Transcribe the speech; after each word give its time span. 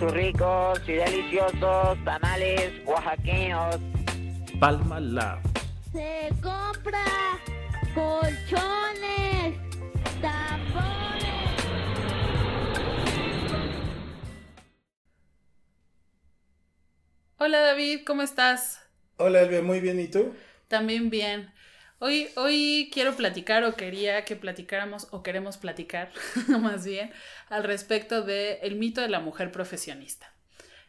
sus 0.00 0.12
ricos 0.12 0.80
y 0.88 0.92
deliciosos 0.92 2.02
tamales 2.06 2.72
oaxaqueños. 2.86 3.76
Palma 4.58 4.98
Lab. 4.98 5.40
Se 5.92 6.30
compra 6.42 7.04
colchones, 7.94 9.58
tapones. 10.22 11.20
Hola 17.36 17.60
David, 17.60 18.00
¿cómo 18.06 18.22
estás? 18.22 18.82
Hola 19.18 19.42
Elvia, 19.42 19.60
muy 19.60 19.80
bien, 19.80 20.00
¿y 20.00 20.08
tú? 20.08 20.34
También 20.68 21.10
bien. 21.10 21.52
Hoy, 22.02 22.28
hoy 22.36 22.88
quiero 22.90 23.14
platicar 23.14 23.62
o 23.64 23.74
quería 23.74 24.24
que 24.24 24.34
platicáramos 24.34 25.08
o 25.10 25.22
queremos 25.22 25.58
platicar 25.58 26.10
más 26.48 26.86
bien 26.86 27.10
al 27.50 27.62
respecto 27.62 28.22
del 28.22 28.56
el 28.62 28.76
mito 28.76 29.02
de 29.02 29.10
la 29.10 29.20
mujer 29.20 29.52
profesionista. 29.52 30.32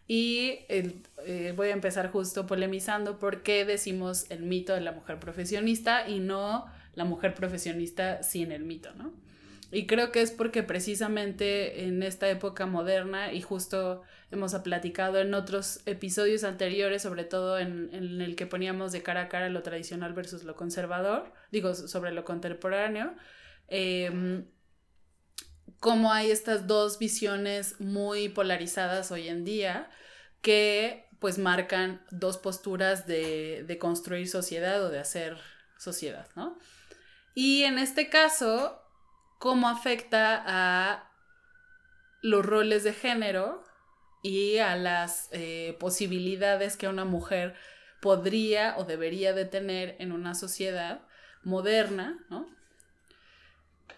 Y 0.08 0.60
eh, 0.70 1.54
voy 1.54 1.68
a 1.68 1.74
empezar 1.74 2.10
justo 2.12 2.48
polemizando 2.48 3.20
por 3.20 3.44
qué 3.44 3.66
decimos 3.66 4.26
el 4.32 4.44
mito 4.44 4.74
de 4.74 4.80
la 4.80 4.94
mujer 4.94 5.20
profesionista 5.20 6.08
y 6.08 6.20
no 6.20 6.72
la 6.96 7.04
mujer 7.04 7.36
profesionista 7.36 8.24
sin 8.24 8.54
el 8.54 8.64
mito, 8.64 8.94
¿no? 8.94 9.12
Y 9.72 9.88
creo 9.88 10.12
que 10.12 10.22
es 10.22 10.32
porque 10.32 10.64
precisamente 10.64 11.86
en 11.86 12.04
esta 12.04 12.30
época 12.30 12.66
moderna 12.66 13.32
y 13.32 13.42
justo 13.42 14.02
hemos 14.30 14.54
platicado 14.56 15.20
en 15.20 15.34
otros 15.34 15.82
episodios 15.86 16.44
anteriores, 16.44 17.02
sobre 17.02 17.24
todo 17.24 17.58
en, 17.58 17.90
el 17.94 18.36
que 18.36 18.46
poníamos 18.46 18.92
de 18.92 19.02
cara 19.02 19.24
a 19.24 19.30
cara 19.30 19.48
lo 19.50 19.64
tradicional 19.64 20.14
versus 20.14 20.44
lo 20.44 20.56
conservador, 20.56 21.32
digo, 21.52 21.74
sobre 21.74 22.12
lo 22.12 22.26
contemporáneo, 22.26 23.16
eh, 23.70 24.44
cómo 25.80 26.12
hay 26.12 26.32
estas 26.32 26.68
dos 26.68 27.00
visiones 27.00 27.80
muy 27.80 28.30
polarizadas 28.30 29.12
hoy 29.12 29.30
en 29.30 29.46
día 29.46 29.90
que 30.42 31.08
pues 31.20 31.38
marcan 31.38 32.02
dos 32.12 32.38
posturas 32.38 33.08
de, 33.08 33.64
de 33.66 33.78
construir 33.78 34.28
sociedad 34.28 34.84
o 34.84 34.90
de 34.90 35.00
hacer 35.00 35.38
sociedad, 35.78 36.28
¿no? 36.36 36.58
Y 37.34 37.64
en 37.64 37.78
este 37.78 38.10
caso, 38.10 38.81
cómo 39.42 39.68
afecta 39.70 40.44
a 40.46 41.12
los 42.22 42.46
roles 42.46 42.84
de 42.84 42.94
género 42.94 43.64
y 44.22 44.60
a 44.60 44.76
las 44.76 45.30
eh, 45.32 45.76
posibilidades 45.80 46.78
que 46.78 46.88
una 46.88 47.06
mujer 47.06 47.56
podría 48.02 48.78
o 48.78 48.84
debería 48.84 49.34
de 49.34 49.46
tener 49.46 49.96
en 49.98 50.12
una 50.12 50.36
sociedad 50.36 51.02
moderna, 51.42 52.24
¿no? 52.30 52.48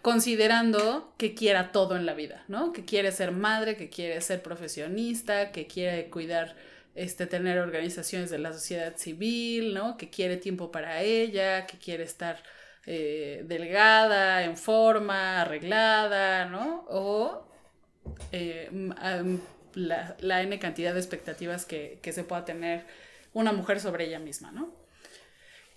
Considerando 0.02 1.14
que 1.18 1.36
quiera 1.36 1.74
todo 1.74 1.98
en 1.98 2.06
la 2.06 2.14
vida, 2.14 2.46
¿no? 2.48 2.72
Que 2.72 2.86
quiere 2.86 3.12
ser 3.12 3.34
madre, 3.34 3.76
que 3.76 3.90
quiere 3.90 4.22
ser 4.22 4.42
profesionista, 4.42 5.52
que 5.52 5.68
quiere 5.68 6.10
cuidar, 6.10 6.56
este, 6.96 7.28
tener 7.28 7.60
organizaciones 7.60 8.30
de 8.30 8.40
la 8.40 8.54
sociedad 8.54 8.96
civil, 8.96 9.74
¿no? 9.74 9.98
Que 9.98 10.10
quiere 10.10 10.38
tiempo 10.38 10.72
para 10.72 11.02
ella, 11.02 11.68
que 11.68 11.78
quiere 11.80 12.04
estar 12.04 12.42
eh, 12.86 13.44
delgada, 13.48 14.44
en 14.44 14.58
forma, 14.58 15.42
arreglada, 15.42 16.46
¿no? 16.46 16.86
O 16.90 17.48
eh, 18.34 18.70
la, 19.74 20.18
la, 20.20 20.42
N 20.42 20.60
cantidad 20.60 20.94
de 20.94 21.00
expectativas 21.00 21.66
que, 21.66 22.00
que, 22.02 22.12
se 22.12 22.26
pueda 22.26 22.44
tener 22.44 22.86
una 23.32 23.54
mujer 23.54 23.80
sobre 23.80 24.08
ella 24.08 24.20
misma, 24.20 24.52
¿no? 24.52 24.76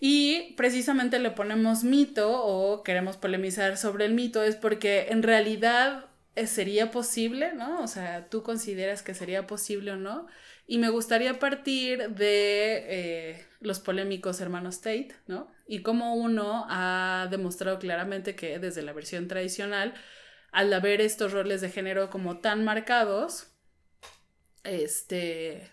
Y 0.00 0.54
precisamente 0.56 1.20
le 1.20 1.30
ponemos 1.30 1.84
mito 1.84 2.44
o 2.44 2.82
queremos 2.82 3.16
polemizar 3.16 3.76
sobre 3.76 4.04
el 4.06 4.12
mito 4.12 4.42
es 4.42 4.56
porque 4.56 5.06
en 5.10 5.22
realidad 5.22 6.06
eh, 6.34 6.48
sería 6.48 6.90
posible, 6.90 7.52
¿no? 7.54 7.82
O 7.82 7.86
sea, 7.86 8.28
tú 8.28 8.42
consideras 8.42 9.02
que 9.02 9.14
sería 9.14 9.46
posible 9.46 9.92
o 9.92 9.96
no. 9.96 10.26
Y 10.66 10.78
me 10.78 10.88
gustaría 10.88 11.38
partir 11.38 12.10
de 12.10 13.46
los 13.60 13.78
polémicos 13.78 14.40
hermanos 14.40 14.80
Tate, 14.80 15.14
¿no? 15.28 15.54
Y 15.66 15.82
cómo 15.82 16.14
uno 16.14 16.66
ha 16.68 17.28
demostrado 17.30 17.78
claramente 17.78 18.36
que 18.36 18.58
desde 18.58 18.82
la 18.82 18.92
versión 18.92 19.28
tradicional, 19.28 19.94
al 20.52 20.72
haber 20.72 21.00
estos 21.00 21.32
roles 21.32 21.60
de 21.60 21.70
género 21.70 22.08
como 22.08 22.38
tan 22.38 22.64
marcados, 22.64 23.48
este, 24.64 25.72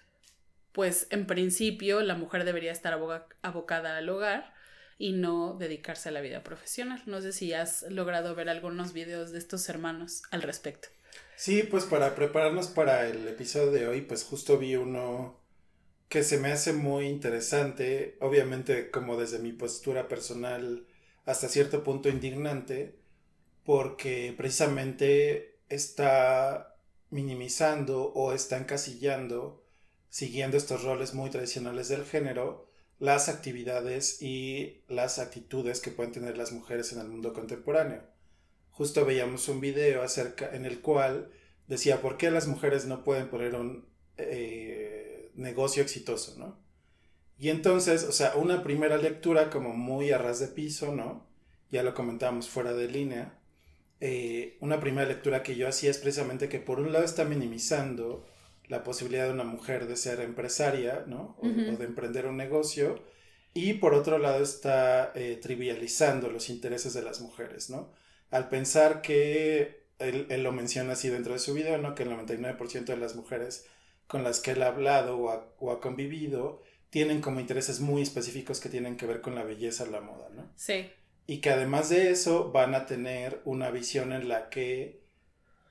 pues 0.71 1.07
en 1.11 1.25
principio 1.27 2.01
la 2.01 2.15
mujer 2.15 2.43
debería 2.43 2.71
estar 2.71 2.99
abocada 3.41 3.97
al 3.97 4.09
hogar 4.09 4.53
y 4.97 5.11
no 5.13 5.55
dedicarse 5.59 6.09
a 6.09 6.11
la 6.11 6.21
vida 6.21 6.43
profesional. 6.43 7.01
No 7.05 7.21
sé 7.21 7.31
si 7.31 7.53
has 7.53 7.83
logrado 7.89 8.35
ver 8.35 8.49
algunos 8.49 8.93
videos 8.93 9.31
de 9.31 9.39
estos 9.39 9.67
hermanos 9.69 10.23
al 10.31 10.41
respecto. 10.41 10.87
Sí, 11.35 11.63
pues 11.63 11.85
para 11.85 12.15
prepararnos 12.15 12.67
para 12.67 13.07
el 13.07 13.27
episodio 13.27 13.71
de 13.71 13.87
hoy, 13.87 14.01
pues 14.01 14.23
justo 14.23 14.57
vi 14.57 14.75
uno 14.75 15.42
que 16.13 16.23
se 16.23 16.37
me 16.37 16.51
hace 16.51 16.73
muy 16.73 17.07
interesante, 17.07 18.17
obviamente 18.19 18.91
como 18.91 19.17
desde 19.17 19.39
mi 19.39 19.51
postura 19.51 20.07
personal 20.07 20.85
hasta 21.25 21.49
cierto 21.49 21.83
punto 21.83 22.07
indignante, 22.07 22.99
porque 23.65 24.31
precisamente 24.37 25.57
está 25.69 26.77
minimizando 27.09 28.13
o 28.13 28.31
está 28.31 28.59
encasillando, 28.59 29.65
siguiendo 30.09 30.55
estos 30.55 30.83
roles 30.83 31.15
muy 31.15 31.31
tradicionales 31.31 31.87
del 31.87 32.05
género, 32.05 32.69
las 32.99 33.27
actividades 33.27 34.21
y 34.21 34.83
las 34.87 35.17
actitudes 35.17 35.81
que 35.81 35.89
pueden 35.89 36.11
tener 36.11 36.37
las 36.37 36.51
mujeres 36.51 36.93
en 36.93 36.99
el 36.99 37.07
mundo 37.07 37.33
contemporáneo. 37.33 38.03
Justo 38.69 39.03
veíamos 39.03 39.49
un 39.49 39.59
video 39.59 40.03
acerca 40.03 40.55
en 40.55 40.67
el 40.67 40.79
cual 40.79 41.31
decía 41.67 42.03
por 42.03 42.17
qué 42.17 42.29
las 42.29 42.47
mujeres 42.47 42.85
no 42.85 43.03
pueden 43.03 43.29
poner 43.29 43.55
un 43.55 43.91
eh, 44.17 44.92
negocio 45.35 45.81
exitoso, 45.81 46.35
¿no? 46.37 46.63
Y 47.37 47.49
entonces, 47.49 48.03
o 48.03 48.11
sea, 48.11 48.35
una 48.35 48.63
primera 48.63 48.97
lectura 48.97 49.49
como 49.49 49.73
muy 49.73 50.11
a 50.11 50.17
ras 50.17 50.39
de 50.39 50.47
piso, 50.47 50.95
¿no? 50.95 51.25
Ya 51.71 51.83
lo 51.83 51.93
comentamos 51.93 52.47
fuera 52.49 52.73
de 52.73 52.87
línea. 52.87 53.37
Eh, 53.99 54.57
una 54.59 54.79
primera 54.79 55.07
lectura 55.07 55.43
que 55.43 55.55
yo 55.55 55.67
hacía 55.67 55.91
es 55.91 55.97
precisamente 55.97 56.49
que 56.49 56.59
por 56.59 56.79
un 56.79 56.93
lado 56.93 57.05
está 57.05 57.25
minimizando 57.25 58.25
la 58.67 58.83
posibilidad 58.83 59.25
de 59.25 59.33
una 59.33 59.43
mujer 59.43 59.87
de 59.87 59.97
ser 59.97 60.19
empresaria, 60.21 61.03
¿no? 61.07 61.35
O, 61.39 61.47
de 61.47 61.85
emprender 61.85 62.27
un 62.27 62.37
negocio. 62.37 63.03
Y 63.53 63.73
por 63.73 63.93
otro 63.93 64.17
lado 64.19 64.41
está 64.41 65.11
eh, 65.15 65.37
trivializando 65.41 66.29
los 66.29 66.49
intereses 66.49 66.93
de 66.93 67.01
las 67.01 67.21
mujeres, 67.21 67.69
¿no? 67.69 67.91
Al 68.31 68.49
pensar 68.49 69.01
que, 69.01 69.83
él, 69.99 70.27
él, 70.29 70.43
lo 70.43 70.51
menciona 70.51 70.93
así 70.93 71.09
dentro 71.09 71.33
de 71.33 71.39
su 71.39 71.53
video, 71.53 71.77
¿no? 71.77 71.93
Que 71.93 72.03
el 72.03 72.09
99% 72.09 72.85
de 72.85 72.97
las 72.97 73.15
mujeres 73.15 73.67
con 74.07 74.23
las 74.23 74.39
que 74.39 74.51
él 74.51 74.63
ha 74.63 74.67
hablado 74.67 75.17
o 75.17 75.71
ha, 75.71 75.81
convivido 75.81 76.61
tienen 76.89 77.21
como 77.21 77.39
intereses 77.39 77.79
muy 77.79 78.01
específicos 78.01 78.59
que 78.59 78.69
tienen 78.69 78.97
que 78.97 79.07
ver 79.07 79.21
con 79.21 79.33
la 79.33 79.43
belleza, 79.43 79.85
la 79.87 80.01
moda, 80.01 80.29
¿no? 80.29 80.51
Sí. 80.55 80.91
Y 81.25 81.39
que 81.39 81.49
además 81.49 81.89
de 81.89 82.11
eso 82.11 82.51
van 82.51 82.75
a 82.75 82.85
tener 82.85 83.41
una 83.45 83.71
visión 83.71 84.13
en 84.13 84.27
la 84.29 84.49
que 84.49 85.01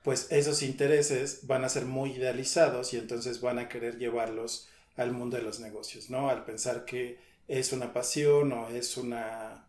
pues 0.03 0.32
esos 0.32 0.62
intereses 0.65 1.47
van 1.47 1.65
a 1.65 1.69
ser 1.69 1.84
muy 1.84 2.12
idealizados 2.12 2.92
y 2.92 2.97
entonces 2.97 3.41
van 3.41 3.60
a 3.60 3.69
querer 3.69 3.98
llevarlos 3.98 4.69
al 4.97 5.12
mundo 5.12 5.37
de 5.37 5.44
los 5.44 5.60
negocios, 5.60 6.10
¿no? 6.10 6.28
Al 6.28 6.44
pensar 6.44 6.84
que 6.84 7.19
es 7.47 7.72
una 7.72 7.92
pasión 7.92 8.53
o 8.53 8.69
es 8.71 8.97
una 8.97 9.69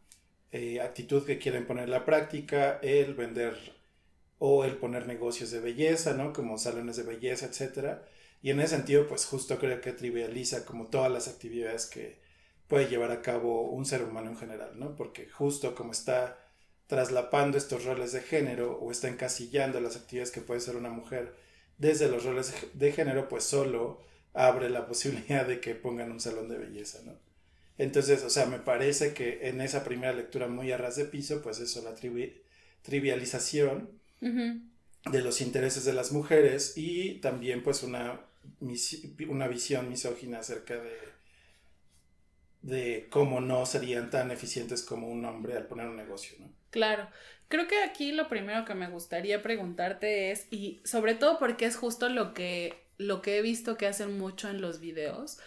eh, 0.51 0.81
actitud 0.81 1.23
que 1.23 1.37
quieren 1.37 1.67
poner 1.67 1.83
en 1.83 1.91
la 1.91 2.05
práctica, 2.05 2.79
el 2.81 3.13
vender 3.13 3.55
o 4.39 4.65
el 4.65 4.77
poner 4.77 5.05
negocios 5.05 5.51
de 5.51 5.59
belleza, 5.59 6.13
¿no? 6.13 6.33
Como 6.33 6.57
salones 6.57 6.95
de 6.95 7.03
belleza, 7.03 7.45
etcétera 7.45 8.07
y 8.43 8.51
en 8.51 8.59
ese 8.59 8.75
sentido, 8.75 9.07
pues 9.07 9.25
justo 9.25 9.57
creo 9.57 9.79
que 9.79 9.93
trivializa 9.93 10.65
como 10.65 10.87
todas 10.87 11.09
las 11.09 11.29
actividades 11.29 11.85
que 11.85 12.19
puede 12.67 12.89
llevar 12.89 13.09
a 13.11 13.21
cabo 13.21 13.69
un 13.69 13.85
ser 13.85 14.03
humano 14.03 14.31
en 14.31 14.37
general, 14.37 14.77
¿no? 14.77 14.97
Porque 14.97 15.29
justo 15.29 15.73
como 15.73 15.93
está 15.93 16.37
traslapando 16.87 17.57
estos 17.57 17.85
roles 17.85 18.11
de 18.11 18.19
género 18.19 18.77
o 18.79 18.91
está 18.91 19.07
encasillando 19.07 19.79
las 19.79 19.95
actividades 19.95 20.31
que 20.31 20.41
puede 20.41 20.59
ser 20.59 20.75
una 20.75 20.89
mujer 20.89 21.33
desde 21.77 22.09
los 22.09 22.25
roles 22.25 22.53
de 22.73 22.91
género, 22.91 23.29
pues 23.29 23.45
solo 23.45 24.01
abre 24.33 24.69
la 24.69 24.87
posibilidad 24.89 25.47
de 25.47 25.61
que 25.61 25.73
pongan 25.73 26.11
un 26.11 26.19
salón 26.19 26.49
de 26.49 26.57
belleza, 26.57 26.99
¿no? 27.05 27.13
Entonces, 27.77 28.23
o 28.23 28.29
sea, 28.29 28.45
me 28.45 28.59
parece 28.59 29.13
que 29.13 29.47
en 29.47 29.61
esa 29.61 29.85
primera 29.85 30.11
lectura 30.11 30.49
muy 30.49 30.69
a 30.73 30.77
ras 30.77 30.97
de 30.97 31.05
piso, 31.05 31.41
pues 31.41 31.59
eso, 31.59 31.81
la 31.81 31.95
trivialización 32.81 34.01
de 34.19 35.21
los 35.21 35.39
intereses 35.39 35.85
de 35.85 35.93
las 35.93 36.11
mujeres 36.11 36.73
y 36.75 37.21
también 37.21 37.63
pues 37.63 37.83
una 37.83 38.19
una 39.27 39.47
visión 39.47 39.89
misógina 39.89 40.39
acerca 40.39 40.75
de, 40.75 40.97
de 42.61 43.07
cómo 43.09 43.41
no 43.41 43.65
serían 43.65 44.09
tan 44.09 44.31
eficientes 44.31 44.83
como 44.83 45.09
un 45.09 45.25
hombre 45.25 45.57
al 45.57 45.67
poner 45.67 45.87
un 45.87 45.97
negocio, 45.97 46.37
¿no? 46.39 46.51
Claro. 46.71 47.07
Creo 47.49 47.67
que 47.67 47.83
aquí 47.83 48.13
lo 48.13 48.29
primero 48.29 48.65
que 48.65 48.73
me 48.73 48.89
gustaría 48.89 49.43
preguntarte 49.43 50.31
es, 50.31 50.47
y 50.49 50.81
sobre 50.85 51.13
todo 51.13 51.37
porque 51.37 51.65
es 51.65 51.75
justo 51.75 52.09
lo 52.09 52.33
que, 52.33 52.87
lo 52.97 53.21
que 53.21 53.37
he 53.37 53.41
visto 53.41 53.77
que 53.77 53.85
hacen 53.85 54.17
mucho 54.17 54.49
en 54.49 54.59
los 54.59 54.79
videos, 54.79 55.37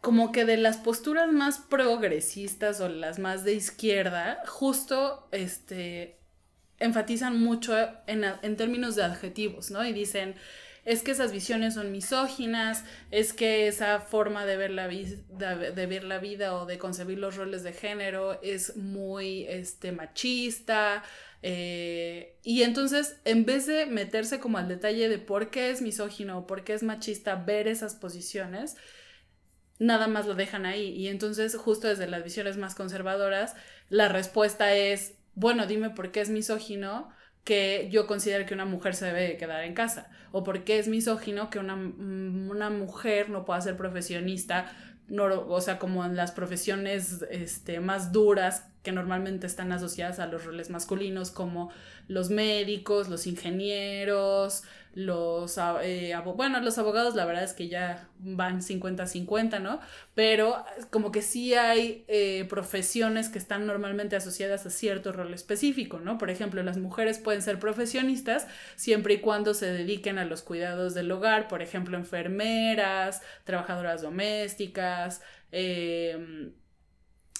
como 0.00 0.30
que 0.30 0.44
de 0.44 0.58
las 0.58 0.76
posturas 0.76 1.32
más 1.32 1.58
progresistas 1.58 2.80
o 2.80 2.88
las 2.88 3.18
más 3.18 3.42
de 3.42 3.54
izquierda, 3.54 4.42
justo 4.46 5.28
este, 5.32 6.20
enfatizan 6.78 7.40
mucho 7.40 7.74
en, 8.06 8.22
en 8.24 8.56
términos 8.56 8.94
de 8.94 9.02
adjetivos, 9.02 9.72
¿no? 9.72 9.84
Y 9.84 9.92
dicen, 9.92 10.36
es 10.86 11.02
que 11.02 11.10
esas 11.10 11.32
visiones 11.32 11.74
son 11.74 11.90
misóginas, 11.92 12.84
es 13.10 13.32
que 13.32 13.66
esa 13.68 14.00
forma 14.00 14.46
de 14.46 14.56
ver 14.56 14.70
la, 14.70 14.86
de 14.88 15.86
ver 15.86 16.04
la 16.04 16.18
vida 16.20 16.54
o 16.54 16.64
de 16.64 16.78
concebir 16.78 17.18
los 17.18 17.36
roles 17.36 17.64
de 17.64 17.72
género 17.72 18.40
es 18.42 18.76
muy 18.76 19.46
este, 19.48 19.90
machista. 19.92 21.02
eh, 21.42 22.38
y 22.44 22.62
entonces, 22.62 23.16
en 23.24 23.44
vez 23.44 23.66
de 23.66 23.86
meterse 23.86 24.38
como 24.40 24.58
al 24.58 24.68
detalle 24.68 25.08
de 25.08 25.18
por 25.18 25.50
qué 25.50 25.70
es 25.70 25.82
misógino 25.82 26.38
o 26.38 26.46
por 26.46 26.62
qué 26.64 26.74
es 26.74 26.84
machista, 26.84 27.34
ver 27.34 27.66
esas 27.68 27.96
posiciones, 27.96 28.76
nada 29.78 30.06
más 30.08 30.26
lo 30.26 30.34
dejan 30.34 30.66
ahí. 30.66 30.88
Y 30.90 31.08
entonces, 31.08 31.56
justo 31.56 31.88
desde 31.88 32.06
las 32.06 32.24
visiones 32.24 32.56
más 32.56 32.74
conservadoras, 32.74 33.54
la 33.88 34.08
respuesta 34.08 34.74
es, 34.74 35.14
bueno, 35.34 35.66
dime 35.66 35.90
por 35.90 36.12
qué 36.12 36.20
es 36.20 36.30
misógino 36.30 37.10
que 37.46 37.88
yo 37.92 38.08
considero 38.08 38.44
que 38.44 38.54
una 38.54 38.64
mujer 38.64 38.96
se 38.96 39.06
debe 39.06 39.22
de 39.22 39.36
quedar 39.36 39.62
en 39.62 39.72
casa. 39.72 40.10
O 40.32 40.42
por 40.42 40.64
qué 40.64 40.80
es 40.80 40.88
misógino 40.88 41.48
que 41.48 41.60
una, 41.60 41.76
mm, 41.76 42.50
una 42.50 42.70
mujer 42.70 43.30
no 43.30 43.44
pueda 43.44 43.60
ser 43.60 43.76
profesionista, 43.76 44.66
no, 45.06 45.26
o 45.26 45.60
sea, 45.60 45.78
como 45.78 46.04
en 46.04 46.16
las 46.16 46.32
profesiones 46.32 47.24
este, 47.30 47.78
más 47.78 48.10
duras 48.10 48.68
que 48.86 48.92
normalmente 48.92 49.48
están 49.48 49.72
asociadas 49.72 50.20
a 50.20 50.28
los 50.28 50.44
roles 50.44 50.70
masculinos, 50.70 51.32
como 51.32 51.72
los 52.06 52.30
médicos, 52.30 53.08
los 53.08 53.26
ingenieros, 53.26 54.62
los, 54.94 55.58
ah, 55.58 55.80
eh, 55.82 56.14
bueno, 56.36 56.60
los 56.60 56.78
abogados 56.78 57.16
la 57.16 57.24
verdad 57.24 57.42
es 57.42 57.52
que 57.52 57.66
ya 57.66 58.08
van 58.20 58.62
50-50, 58.62 59.60
¿no? 59.60 59.80
Pero 60.14 60.64
como 60.90 61.10
que 61.10 61.20
sí 61.20 61.54
hay 61.54 62.04
eh, 62.06 62.46
profesiones 62.48 63.28
que 63.28 63.38
están 63.38 63.66
normalmente 63.66 64.14
asociadas 64.14 64.64
a 64.66 64.70
cierto 64.70 65.10
rol 65.10 65.34
específico, 65.34 65.98
¿no? 65.98 66.16
Por 66.16 66.30
ejemplo, 66.30 66.62
las 66.62 66.78
mujeres 66.78 67.18
pueden 67.18 67.42
ser 67.42 67.58
profesionistas 67.58 68.46
siempre 68.76 69.14
y 69.14 69.18
cuando 69.18 69.52
se 69.52 69.66
dediquen 69.66 70.20
a 70.20 70.24
los 70.24 70.42
cuidados 70.42 70.94
del 70.94 71.10
hogar, 71.10 71.48
por 71.48 71.60
ejemplo, 71.60 71.96
enfermeras, 71.96 73.20
trabajadoras 73.42 74.00
domésticas, 74.00 75.22
eh, 75.50 76.52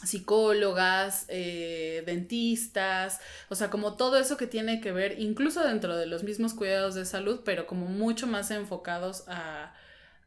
psicólogas, 0.04 1.24
eh, 1.28 2.02
dentistas, 2.06 3.20
o 3.48 3.54
sea, 3.54 3.70
como 3.70 3.96
todo 3.96 4.18
eso 4.18 4.36
que 4.36 4.46
tiene 4.46 4.80
que 4.80 4.92
ver, 4.92 5.18
incluso 5.20 5.64
dentro 5.64 5.96
de 5.96 6.06
los 6.06 6.22
mismos 6.22 6.54
cuidados 6.54 6.94
de 6.94 7.04
salud, 7.06 7.40
pero 7.44 7.66
como 7.66 7.86
mucho 7.86 8.26
más 8.26 8.50
enfocados 8.50 9.24
a, 9.28 9.74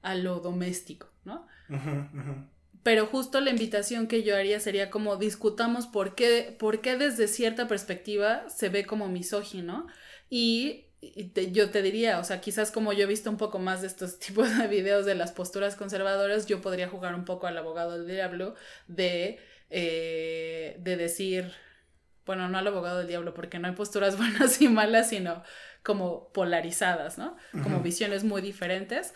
a 0.02 0.16
lo 0.16 0.40
doméstico, 0.40 1.08
¿no? 1.24 1.48
Pero 2.84 3.08
justo 3.08 3.42
la 3.42 3.50
invitación 3.50 4.08
que 4.08 4.24
yo 4.24 4.36
haría 4.36 4.60
sería 4.60 4.90
como 4.90 5.18
discutamos 5.18 5.86
por 5.88 6.16
qué, 6.16 6.56
por 6.58 6.82
qué 6.82 6.98
desde 6.98 7.28
cierta 7.28 7.68
perspectiva 7.68 8.50
se 8.50 8.70
ve 8.70 8.86
como 8.86 9.10
misógino 9.10 9.88
y, 10.30 10.86
y 11.02 11.26
te- 11.26 11.52
yo 11.52 11.72
te 11.72 11.82
diría, 11.82 12.20
o 12.20 12.24
sea, 12.24 12.40
quizás 12.40 12.72
como 12.72 12.94
yo 12.94 13.04
he 13.04 13.06
visto 13.08 13.30
un 13.30 13.38
poco 13.38 13.60
más 13.60 13.82
de 13.82 13.88
estos 13.88 14.18
tipos 14.26 14.58
de 14.58 14.68
videos 14.68 15.06
de 15.06 15.16
las 15.16 15.32
posturas 15.34 15.76
conservadoras, 15.76 16.46
yo 16.48 16.62
podría 16.62 16.88
jugar 16.88 17.16
un 17.16 17.26
poco 17.26 17.48
al 17.48 17.58
abogado 17.58 17.98
del 17.98 18.08
diablo 18.08 18.56
de, 18.88 19.40
eh, 19.70 20.76
de 20.80 20.98
decir, 20.98 21.54
bueno, 22.26 22.48
no 22.50 22.58
al 22.58 22.68
abogado 22.68 23.00
del 23.00 23.08
diablo, 23.08 23.34
porque 23.34 23.60
no 23.60 23.68
hay 23.68 23.76
posturas 23.76 24.18
buenas 24.18 24.62
y 24.62 24.68
malas, 24.68 25.10
sino 25.10 25.44
como 25.84 26.32
polarizadas, 26.34 27.18
¿no? 27.18 27.38
Como 27.64 27.82
visiones 27.82 28.24
muy 28.24 28.42
diferentes. 28.42 29.14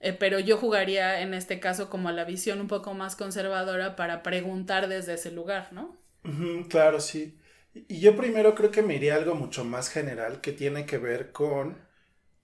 Eh, 0.00 0.12
pero 0.12 0.38
yo 0.38 0.58
jugaría 0.58 1.20
en 1.20 1.34
este 1.34 1.58
caso 1.58 1.88
como 1.90 2.08
a 2.08 2.12
la 2.12 2.24
visión 2.24 2.60
un 2.60 2.68
poco 2.68 2.94
más 2.94 3.16
conservadora 3.16 3.96
para 3.96 4.22
preguntar 4.22 4.88
desde 4.88 5.14
ese 5.14 5.30
lugar, 5.32 5.72
¿no? 5.72 5.96
Claro, 6.68 7.00
sí. 7.00 7.38
Y 7.74 7.86
y 7.88 8.00
yo 8.00 8.16
primero 8.16 8.54
creo 8.54 8.70
que 8.70 8.82
me 8.82 8.94
iría 8.94 9.14
a 9.14 9.18
algo 9.18 9.34
mucho 9.34 9.64
más 9.64 9.90
general 9.90 10.40
que 10.40 10.52
tiene 10.52 10.86
que 10.86 10.98
ver 10.98 11.32
con 11.32 11.78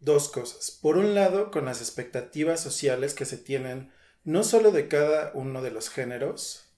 dos 0.00 0.28
cosas. 0.28 0.70
Por 0.82 0.99
un 0.99 1.14
lado, 1.14 1.50
con 1.50 1.64
las 1.64 1.81
expectativas 1.81 2.60
sociales 2.60 3.14
que 3.14 3.25
se 3.25 3.38
tienen 3.38 3.93
no 4.25 4.44
solo 4.44 4.70
de 4.72 4.88
cada 4.88 5.32
uno 5.34 5.62
de 5.62 5.70
los 5.70 5.88
géneros, 5.90 6.71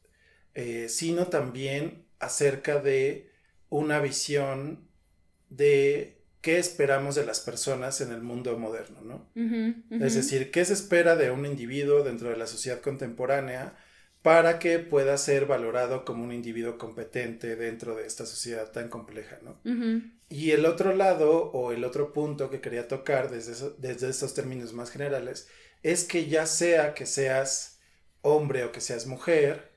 eh, 0.54 0.88
sino 0.88 1.26
también 1.28 2.06
acerca 2.18 2.80
de 2.80 3.30
una 3.68 4.00
visión 4.00 4.88
de 5.50 6.18
qué 6.40 6.58
esperamos 6.58 7.14
de 7.14 7.24
las 7.26 7.40
personas 7.40 8.00
en 8.00 8.12
el 8.12 8.22
mundo 8.22 8.56
moderno, 8.58 9.00
¿no? 9.02 9.28
Es 10.04 10.14
decir, 10.14 10.50
¿qué 10.50 10.64
se 10.64 10.72
espera 10.74 11.16
de 11.16 11.30
un 11.30 11.46
individuo 11.46 12.02
dentro 12.02 12.30
de 12.30 12.36
la 12.36 12.46
sociedad 12.46 12.80
contemporánea 12.80 13.76
para 14.22 14.58
que 14.58 14.78
pueda 14.78 15.16
ser 15.18 15.46
valorado 15.46 16.04
como 16.04 16.24
un 16.24 16.32
individuo 16.32 16.78
competente 16.78 17.56
dentro 17.56 17.94
de 17.94 18.06
esta 18.06 18.24
sociedad 18.26 18.70
tan 18.72 18.88
compleja, 18.88 19.38
¿no? 19.42 19.60
Y 20.30 20.52
el 20.52 20.64
otro 20.66 20.94
lado 20.94 21.50
o 21.52 21.72
el 21.72 21.84
otro 21.84 22.12
punto 22.12 22.48
que 22.50 22.60
quería 22.60 22.88
tocar 22.88 23.30
desde, 23.30 23.52
eso- 23.52 23.74
desde 23.78 24.08
estos 24.08 24.32
términos 24.34 24.72
más 24.72 24.90
generales 24.90 25.48
es 25.82 26.04
que 26.04 26.26
ya 26.26 26.46
sea 26.46 26.94
que 26.94 27.04
seas 27.06 27.78
hombre 28.22 28.64
o 28.64 28.72
que 28.72 28.80
seas 28.80 29.06
mujer, 29.06 29.70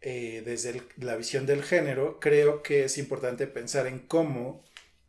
eh, 0.00 0.42
desde 0.44 0.70
el- 0.70 0.82
la 0.96 1.16
visión 1.16 1.46
del 1.46 1.62
género, 1.62 2.20
creo 2.20 2.62
que 2.62 2.84
es 2.84 2.98
importante 2.98 3.46
pensar 3.46 3.86
en 3.86 3.98
cómo 4.00 4.64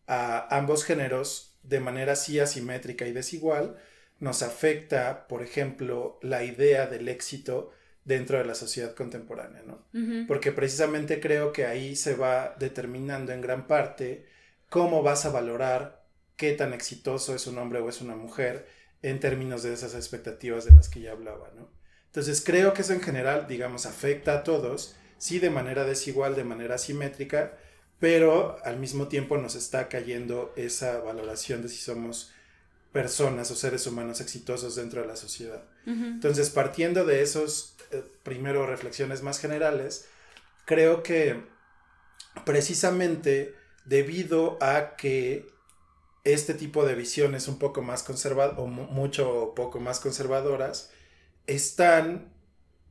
a 0.08 0.56
ambos 0.56 0.84
géneros, 0.84 1.58
de 1.64 1.80
manera 1.80 2.14
así 2.14 2.40
asimétrica 2.40 3.06
y 3.08 3.12
desigual, 3.12 3.78
nos 4.20 4.42
afecta, 4.42 5.28
por 5.28 5.44
ejemplo, 5.44 6.20
la 6.22 6.44
idea 6.44 6.88
del 6.88 7.08
éxito 7.08 7.72
dentro 8.06 8.38
de 8.40 8.46
la 8.46 8.56
sociedad 8.56 8.96
contemporánea, 8.96 9.62
¿no? 9.66 9.86
Porque 10.28 10.52
precisamente 10.52 11.20
creo 11.20 11.54
que 11.54 11.66
ahí 11.66 11.96
se 11.96 12.16
va 12.16 12.56
determinando 12.60 13.32
en 13.32 13.42
gran 13.42 13.68
parte 13.68 14.26
cómo 14.70 15.04
vas 15.04 15.26
a 15.26 15.30
valorar 15.32 16.04
qué 16.36 16.54
tan 16.54 16.74
exitoso 16.74 17.36
es 17.36 17.46
un 17.48 17.58
hombre 17.60 17.80
o 17.80 17.90
es 17.90 18.02
una 18.02 18.16
mujer 18.16 18.68
en 19.02 19.20
términos 19.20 19.62
de 19.64 19.74
esas 19.74 19.94
expectativas 19.94 20.66
de 20.66 20.74
las 20.74 20.90
que 20.90 21.02
ya 21.02 21.12
hablaba, 21.12 21.52
¿no? 21.56 21.70
Entonces 22.10 22.42
creo 22.46 22.74
que 22.74 22.82
eso 22.82 22.94
en 22.94 23.02
general, 23.02 23.48
digamos, 23.48 23.86
afecta 23.86 24.34
a 24.34 24.44
todos, 24.44 24.96
sí 25.18 25.40
de 25.40 25.50
manera 25.50 25.86
desigual, 25.86 26.36
de 26.36 26.44
manera 26.44 26.76
asimétrica, 26.76 27.58
pero 28.00 28.58
al 28.64 28.78
mismo 28.78 29.08
tiempo 29.08 29.38
nos 29.38 29.56
está 29.56 29.88
cayendo 29.90 30.54
esa 30.56 31.00
valoración 31.00 31.62
de 31.62 31.70
si 31.70 31.78
somos 31.78 32.32
personas 32.92 33.52
o 33.52 33.56
seres 33.56 33.86
humanos 33.86 34.22
exitosos 34.22 34.76
dentro 34.76 35.02
de 35.02 35.08
la 35.08 35.16
sociedad. 35.16 35.64
Entonces, 35.86 36.50
partiendo 36.50 37.06
de 37.06 37.22
esos, 37.22 37.76
eh, 37.92 38.04
primero, 38.24 38.66
reflexiones 38.66 39.22
más 39.22 39.40
generales, 39.40 40.06
creo 40.66 41.04
que 41.04 41.44
precisamente 42.46 43.54
debido 43.86 44.58
a 44.62 44.96
que 44.96 45.48
este 46.24 46.54
tipo 46.54 46.86
de 46.86 46.96
visiones 46.96 47.48
un 47.48 47.60
poco 47.60 47.82
más 47.82 48.04
conservadoras, 48.04 48.60
o 48.60 48.68
mu- 48.68 48.88
mucho 48.88 49.30
o 49.32 49.56
poco 49.56 49.80
más 49.80 50.00
conservadoras, 50.00 50.92
están 51.50 52.32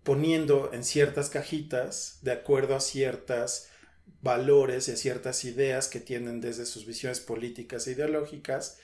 poniendo 0.03 0.71
en 0.73 0.85
ciertas 0.85 1.31
cajitas, 1.31 2.19
de 2.23 2.33
acuerdo 2.33 2.75
a 2.75 2.81
ciertos 2.81 3.69
valores 4.21 4.89
y 4.89 4.93
a 4.93 4.97
ciertas 4.97 5.45
ideas 5.45 5.89
que 5.89 6.01
tienen 6.01 6.41
desde 6.41 6.67
sus 6.67 6.87
visiones 6.87 7.21
políticas 7.21 7.87
e 7.87 7.93
ideológicas, 7.93 8.79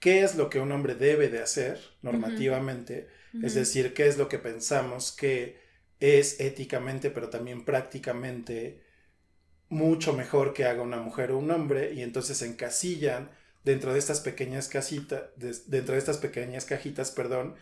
qué 0.00 0.22
es 0.22 0.36
lo 0.36 0.48
que 0.48 0.60
un 0.60 0.72
hombre 0.72 0.94
debe 0.94 1.28
de 1.28 1.40
hacer 1.40 1.80
normativamente, 2.02 3.08
es 3.42 3.54
decir, 3.54 3.92
qué 3.92 4.06
es 4.06 4.16
lo 4.16 4.28
que 4.28 4.38
pensamos 4.38 5.12
que 5.12 5.58
es 6.00 6.40
éticamente, 6.40 7.10
pero 7.10 7.28
también 7.28 7.64
prácticamente 7.64 8.82
mucho 9.68 10.14
mejor 10.14 10.54
que 10.54 10.64
haga 10.64 10.82
una 10.82 10.98
mujer 10.98 11.32
o 11.32 11.38
un 11.38 11.50
hombre, 11.50 11.92
y 11.92 12.02
entonces 12.02 12.38
se 12.38 12.46
encasillan 12.46 13.30
dentro 13.64 13.92
de 13.92 13.98
estas 13.98 14.20
pequeñas 14.20 14.68
casitas, 14.68 15.24
dentro 15.36 15.92
de 15.92 15.98
estas 15.98 16.18
pequeñas 16.18 16.64
cajitas, 16.64 17.10
perdón, 17.10 17.56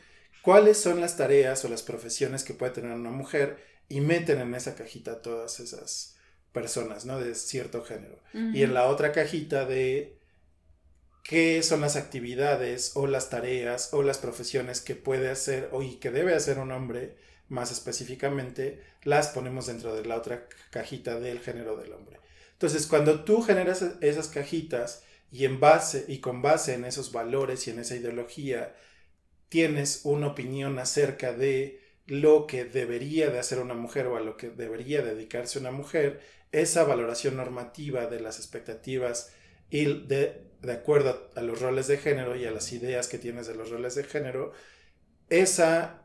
cuáles 0.47 0.79
son 0.79 1.01
las 1.01 1.17
tareas 1.17 1.65
o 1.65 1.69
las 1.69 1.83
profesiones 1.83 2.45
que 2.45 2.55
puede 2.55 2.71
tener 2.71 2.93
una 2.93 3.11
mujer 3.11 3.59
y 3.89 4.01
meten 4.01 4.41
en 4.41 4.55
esa 4.55 4.77
cajita 4.77 5.21
todas 5.21 5.59
esas 5.59 6.15
personas, 6.53 7.05
¿no? 7.05 7.19
De 7.19 7.35
cierto 7.35 7.83
género. 7.83 8.23
Y 8.33 8.63
en 8.63 8.73
la 8.73 8.87
otra 8.87 9.11
cajita 9.11 9.65
de 9.65 10.21
qué 11.25 11.65
son 11.65 11.81
las 11.81 11.97
actividades 11.97 12.93
o 12.95 13.09
las 13.09 13.29
tareas 13.29 13.93
o 13.93 14.05
las 14.05 14.19
profesiones 14.19 14.81
que 14.81 14.95
puede 14.95 15.31
hacer 15.31 15.69
o 15.73 15.83
y 15.83 15.97
que 15.97 16.13
debe 16.13 16.33
hacer 16.33 16.61
un 16.61 16.71
hombre 16.71 17.17
más 17.49 17.73
específicamente, 17.73 18.85
las 19.03 19.31
ponemos 19.31 19.67
dentro 19.67 19.97
de 19.97 20.05
la 20.05 20.15
otra 20.15 20.47
cajita 20.71 21.19
del 21.19 21.41
género 21.41 21.77
del 21.77 21.93
hombre. 21.93 22.21
Entonces, 22.53 22.87
cuando 22.87 23.25
tú 23.25 23.43
generas 23.43 23.85
esas 24.01 24.29
cajitas 24.29 25.03
y 25.33 25.45
en 25.45 25.59
base 25.59 26.05
y 26.07 26.21
con 26.21 26.41
base 26.41 26.75
en 26.75 26.85
esos 26.85 27.11
valores 27.11 27.67
y 27.67 27.71
en 27.73 27.81
esa 27.81 27.97
ideología 27.97 28.77
tienes 29.49 30.01
una 30.05 30.29
opinión 30.29 30.79
acerca 30.79 31.33
de 31.33 31.81
lo 32.07 32.47
que 32.47 32.65
debería 32.65 33.31
de 33.31 33.39
hacer 33.39 33.59
una 33.61 33.75
mujer 33.75 34.07
o 34.07 34.17
a 34.17 34.21
lo 34.21 34.37
que 34.37 34.51
debería 34.51 35.03
dedicarse 35.03 35.59
una 35.59 35.71
mujer, 35.73 36.21
esa 36.53 36.85
valoración 36.85 37.37
normativa 37.37 38.07
de 38.07 38.21
las 38.21 38.39
expectativas 38.39 39.33
y 39.71 40.07
de, 40.07 40.43
de 40.63 40.73
acuerdo 40.73 41.31
a 41.35 41.43
los 41.43 41.61
roles 41.61 41.89
de 41.89 41.99
género 41.99 42.37
y 42.37 42.45
a 42.47 42.51
las 42.53 42.73
ideas 42.73 43.09
que 43.09 43.19
tienes 43.19 43.47
de 43.47 43.55
los 43.57 43.71
roles 43.71 43.95
de 43.97 44.05
género, 44.05 44.53
esa 45.29 46.03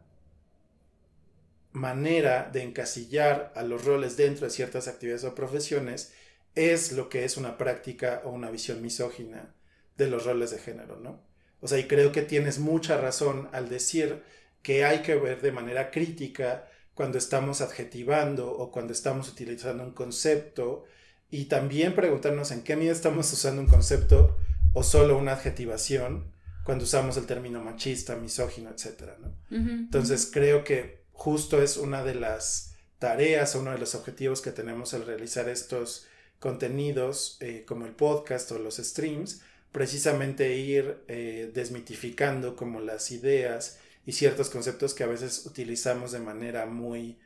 manera 1.73 2.49
de 2.51 2.63
encasillar 2.63 3.51
a 3.55 3.63
los 3.63 3.85
roles 3.85 4.17
dentro 4.17 4.45
de 4.45 4.51
ciertas 4.51 4.87
actividades 4.87 5.23
o 5.23 5.35
profesiones 5.35 6.13
es 6.55 6.91
lo 6.91 7.09
que 7.09 7.23
es 7.23 7.37
una 7.37 7.57
práctica 7.57 8.21
o 8.25 8.29
una 8.31 8.51
visión 8.51 8.81
misógina 8.81 9.55
de 9.97 10.07
los 10.07 10.25
roles 10.25 10.51
de 10.51 10.59
género, 10.59 10.97
¿no? 10.97 11.21
O 11.61 11.67
sea, 11.67 11.77
y 11.77 11.87
creo 11.87 12.11
que 12.11 12.21
tienes 12.23 12.59
mucha 12.59 12.99
razón 12.99 13.49
al 13.53 13.69
decir 13.69 14.23
que 14.61 14.83
hay 14.83 15.01
que 15.01 15.15
ver 15.15 15.41
de 15.41 15.51
manera 15.51 15.91
crítica 15.91 16.67
cuando 16.93 17.17
estamos 17.17 17.61
adjetivando 17.61 18.51
o 18.51 18.71
cuando 18.71 18.93
estamos 18.93 19.29
utilizando 19.29 19.83
un 19.83 19.91
concepto 19.91 20.83
y 21.29 21.45
también 21.45 21.95
preguntarnos 21.95 22.51
en 22.51 22.63
qué 22.63 22.75
medida 22.75 22.91
estamos 22.91 23.31
usando 23.31 23.61
un 23.61 23.67
concepto 23.67 24.37
o 24.73 24.83
solo 24.83 25.17
una 25.17 25.33
adjetivación 25.33 26.31
cuando 26.63 26.83
usamos 26.83 27.17
el 27.17 27.25
término 27.25 27.61
machista, 27.63 28.15
misógino, 28.15 28.69
etc. 28.69 29.11
Entonces 29.49 30.29
creo 30.31 30.63
que 30.63 31.03
justo 31.11 31.61
es 31.61 31.77
una 31.77 32.03
de 32.03 32.15
las 32.15 32.75
tareas 32.99 33.55
o 33.55 33.61
uno 33.61 33.71
de 33.71 33.79
los 33.79 33.95
objetivos 33.95 34.41
que 34.41 34.51
tenemos 34.51 34.93
al 34.93 35.05
realizar 35.05 35.49
estos 35.49 36.07
contenidos 36.39 37.37
eh, 37.39 37.63
como 37.67 37.85
el 37.85 37.93
podcast 37.93 38.51
o 38.51 38.59
los 38.59 38.77
streams, 38.77 39.41
precisamente 39.71 40.55
ir 40.55 41.03
eh, 41.07 41.51
desmitificando 41.53 42.55
como 42.55 42.81
las 42.81 43.11
ideas 43.11 43.79
y 44.05 44.13
ciertos 44.13 44.49
conceptos 44.49 44.93
que 44.93 45.03
a 45.03 45.07
veces 45.07 45.45
utilizamos 45.45 46.11
de 46.11 46.19
manera 46.19 46.65
muy 46.65 47.19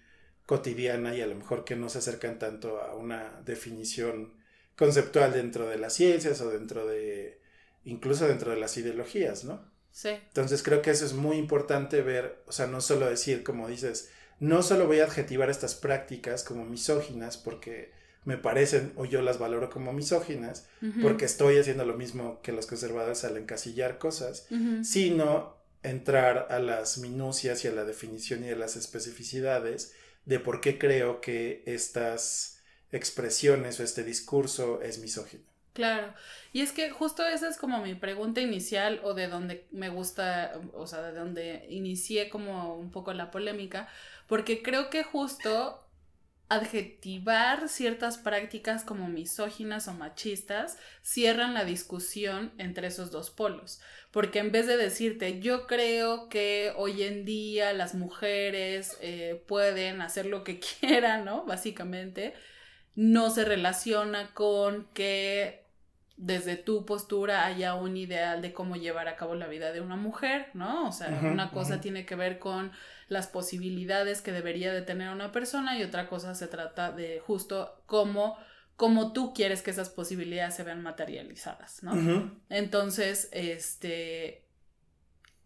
cotidiana 0.45 1.15
y 1.15 1.21
a 1.21 1.27
lo 1.27 1.35
mejor 1.35 1.65
que 1.65 1.75
no 1.75 1.89
se 1.89 1.99
acercan 1.99 2.37
tanto 2.37 2.81
a 2.81 2.95
una 2.95 3.41
definición 3.45 4.33
conceptual 4.75 5.33
dentro 5.33 5.67
de 5.67 5.77
las 5.77 5.93
ciencias 5.93 6.41
o 6.41 6.49
dentro 6.49 6.85
de 6.85 7.39
incluso 7.85 8.27
dentro 8.27 8.51
de 8.51 8.57
las 8.57 8.77
ideologías, 8.77 9.43
¿no? 9.43 9.71
Sí. 9.91 10.09
Entonces 10.09 10.61
creo 10.61 10.81
que 10.81 10.91
eso 10.91 11.05
es 11.05 11.13
muy 11.13 11.37
importante 11.37 12.01
ver, 12.01 12.43
o 12.47 12.51
sea, 12.51 12.67
no 12.67 12.81
solo 12.81 13.09
decir, 13.09 13.43
como 13.43 13.67
dices, 13.67 14.09
no 14.39 14.61
solo 14.61 14.87
voy 14.87 14.99
a 14.99 15.05
adjetivar 15.05 15.49
estas 15.49 15.75
prácticas 15.75 16.43
como 16.43 16.65
misóginas 16.65 17.37
porque 17.37 17.91
me 18.25 18.38
parecen 18.38 18.91
o 18.98 19.05
yo 19.05 19.22
las 19.22 19.39
valoro 19.39 19.70
como 19.70 19.94
misóginas, 19.94 20.67
porque 21.01 21.25
estoy 21.25 21.58
haciendo 21.58 21.86
lo 21.86 21.96
mismo 21.96 22.41
que 22.41 22.51
los 22.51 22.65
conservadores 22.65 23.24
al 23.24 23.38
encasillar 23.38 23.98
cosas, 23.98 24.48
sino 24.84 25.55
entrar 25.84 26.48
a 26.50 26.60
las 26.60 26.98
minucias 26.98 27.63
y 27.63 27.67
a 27.67 27.72
la 27.72 27.86
definición 27.86 28.44
y 28.44 28.50
a 28.50 28.55
las 28.55 28.75
especificidades 28.75 29.94
de 30.25 30.39
por 30.39 30.60
qué 30.60 30.79
creo 30.79 31.22
que 31.22 31.63
estas 31.67 32.63
expresiones 32.91 33.79
o 33.79 33.84
este 33.84 34.03
discurso 34.03 34.82
es 34.82 35.00
misógino. 35.00 35.44
Claro, 35.74 36.13
y 36.53 36.62
es 36.62 36.72
que 36.72 36.89
justo 36.89 37.27
esa 37.27 37.50
es 37.50 37.58
como 37.58 37.82
mi 37.82 37.96
pregunta 37.96 38.39
inicial 38.39 39.01
o 39.03 39.13
de 39.13 39.27
donde 39.27 39.67
me 39.72 39.89
gusta, 39.89 40.53
o 40.74 40.88
sea, 40.88 41.01
de 41.01 41.12
donde 41.12 41.65
inicié 41.70 42.29
como 42.29 42.77
un 42.77 42.91
poco 42.91 43.13
la 43.13 43.29
polémica, 43.29 43.89
porque 44.27 44.63
creo 44.63 44.89
que 44.89 45.03
justo 45.03 45.85
adjetivar 46.47 47.69
ciertas 47.69 48.17
prácticas 48.17 48.83
como 48.83 49.07
misóginas 49.07 49.87
o 49.87 49.93
machistas 49.93 50.77
cierran 51.01 51.53
la 51.53 51.65
discusión 51.65 52.51
entre 52.57 52.87
esos 52.87 53.11
dos 53.11 53.31
polos. 53.31 53.81
Porque 54.11 54.39
en 54.39 54.51
vez 54.51 54.67
de 54.67 54.77
decirte, 54.77 55.39
yo 55.39 55.65
creo 55.67 56.29
que 56.29 56.71
hoy 56.77 57.03
en 57.03 57.25
día 57.25 57.73
las 57.73 57.95
mujeres 57.95 58.97
eh, 59.01 59.43
pueden 59.47 60.01
hacer 60.01 60.27
lo 60.27 60.43
que 60.43 60.59
quieran, 60.79 61.25
¿no? 61.25 61.45
Básicamente, 61.45 62.33
no 62.95 63.29
se 63.29 63.43
relaciona 63.43 64.33
con 64.33 64.87
que 64.93 65.65
desde 66.17 66.55
tu 66.55 66.85
postura 66.85 67.45
haya 67.45 67.75
un 67.75 67.97
ideal 67.97 68.41
de 68.41 68.53
cómo 68.53 68.77
llevar 68.77 69.09
a 69.09 69.17
cabo 69.17 69.35
la 69.35 69.47
vida 69.47 69.73
de 69.73 69.81
una 69.81 69.97
mujer, 69.97 70.47
¿no? 70.53 70.87
O 70.87 70.91
sea, 70.91 71.19
una 71.21 71.51
cosa 71.51 71.81
tiene 71.81 72.05
que 72.05 72.15
ver 72.15 72.39
con 72.39 72.71
las 73.07 73.27
posibilidades 73.27 74.21
que 74.21 74.31
debería 74.31 74.74
de 74.74 74.81
tener 74.81 75.09
una 75.09 75.31
persona 75.31 75.77
y 75.77 75.83
otra 75.83 76.07
cosa 76.07 76.35
se 76.35 76.47
trata 76.47 76.91
de 76.91 77.19
justo 77.19 77.81
cómo, 77.85 78.38
cómo 78.75 79.13
tú 79.13 79.33
quieres 79.33 79.62
que 79.62 79.71
esas 79.71 79.89
posibilidades 79.89 80.55
se 80.55 80.63
vean 80.63 80.81
materializadas, 80.81 81.83
¿no? 81.83 82.31
Entonces, 82.50 83.29
este, 83.31 84.44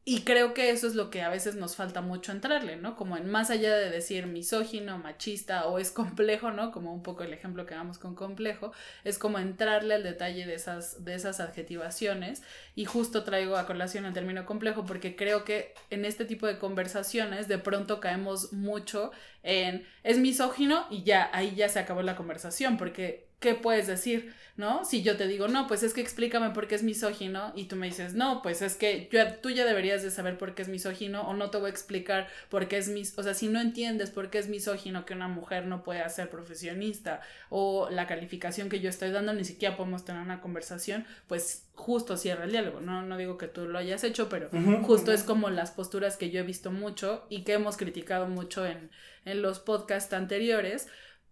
y 0.06 0.22
creo 0.22 0.54
que 0.54 0.72
eso 0.72 0.88
es 0.88 0.96
lo 0.96 1.10
que 1.10 1.22
a 1.22 1.30
veces 1.30 1.56
nos 1.56 1.76
falta 1.76 2.02
mucho 2.02 2.32
entrarle, 2.32 2.78
¿no? 2.78 2.96
Como 2.96 3.16
en 3.16 3.30
más 3.30 3.52
allá 3.52 3.76
de 3.76 3.92
decir 3.92 4.26
misógino, 4.26 4.98
machista 4.98 5.68
o 5.68 5.78
es 5.78 5.92
complejo, 5.92 6.52
¿no? 6.52 6.72
Como 6.72 6.94
un 6.94 7.04
poco 7.04 7.24
el 7.24 7.34
ejemplo 7.34 7.66
que 7.66 7.76
damos 7.76 8.00
con 8.00 8.16
complejo, 8.16 8.72
es 9.04 9.20
como 9.20 9.38
entrarle 9.38 9.94
al 9.94 10.04
detalle 10.04 10.46
de 10.48 10.56
esas, 10.56 11.04
de 11.06 11.14
esas 11.14 11.40
adjetivaciones. 11.40 12.42
Y 12.76 12.86
justo 12.86 13.24
traigo 13.24 13.58
a 13.58 13.68
colación 13.68 14.06
el 14.06 14.14
término 14.14 14.46
complejo 14.46 14.86
porque 14.86 15.16
creo 15.16 15.44
que 15.46 15.76
en 15.92 16.06
este 16.06 16.26
tipo 16.26 16.48
de 16.48 16.58
conversaciones 16.58 17.48
de 17.48 17.60
pronto 17.60 18.00
caemos 18.00 18.52
mucho 18.52 19.12
en 19.44 19.86
es 20.04 20.18
misógino 20.18 20.88
y 20.90 21.04
ya, 21.04 21.30
ahí 21.34 21.56
ya 21.56 21.70
se 21.70 21.80
acabó 21.80 22.02
la 22.02 22.16
conversación 22.16 22.78
porque 22.78 23.29
¿qué 23.40 23.56
puedes 23.56 23.88
decir? 23.88 24.34
¿No? 24.58 24.84
Si 24.84 25.04
yo 25.04 25.16
te 25.16 25.26
digo, 25.26 25.48
no, 25.48 25.68
pues 25.68 25.84
es 25.84 25.94
que 25.94 26.02
explícame 26.02 26.50
por 26.50 26.68
qué 26.68 26.76
es 26.76 26.84
misógino 26.84 27.54
y 27.56 27.66
tú 27.66 27.78
me 27.78 27.88
dices, 27.88 28.14
no, 28.14 28.42
pues 28.42 28.62
es 28.62 28.76
que 28.76 29.08
yo, 29.10 29.36
tú 29.36 29.50
ya 29.52 29.66
deberías 29.66 30.04
de 30.04 30.12
saber 30.12 30.38
por 30.38 30.54
qué 30.54 30.64
es 30.64 30.68
misógino 30.68 31.22
o 31.22 31.34
no 31.34 31.50
te 31.50 31.58
voy 31.58 31.68
a 31.68 31.70
explicar 31.70 32.28
por 32.50 32.68
qué 32.68 32.78
es 32.78 32.90
mis, 32.90 33.18
o 33.18 33.24
sea, 33.24 33.34
si 33.34 33.48
no 33.48 33.62
entiendes 33.62 34.12
por 34.12 34.30
qué 34.30 34.38
es 34.38 34.50
misógino 34.50 35.06
que 35.06 35.14
una 35.14 35.30
mujer 35.30 35.66
no 35.66 35.82
puede 35.82 36.08
ser 36.10 36.30
profesionista 36.30 37.22
o 37.50 37.90
la 37.90 38.06
calificación 38.06 38.68
que 38.68 38.82
yo 38.82 38.90
estoy 38.90 39.12
dando, 39.12 39.32
ni 39.32 39.46
siquiera 39.46 39.78
podemos 39.78 40.04
tener 40.04 40.22
una 40.22 40.42
conversación, 40.42 41.06
pues 41.28 41.70
justo 41.74 42.18
cierra 42.18 42.44
el 42.44 42.52
diálogo, 42.52 42.82
no, 42.82 43.04
no 43.04 43.16
digo 43.16 43.38
que 43.38 43.48
tú 43.48 43.66
lo 43.66 43.78
hayas 43.78 44.04
hecho, 44.04 44.28
pero 44.28 44.50
justo 44.84 45.14
es 45.14 45.24
como 45.24 45.50
las 45.50 45.72
posturas 45.72 46.18
que 46.18 46.32
yo 46.32 46.42
he 46.42 46.44
visto 46.44 46.70
mucho 46.70 47.26
y 47.30 47.46
que 47.46 47.54
hemos 47.54 47.78
criticado 47.78 48.28
mucho 48.28 48.66
en, 48.66 48.92
en 49.24 49.42
los 49.42 49.60
podcasts 49.60 50.12
anteriores, 50.14 50.90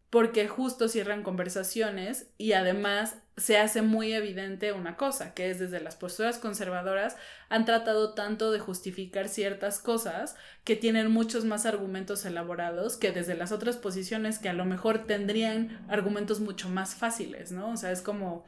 porque 0.09 0.47
justo 0.47 0.87
cierran 0.87 1.21
conversaciones 1.21 2.27
y 2.37 2.53
además 2.53 3.17
se 3.35 3.57
hace 3.57 3.81
muy 3.81 4.13
evidente 4.13 4.71
una 4.71 4.95
cosa, 4.95 5.33
que 5.33 5.49
es 5.51 5.59
desde 5.59 5.81
las 5.81 5.95
posturas 5.95 6.39
conservadoras 6.39 7.17
han 7.49 7.65
tratado 7.65 8.13
tanto 8.13 8.51
de 8.51 8.59
justificar 8.59 9.27
ciertas 9.27 9.79
cosas 9.79 10.35
que 10.63 10.75
tienen 10.75 11.11
muchos 11.11 11.43
más 11.43 11.65
argumentos 11.65 12.25
elaborados 12.25 12.95
que 12.95 13.11
desde 13.11 13.35
las 13.35 13.51
otras 13.51 13.75
posiciones 13.75 14.39
que 14.39 14.49
a 14.49 14.53
lo 14.53 14.65
mejor 14.65 15.05
tendrían 15.05 15.85
argumentos 15.89 16.39
mucho 16.39 16.69
más 16.69 16.95
fáciles, 16.95 17.51
¿no? 17.51 17.71
O 17.71 17.77
sea, 17.77 17.91
es 17.91 18.01
como, 18.01 18.45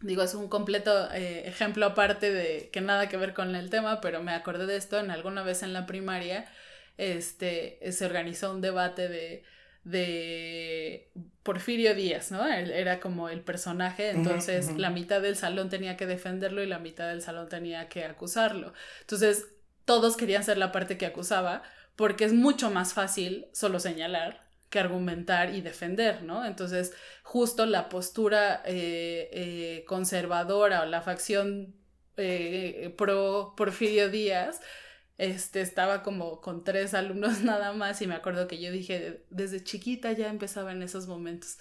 digo, 0.00 0.22
es 0.24 0.34
un 0.34 0.48
completo 0.48 1.10
eh, 1.12 1.48
ejemplo 1.48 1.86
aparte 1.86 2.32
de 2.32 2.68
que 2.72 2.80
nada 2.80 3.08
que 3.08 3.16
ver 3.16 3.32
con 3.32 3.54
el 3.54 3.70
tema, 3.70 4.00
pero 4.00 4.22
me 4.24 4.32
acordé 4.32 4.66
de 4.66 4.76
esto 4.76 4.98
en 4.98 5.12
alguna 5.12 5.44
vez 5.44 5.62
en 5.62 5.72
la 5.72 5.86
primaria, 5.86 6.46
este, 6.98 7.78
se 7.92 8.04
organizó 8.04 8.52
un 8.52 8.60
debate 8.60 9.08
de 9.08 9.44
de 9.84 11.10
Porfirio 11.42 11.94
Díaz, 11.94 12.30
¿no? 12.30 12.46
Él 12.46 12.70
era 12.70 13.00
como 13.00 13.28
el 13.28 13.40
personaje, 13.40 14.10
entonces 14.10 14.76
la 14.76 14.90
mitad 14.90 15.20
del 15.20 15.36
salón 15.36 15.68
tenía 15.68 15.96
que 15.96 16.06
defenderlo 16.06 16.62
y 16.62 16.66
la 16.66 16.78
mitad 16.78 17.08
del 17.08 17.20
salón 17.20 17.48
tenía 17.48 17.88
que 17.88 18.04
acusarlo. 18.04 18.72
Entonces, 19.00 19.46
todos 19.84 20.16
querían 20.16 20.44
ser 20.44 20.58
la 20.58 20.70
parte 20.70 20.96
que 20.96 21.06
acusaba 21.06 21.62
porque 21.96 22.24
es 22.24 22.32
mucho 22.32 22.70
más 22.70 22.94
fácil 22.94 23.46
solo 23.52 23.80
señalar 23.80 24.46
que 24.70 24.78
argumentar 24.78 25.54
y 25.54 25.60
defender, 25.60 26.22
¿no? 26.22 26.46
Entonces, 26.46 26.94
justo 27.22 27.66
la 27.66 27.88
postura 27.88 28.62
eh, 28.64 29.28
eh, 29.32 29.84
conservadora 29.86 30.82
o 30.82 30.86
la 30.86 31.02
facción 31.02 31.74
eh, 32.16 32.94
pro 32.96 33.54
Porfirio 33.56 34.08
Díaz 34.08 34.60
este, 35.22 35.60
estaba 35.60 36.02
como 36.02 36.40
con 36.40 36.64
tres 36.64 36.94
alumnos 36.94 37.40
nada 37.44 37.72
más 37.72 38.02
y 38.02 38.06
me 38.06 38.14
acuerdo 38.14 38.48
que 38.48 38.60
yo 38.60 38.72
dije, 38.72 39.24
desde 39.30 39.62
chiquita 39.62 40.12
ya 40.12 40.28
empezaba 40.28 40.72
en 40.72 40.82
esos 40.82 41.06
momentos 41.06 41.58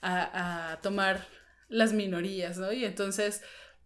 a, 0.00 0.72
a 0.72 0.80
tomar 0.80 1.26
las 1.68 1.92
minorías, 1.92 2.56
¿no? 2.58 2.72
Y 2.72 2.84
entonces 2.84 3.42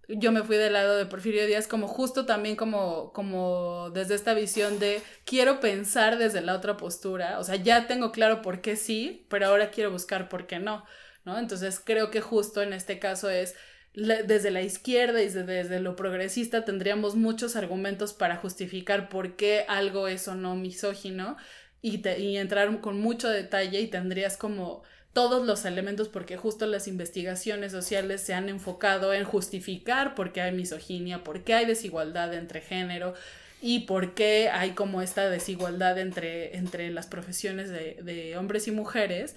yo 0.08 0.30
me 0.30 0.44
fui 0.44 0.56
del 0.56 0.74
lado 0.74 0.96
de 0.96 1.06
Porfirio 1.06 1.44
Díaz 1.46 1.66
como 1.66 1.88
justo 1.88 2.24
también 2.24 2.54
como, 2.54 3.12
como 3.12 3.90
desde 3.90 4.14
esta 4.14 4.34
visión 4.34 4.78
de 4.78 5.02
quiero 5.24 5.58
pensar 5.58 6.18
desde 6.18 6.40
la 6.40 6.54
otra 6.54 6.76
postura, 6.76 7.40
o 7.40 7.44
sea, 7.44 7.56
ya 7.56 7.88
tengo 7.88 8.12
claro 8.12 8.42
por 8.42 8.60
qué 8.60 8.76
sí, 8.76 9.26
pero 9.28 9.46
ahora 9.46 9.70
quiero 9.70 9.90
buscar 9.90 10.28
por 10.28 10.46
qué 10.46 10.60
no, 10.60 10.84
¿no? 11.24 11.38
Entonces 11.38 11.80
creo 11.84 12.12
que 12.12 12.20
justo 12.20 12.62
en 12.62 12.72
este 12.72 13.00
caso 13.00 13.28
es 13.28 13.56
desde 13.96 14.50
la 14.50 14.60
izquierda 14.60 15.22
y 15.22 15.28
desde, 15.30 15.80
lo 15.80 15.96
progresista 15.96 16.66
tendríamos 16.66 17.16
muchos 17.16 17.56
argumentos 17.56 18.12
para 18.12 18.36
justificar 18.36 19.08
por 19.08 19.36
qué 19.36 19.64
algo 19.68 20.06
es 20.06 20.28
o 20.28 20.34
no 20.34 20.54
misógino 20.54 21.38
y, 21.80 22.06
y 22.06 22.36
entrar 22.36 22.80
con 22.82 23.00
mucho 23.00 23.30
detalle 23.30 23.80
y 23.80 23.86
tendrías 23.88 24.36
como 24.36 24.82
todos 25.14 25.46
los 25.46 25.64
elementos 25.64 26.10
porque 26.10 26.36
justo 26.36 26.66
las 26.66 26.88
investigaciones 26.88 27.72
sociales 27.72 28.20
se 28.20 28.34
han 28.34 28.50
enfocado 28.50 29.14
en 29.14 29.24
justificar 29.24 30.14
por 30.14 30.30
qué 30.30 30.42
hay 30.42 30.52
misoginia, 30.52 31.24
por 31.24 31.42
qué 31.42 31.54
hay 31.54 31.64
desigualdad 31.64 32.34
entre 32.34 32.60
género 32.60 33.14
y 33.62 33.86
por 33.86 34.12
qué 34.12 34.50
hay 34.50 34.72
como 34.72 35.00
esta 35.00 35.30
desigualdad 35.30 35.98
entre, 35.98 36.54
entre 36.58 36.90
las 36.90 37.06
profesiones 37.06 37.70
de, 37.70 37.98
de 38.02 38.36
hombres 38.36 38.68
y 38.68 38.72
mujeres. 38.72 39.36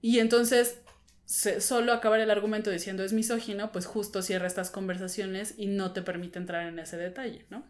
Y 0.00 0.20
entonces 0.20 0.81
solo 1.32 1.92
acabar 1.92 2.20
el 2.20 2.30
argumento 2.30 2.70
diciendo 2.70 3.04
es 3.04 3.12
misógino, 3.12 3.72
pues 3.72 3.86
justo 3.86 4.20
cierra 4.20 4.46
estas 4.46 4.70
conversaciones 4.70 5.54
y 5.56 5.66
no 5.66 5.92
te 5.92 6.02
permite 6.02 6.38
entrar 6.38 6.66
en 6.66 6.78
ese 6.78 6.98
detalle, 6.98 7.46
¿no? 7.48 7.64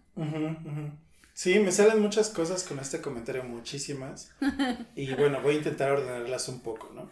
Sí, 1.33 1.59
me 1.61 1.71
salen 1.71 2.02
muchas 2.02 2.28
cosas 2.28 2.64
con 2.64 2.81
este 2.81 3.00
comentario, 3.00 3.45
muchísimas. 3.45 4.35
y 4.97 5.14
bueno, 5.14 5.40
voy 5.42 5.54
a 5.54 5.59
intentar 5.59 5.92
ordenarlas 5.92 6.49
un 6.49 6.61
poco, 6.61 6.90
¿no? 6.92 7.11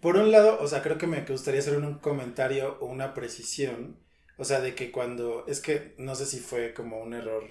Por 0.00 0.16
un 0.16 0.30
lado, 0.30 0.58
o 0.60 0.68
sea, 0.68 0.82
creo 0.82 0.98
que 0.98 1.06
me 1.06 1.22
gustaría 1.22 1.60
hacer 1.60 1.76
un 1.76 1.98
comentario 1.98 2.76
o 2.80 2.86
una 2.86 3.14
precisión 3.14 3.96
O 4.36 4.44
sea, 4.44 4.60
de 4.60 4.74
que 4.74 4.92
cuando, 4.92 5.46
es 5.48 5.60
que 5.60 5.94
no 5.98 6.14
sé 6.14 6.26
si 6.26 6.40
fue 6.40 6.74
como 6.74 7.00
un 7.00 7.14
error 7.14 7.44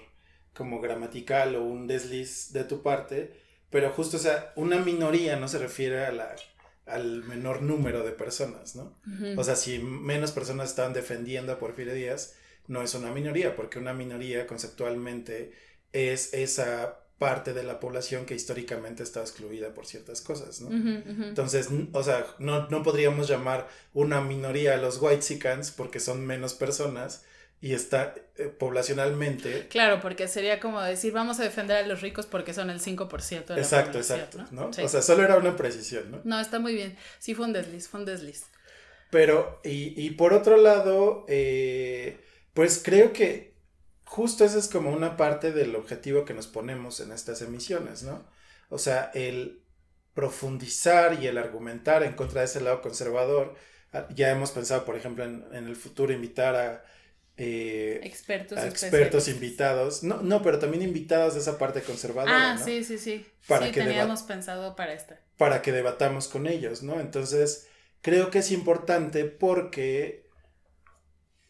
como 0.54 0.80
gramatical 0.80 1.56
o 1.56 1.64
un 1.64 1.88
desliz 1.88 2.52
de 2.52 2.64
tu 2.64 2.82
parte, 2.82 3.34
pero 3.70 3.90
justo, 3.90 4.16
o 4.18 4.20
sea, 4.20 4.52
una 4.56 4.78
minoría 4.78 5.36
no 5.36 5.48
se 5.48 5.58
refiere 5.58 6.06
a 6.06 6.12
la, 6.12 6.34
al 6.86 7.24
menor 7.24 7.62
número 7.62 8.04
de 8.04 8.12
personas, 8.12 8.76
¿no? 8.76 8.96
O 9.36 9.44
sea, 9.44 9.56
si 9.56 9.78
menos 9.78 10.32
personas 10.32 10.70
estaban 10.70 10.92
defendiendo 10.92 11.52
a 11.52 11.58
Porfirio 11.58 11.94
Díaz, 11.94 12.36
no 12.68 12.82
es 12.82 12.94
una 12.94 13.12
minoría, 13.12 13.56
porque 13.56 13.78
una 13.78 13.92
minoría 13.92 14.46
conceptualmente 14.46 15.52
es 15.92 16.32
esa 16.32 17.00
parte 17.18 17.54
de 17.54 17.62
la 17.62 17.80
población 17.80 18.26
que 18.26 18.34
históricamente 18.34 19.02
está 19.02 19.20
excluida 19.20 19.72
por 19.72 19.86
ciertas 19.86 20.20
cosas, 20.20 20.60
¿no? 20.60 20.70
Entonces, 20.70 21.68
o 21.92 22.02
sea, 22.02 22.26
no, 22.38 22.68
no, 22.68 22.82
podríamos 22.82 23.26
llamar 23.26 23.68
una 23.94 24.20
minoría 24.20 24.74
a 24.74 24.76
los 24.76 25.00
Whitexicans 25.00 25.70
porque 25.70 25.98
son 25.98 26.26
menos 26.26 26.54
personas 26.54 27.24
y 27.60 27.72
está 27.72 28.14
eh, 28.36 28.44
poblacionalmente. 28.48 29.68
Claro, 29.68 30.00
porque 30.00 30.28
sería 30.28 30.60
como 30.60 30.80
decir, 30.80 31.12
vamos 31.12 31.40
a 31.40 31.42
defender 31.42 31.84
a 31.84 31.86
los 31.86 32.02
ricos 32.02 32.26
porque 32.26 32.54
son 32.54 32.70
el 32.70 32.80
5% 32.80 33.46
de 33.46 33.54
la 33.54 33.60
exacto, 33.60 33.98
Exacto, 33.98 34.44
¿no? 34.50 34.68
O 34.68 34.88
sea, 34.88 35.02
solo 35.02 35.24
era 35.24 35.36
una 35.36 35.56
precisión, 35.56 36.10
¿no? 36.10 36.20
No, 36.24 36.40
está 36.40 36.58
muy 36.58 36.74
bien. 36.74 36.96
Sí, 37.18 37.34
fue 37.34 37.46
un 37.46 37.52
desliz, 37.52 37.88
fue 37.88 38.00
un 38.00 38.06
desliz. 38.06 38.44
Pero, 39.10 39.60
y, 39.64 40.00
y 40.00 40.10
por 40.10 40.32
otro 40.32 40.56
lado, 40.56 41.24
eh, 41.28 42.20
pues 42.54 42.80
creo 42.84 43.12
que 43.12 43.54
justo 44.04 44.44
esa 44.44 44.58
es 44.58 44.68
como 44.68 44.90
una 44.90 45.16
parte 45.16 45.52
del 45.52 45.76
objetivo 45.76 46.24
que 46.24 46.34
nos 46.34 46.46
ponemos 46.46 47.00
en 47.00 47.12
estas 47.12 47.42
emisiones, 47.42 48.02
¿no? 48.02 48.24
O 48.68 48.78
sea, 48.78 49.10
el 49.14 49.62
profundizar 50.14 51.22
y 51.22 51.26
el 51.26 51.36
argumentar 51.36 52.02
en 52.02 52.14
contra 52.14 52.40
de 52.40 52.46
ese 52.46 52.62
lado 52.62 52.80
conservador. 52.80 53.54
Ah, 53.92 54.08
ya 54.14 54.30
hemos 54.30 54.50
pensado, 54.50 54.84
por 54.86 54.96
ejemplo, 54.96 55.24
en, 55.24 55.52
el 55.52 55.76
futuro 55.76 56.12
invitar 56.12 56.56
a, 56.56 56.84
eh, 57.38 58.00
expertos, 58.02 58.58
expertos 58.64 59.28
invitados. 59.28 60.02
No, 60.02 60.22
no, 60.22 60.42
pero 60.42 60.58
también 60.58 60.82
invitados 60.82 61.34
de 61.34 61.40
esa 61.40 61.58
parte 61.58 61.82
conservadora. 61.82 62.52
Ah, 62.52 62.58
sí, 62.58 62.82
sí, 62.82 62.98
sí. 62.98 63.26
Para 63.46 63.66
sí, 63.66 63.72
que 63.72 63.82
teníamos 63.82 64.22
pensado 64.22 64.74
para 64.74 64.94
esta. 64.94 65.20
Para 65.36 65.60
que 65.60 65.72
debatamos 65.72 66.28
con 66.28 66.46
ellos, 66.46 66.82
¿no? 66.82 66.98
Entonces, 66.98 67.68
creo 68.00 68.30
que 68.30 68.38
es 68.38 68.50
importante 68.52 69.24
porque 69.26 70.26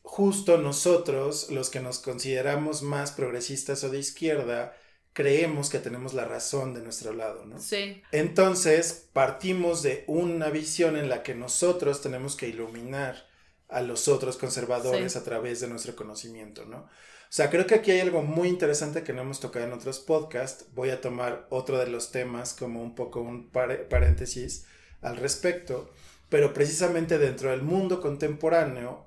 justo 0.02 0.58
nosotros, 0.58 1.50
los 1.50 1.70
que 1.70 1.80
nos 1.80 2.00
consideramos 2.00 2.82
más 2.82 3.12
progresistas 3.12 3.84
o 3.84 3.90
de 3.90 3.98
izquierda, 3.98 4.76
creemos 5.12 5.70
que 5.70 5.78
tenemos 5.78 6.14
la 6.14 6.24
razón 6.24 6.74
de 6.74 6.82
nuestro 6.82 7.12
lado, 7.12 7.44
¿no? 7.44 7.60
Sí. 7.60 8.02
Entonces, 8.10 9.08
partimos 9.12 9.82
de 9.82 10.04
una 10.08 10.50
visión 10.50 10.96
en 10.96 11.08
la 11.08 11.22
que 11.22 11.34
nosotros 11.34 12.02
tenemos 12.02 12.36
que 12.36 12.48
iluminar 12.48 13.26
a 13.68 13.80
los 13.82 14.08
otros 14.08 14.36
conservadores 14.36 15.16
a 15.16 15.24
través 15.24 15.60
de 15.60 15.68
nuestro 15.68 15.96
conocimiento, 15.96 16.64
¿no? 16.64 16.78
O 16.78 17.32
sea, 17.36 17.50
creo 17.50 17.66
que 17.66 17.74
aquí 17.74 17.90
hay 17.90 18.00
algo 18.00 18.22
muy 18.22 18.48
interesante 18.48 19.02
que 19.02 19.12
no 19.12 19.22
hemos 19.22 19.40
tocado 19.40 19.64
en 19.64 19.72
otros 19.72 19.98
podcasts. 19.98 20.66
Voy 20.74 20.90
a 20.90 21.00
tomar 21.00 21.46
otro 21.50 21.76
de 21.78 21.88
los 21.88 22.12
temas 22.12 22.54
como 22.54 22.82
un 22.82 22.94
poco 22.94 23.20
un 23.20 23.50
paréntesis 23.50 24.66
al 25.02 25.16
respecto, 25.16 25.90
pero 26.28 26.54
precisamente 26.54 27.18
dentro 27.18 27.50
del 27.50 27.62
mundo 27.62 28.00
contemporáneo 28.00 29.06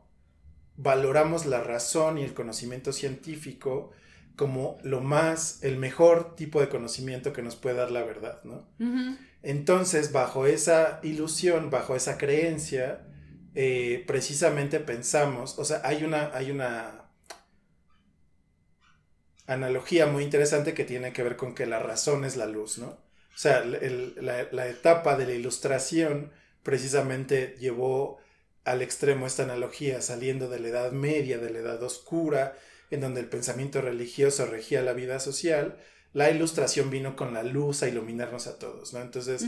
valoramos 0.75 1.45
la 1.45 1.61
razón 1.61 2.17
y 2.17 2.23
el 2.23 2.33
conocimiento 2.33 2.91
científico 2.91 3.91
como 4.35 4.77
lo 4.83 5.01
más, 5.01 5.61
el 5.63 5.77
mejor 5.77 6.35
tipo 6.37 6.61
de 6.61 6.69
conocimiento 6.69 7.33
que 7.33 7.41
nos 7.41 7.57
puede 7.57 7.75
dar 7.75 7.91
la 7.91 8.03
verdad, 8.03 8.41
¿no? 8.45 8.65
Entonces, 9.43 10.13
bajo 10.13 10.45
esa 10.45 11.01
ilusión, 11.03 11.69
bajo 11.69 11.93
esa 11.93 12.17
creencia, 12.17 13.05
eh, 13.55 14.03
precisamente 14.07 14.79
pensamos, 14.79 15.57
o 15.57 15.65
sea, 15.65 15.81
hay 15.83 16.03
una, 16.03 16.31
hay 16.33 16.51
una 16.51 17.09
analogía 19.47 20.05
muy 20.05 20.23
interesante 20.23 20.73
que 20.73 20.85
tiene 20.85 21.13
que 21.13 21.23
ver 21.23 21.35
con 21.35 21.55
que 21.55 21.65
la 21.65 21.79
razón 21.79 22.25
es 22.25 22.37
la 22.37 22.45
luz, 22.45 22.77
¿no? 22.77 22.87
O 22.87 23.41
sea, 23.41 23.63
la, 23.63 24.47
la 24.51 24.67
etapa 24.67 25.15
de 25.15 25.25
la 25.25 25.33
ilustración 25.33 26.31
precisamente 26.61 27.55
llevó 27.59 28.19
al 28.65 28.81
extremo 28.81 29.25
esta 29.25 29.43
analogía, 29.43 30.01
saliendo 30.01 30.49
de 30.49 30.59
la 30.59 30.67
Edad 30.67 30.91
Media, 30.91 31.37
de 31.37 31.49
la 31.49 31.59
Edad 31.59 31.81
Oscura, 31.81 32.55
en 32.91 33.01
donde 33.01 33.21
el 33.21 33.27
pensamiento 33.27 33.81
religioso 33.81 34.45
regía 34.45 34.81
la 34.81 34.93
vida 34.93 35.19
social, 35.19 35.77
la 36.13 36.29
ilustración 36.29 36.89
vino 36.89 37.15
con 37.15 37.33
la 37.33 37.43
luz 37.43 37.83
a 37.83 37.87
iluminarnos 37.87 38.47
a 38.47 38.57
todos, 38.57 38.93
¿no? 38.93 39.01
Entonces, 39.01 39.45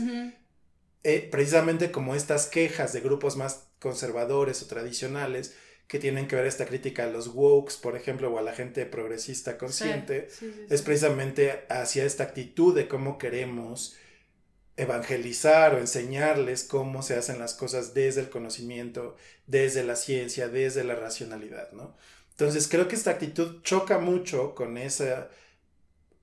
eh, 1.02 1.28
precisamente 1.30 1.90
como 1.90 2.14
estas 2.14 2.46
quejas 2.46 2.92
de 2.92 3.00
grupos 3.00 3.36
más 3.36 3.71
conservadores 3.82 4.62
o 4.62 4.66
tradicionales, 4.66 5.54
que 5.88 5.98
tienen 5.98 6.26
que 6.26 6.36
ver 6.36 6.46
esta 6.46 6.64
crítica 6.64 7.04
a 7.04 7.08
los 7.10 7.28
wokes, 7.28 7.74
por 7.82 7.96
ejemplo, 7.96 8.32
o 8.32 8.38
a 8.38 8.42
la 8.42 8.54
gente 8.54 8.86
progresista 8.86 9.58
consciente, 9.58 10.28
es 10.70 10.80
precisamente 10.80 11.64
hacia 11.68 12.04
esta 12.04 12.24
actitud 12.24 12.74
de 12.74 12.88
cómo 12.88 13.18
queremos 13.18 13.96
evangelizar 14.76 15.74
o 15.74 15.78
enseñarles 15.78 16.64
cómo 16.64 17.02
se 17.02 17.16
hacen 17.16 17.38
las 17.38 17.52
cosas 17.52 17.92
desde 17.92 18.22
el 18.22 18.30
conocimiento, 18.30 19.16
desde 19.46 19.84
la 19.84 19.96
ciencia, 19.96 20.48
desde 20.48 20.82
la 20.82 20.94
racionalidad, 20.94 21.72
¿no? 21.72 21.94
Entonces 22.30 22.68
creo 22.68 22.88
que 22.88 22.96
esta 22.96 23.10
actitud 23.10 23.60
choca 23.62 23.98
mucho 23.98 24.54
con 24.54 24.78
esa 24.78 25.28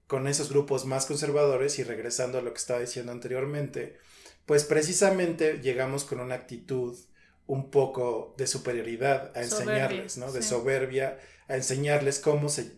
con 0.08 0.28
esos 0.28 0.50
grupos 0.50 0.86
más 0.86 1.06
conservadores 1.06 1.78
y 1.78 1.84
regresando 1.84 2.40
a 2.40 2.42
lo 2.42 2.52
que 2.52 2.58
estaba 2.58 2.80
diciendo 2.80 3.12
anteriormente, 3.12 4.00
pues 4.48 4.64
precisamente 4.64 5.60
llegamos 5.62 6.04
con 6.04 6.20
una 6.20 6.34
actitud 6.34 6.98
un 7.50 7.72
poco 7.72 8.36
de 8.38 8.46
superioridad 8.46 9.36
a 9.36 9.42
enseñarles, 9.42 10.18
¿no? 10.18 10.32
De 10.32 10.44
soberbia, 10.44 11.18
a 11.48 11.56
enseñarles 11.56 12.20
cómo 12.20 12.48
se 12.48 12.74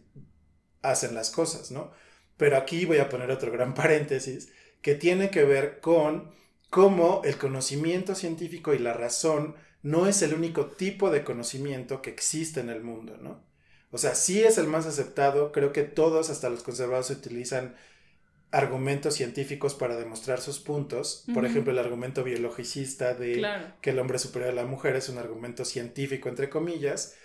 hacen 0.81 1.13
las 1.13 1.29
cosas, 1.29 1.71
¿no? 1.71 1.91
Pero 2.37 2.55
aquí 2.55 2.85
voy 2.85 2.99
a 2.99 3.09
poner 3.09 3.31
otro 3.31 3.51
gran 3.51 3.73
paréntesis, 3.75 4.49
que 4.81 4.95
tiene 4.95 5.29
que 5.29 5.43
ver 5.43 5.81
con 5.81 6.31
cómo 6.69 7.21
el 7.25 7.37
conocimiento 7.37 8.15
científico 8.15 8.73
y 8.73 8.79
la 8.79 8.93
razón 8.93 9.55
no 9.83 10.07
es 10.07 10.21
el 10.21 10.33
único 10.33 10.67
tipo 10.67 11.11
de 11.11 11.25
conocimiento 11.25 12.01
que 12.01 12.11
existe 12.11 12.61
en 12.61 12.69
el 12.69 12.81
mundo, 12.81 13.17
¿no? 13.17 13.43
O 13.91 13.97
sea, 13.97 14.15
sí 14.15 14.41
es 14.41 14.57
el 14.57 14.67
más 14.67 14.85
aceptado, 14.85 15.51
creo 15.51 15.73
que 15.73 15.83
todos, 15.83 16.29
hasta 16.29 16.49
los 16.49 16.63
conservadores, 16.63 17.09
utilizan 17.09 17.75
argumentos 18.51 19.15
científicos 19.15 19.73
para 19.73 19.95
demostrar 19.95 20.41
sus 20.41 20.59
puntos. 20.59 21.23
Por 21.33 21.45
ejemplo, 21.45 21.71
el 21.71 21.79
argumento 21.79 22.23
biologicista 22.23 23.13
de 23.13 23.45
que 23.81 23.91
el 23.91 23.99
hombre 23.99 24.17
es 24.17 24.23
superior 24.23 24.51
a 24.51 24.55
la 24.55 24.65
mujer 24.65 24.95
es 24.95 25.07
un 25.09 25.17
argumento 25.17 25.63
científico, 25.63 26.27
entre 26.27 26.49
comillas, 26.49 27.15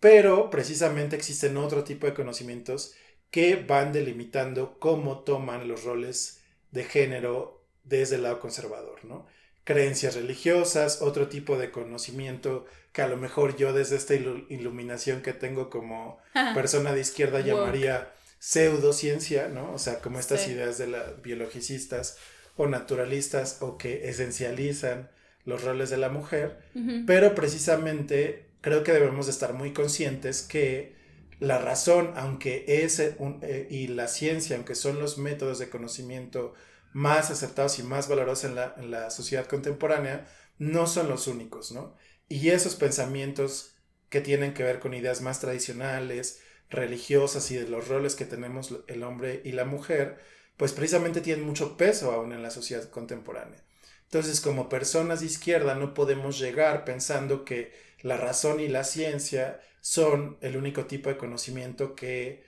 pero 0.00 0.48
precisamente 0.48 1.16
existen 1.16 1.58
otro 1.58 1.84
tipo 1.84 2.06
de 2.06 2.14
conocimientos 2.14 2.94
que 3.30 3.56
van 3.56 3.92
delimitando 3.92 4.78
cómo 4.78 5.20
toman 5.20 5.68
los 5.68 5.84
roles 5.84 6.40
de 6.72 6.84
género 6.84 7.62
desde 7.84 8.16
el 8.16 8.22
lado 8.22 8.40
conservador, 8.40 9.04
¿no? 9.04 9.26
Creencias 9.64 10.14
religiosas, 10.14 11.02
otro 11.02 11.28
tipo 11.28 11.58
de 11.58 11.70
conocimiento 11.70 12.64
que 12.92 13.02
a 13.02 13.08
lo 13.08 13.18
mejor 13.18 13.56
yo 13.56 13.72
desde 13.72 13.96
esta 13.96 14.14
iluminación 14.14 15.20
que 15.20 15.34
tengo 15.34 15.68
como 15.68 16.18
persona 16.54 16.92
de 16.92 17.02
izquierda 17.02 17.40
llamaría 17.40 18.12
pseudociencia, 18.40 19.48
¿no? 19.48 19.72
O 19.72 19.78
sea, 19.78 20.00
como 20.00 20.18
estas 20.18 20.48
ideas 20.48 20.78
de 20.78 20.88
las 20.88 21.22
biologicistas 21.22 22.16
o 22.56 22.66
naturalistas 22.66 23.58
o 23.60 23.78
que 23.78 24.08
esencializan 24.08 25.10
los 25.44 25.62
roles 25.62 25.90
de 25.90 25.98
la 25.98 26.08
mujer, 26.08 26.58
pero 27.06 27.34
precisamente 27.34 28.46
creo 28.62 28.82
que 28.82 28.92
debemos 28.92 29.28
estar 29.28 29.52
muy 29.52 29.72
conscientes 29.72 30.42
que 30.42 30.96
la 31.38 31.58
razón, 31.58 32.12
aunque 32.16 32.64
es 32.66 32.98
eh, 32.98 33.66
y 33.70 33.88
la 33.88 34.08
ciencia, 34.08 34.56
aunque 34.56 34.74
son 34.74 34.98
los 34.98 35.18
métodos 35.18 35.58
de 35.58 35.70
conocimiento 35.70 36.54
más 36.92 37.30
aceptados 37.30 37.78
y 37.78 37.82
más 37.82 38.08
valorados 38.08 38.44
en 38.44 38.54
la, 38.54 39.10
sociedad 39.10 39.46
contemporánea, 39.46 40.26
no 40.58 40.86
son 40.86 41.08
los 41.08 41.26
únicos, 41.26 41.72
¿no? 41.72 41.96
Y 42.28 42.50
esos 42.50 42.74
pensamientos 42.74 43.74
que 44.08 44.20
tienen 44.20 44.54
que 44.54 44.64
ver 44.64 44.80
con 44.80 44.92
ideas 44.92 45.20
más 45.20 45.40
tradicionales, 45.40 46.40
religiosas 46.70 47.50
y 47.50 47.56
de 47.56 47.68
los 47.68 47.88
roles 47.88 48.14
que 48.14 48.24
tenemos 48.24 48.74
el 48.86 49.02
hombre 49.02 49.42
y 49.44 49.52
la 49.52 49.64
mujer, 49.64 50.18
pues 50.56 50.72
precisamente 50.72 51.20
tienen 51.20 51.44
mucho 51.44 51.76
peso 51.76 52.12
aún 52.12 52.32
en 52.32 52.42
la 52.42 52.50
sociedad 52.50 52.88
contemporánea. 52.90 53.62
Entonces, 54.04 54.40
como 54.40 54.68
personas 54.68 55.20
de 55.20 55.26
izquierda 55.26 55.74
no 55.74 55.94
podemos 55.94 56.38
llegar 56.38 56.84
pensando 56.84 57.44
que 57.44 57.72
la 58.02 58.16
razón 58.16 58.60
y 58.60 58.68
la 58.68 58.84
ciencia 58.84 59.60
son 59.80 60.38
el 60.40 60.56
único 60.56 60.86
tipo 60.86 61.08
de 61.08 61.16
conocimiento 61.16 61.94
que 61.94 62.44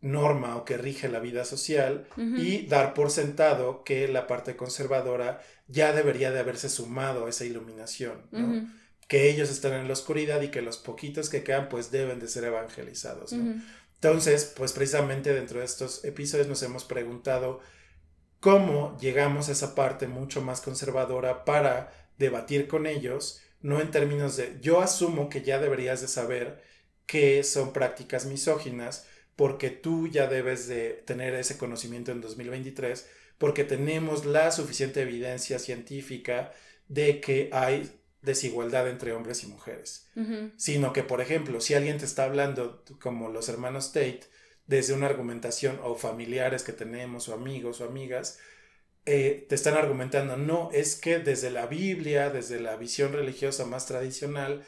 norma 0.00 0.56
o 0.56 0.64
que 0.64 0.78
rige 0.78 1.08
la 1.08 1.20
vida 1.20 1.44
social 1.44 2.06
y 2.16 2.66
dar 2.66 2.94
por 2.94 3.10
sentado 3.10 3.84
que 3.84 4.08
la 4.08 4.26
parte 4.26 4.56
conservadora 4.56 5.42
ya 5.66 5.92
debería 5.92 6.30
de 6.30 6.40
haberse 6.40 6.68
sumado 6.68 7.26
a 7.26 7.28
esa 7.28 7.44
iluminación, 7.44 8.26
¿no? 8.30 8.68
Que 9.10 9.28
ellos 9.28 9.50
están 9.50 9.72
en 9.72 9.88
la 9.88 9.94
oscuridad 9.94 10.40
y 10.40 10.52
que 10.52 10.62
los 10.62 10.76
poquitos 10.78 11.28
que 11.28 11.42
quedan 11.42 11.68
pues 11.68 11.90
deben 11.90 12.20
de 12.20 12.28
ser 12.28 12.44
evangelizados. 12.44 13.32
¿no? 13.32 13.60
Entonces, 13.96 14.54
pues 14.56 14.72
precisamente 14.72 15.34
dentro 15.34 15.58
de 15.58 15.64
estos 15.64 16.04
episodios 16.04 16.46
nos 16.46 16.62
hemos 16.62 16.84
preguntado 16.84 17.58
cómo 18.38 18.96
llegamos 19.00 19.48
a 19.48 19.52
esa 19.52 19.74
parte 19.74 20.06
mucho 20.06 20.42
más 20.42 20.60
conservadora 20.60 21.44
para 21.44 21.92
debatir 22.18 22.68
con 22.68 22.86
ellos, 22.86 23.42
no 23.62 23.80
en 23.80 23.90
términos 23.90 24.36
de 24.36 24.58
yo 24.60 24.80
asumo 24.80 25.28
que 25.28 25.42
ya 25.42 25.58
deberías 25.58 26.00
de 26.00 26.06
saber 26.06 26.62
que 27.04 27.42
son 27.42 27.72
prácticas 27.72 28.26
misóginas 28.26 29.08
porque 29.34 29.70
tú 29.70 30.06
ya 30.06 30.28
debes 30.28 30.68
de 30.68 31.02
tener 31.04 31.34
ese 31.34 31.58
conocimiento 31.58 32.12
en 32.12 32.20
2023 32.20 33.08
porque 33.38 33.64
tenemos 33.64 34.24
la 34.24 34.52
suficiente 34.52 35.02
evidencia 35.02 35.58
científica 35.58 36.52
de 36.86 37.20
que 37.20 37.50
hay 37.52 37.99
desigualdad 38.22 38.88
entre 38.88 39.12
hombres 39.12 39.42
y 39.44 39.46
mujeres, 39.46 40.08
sino 40.56 40.92
que, 40.92 41.02
por 41.02 41.20
ejemplo, 41.20 41.60
si 41.60 41.74
alguien 41.74 41.98
te 41.98 42.04
está 42.04 42.24
hablando 42.24 42.84
como 43.00 43.30
los 43.30 43.48
hermanos 43.48 43.92
Tate, 43.92 44.24
desde 44.66 44.94
una 44.94 45.06
argumentación 45.06 45.80
o 45.82 45.96
familiares 45.96 46.62
que 46.62 46.72
tenemos 46.72 47.28
o 47.28 47.34
amigos 47.34 47.80
o 47.80 47.84
amigas, 47.84 48.38
eh, 49.06 49.46
te 49.48 49.54
están 49.54 49.74
argumentando, 49.74 50.36
no, 50.36 50.70
es 50.72 50.94
que 50.94 51.18
desde 51.18 51.50
la 51.50 51.66
Biblia, 51.66 52.30
desde 52.30 52.60
la 52.60 52.76
visión 52.76 53.12
religiosa 53.12 53.64
más 53.64 53.86
tradicional, 53.86 54.64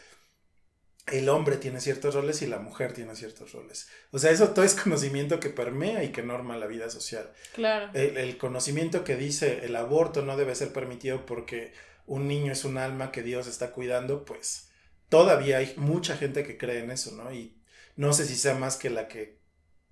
el 1.07 1.29
hombre 1.29 1.57
tiene 1.57 1.81
ciertos 1.81 2.15
roles 2.15 2.43
y 2.43 2.47
la 2.47 2.59
mujer 2.59 2.93
tiene 2.93 3.15
ciertos 3.15 3.53
roles. 3.53 3.89
O 4.13 4.19
sea, 4.19 4.31
eso 4.31 4.49
todo 4.51 4.65
es 4.65 4.75
conocimiento 4.75 5.41
que 5.41 5.51
permea 5.51 6.03
y 6.05 6.13
que 6.13 6.23
norma 6.23 6.57
la 6.57 6.67
vida 6.67 6.91
social. 6.91 7.31
Claro. 7.55 7.91
El, 7.93 8.17
el 8.17 8.39
conocimiento 8.39 9.05
que 9.05 9.17
dice 9.17 9.65
el 9.65 9.77
aborto 9.77 10.23
no 10.23 10.37
debe 10.37 10.55
ser 10.55 10.73
permitido 10.73 11.27
porque 11.27 11.73
un 12.07 12.29
niño 12.29 12.53
es 12.53 12.65
un 12.65 12.79
alma 12.79 13.13
que 13.13 13.23
Dios 13.23 13.47
está 13.47 13.73
cuidando, 13.73 14.25
pues 14.25 14.71
todavía 15.09 15.59
hay 15.59 15.75
mucha 15.77 16.17
gente 16.17 16.45
que 16.45 16.59
cree 16.59 16.81
en 16.81 16.91
eso, 16.91 17.13
¿no? 17.13 17.33
Y 17.33 17.61
no 17.97 18.13
sé 18.13 18.27
si 18.27 18.37
sea 18.37 18.55
más 18.55 18.77
que 18.77 18.91
la 18.91 19.09
que, 19.09 19.41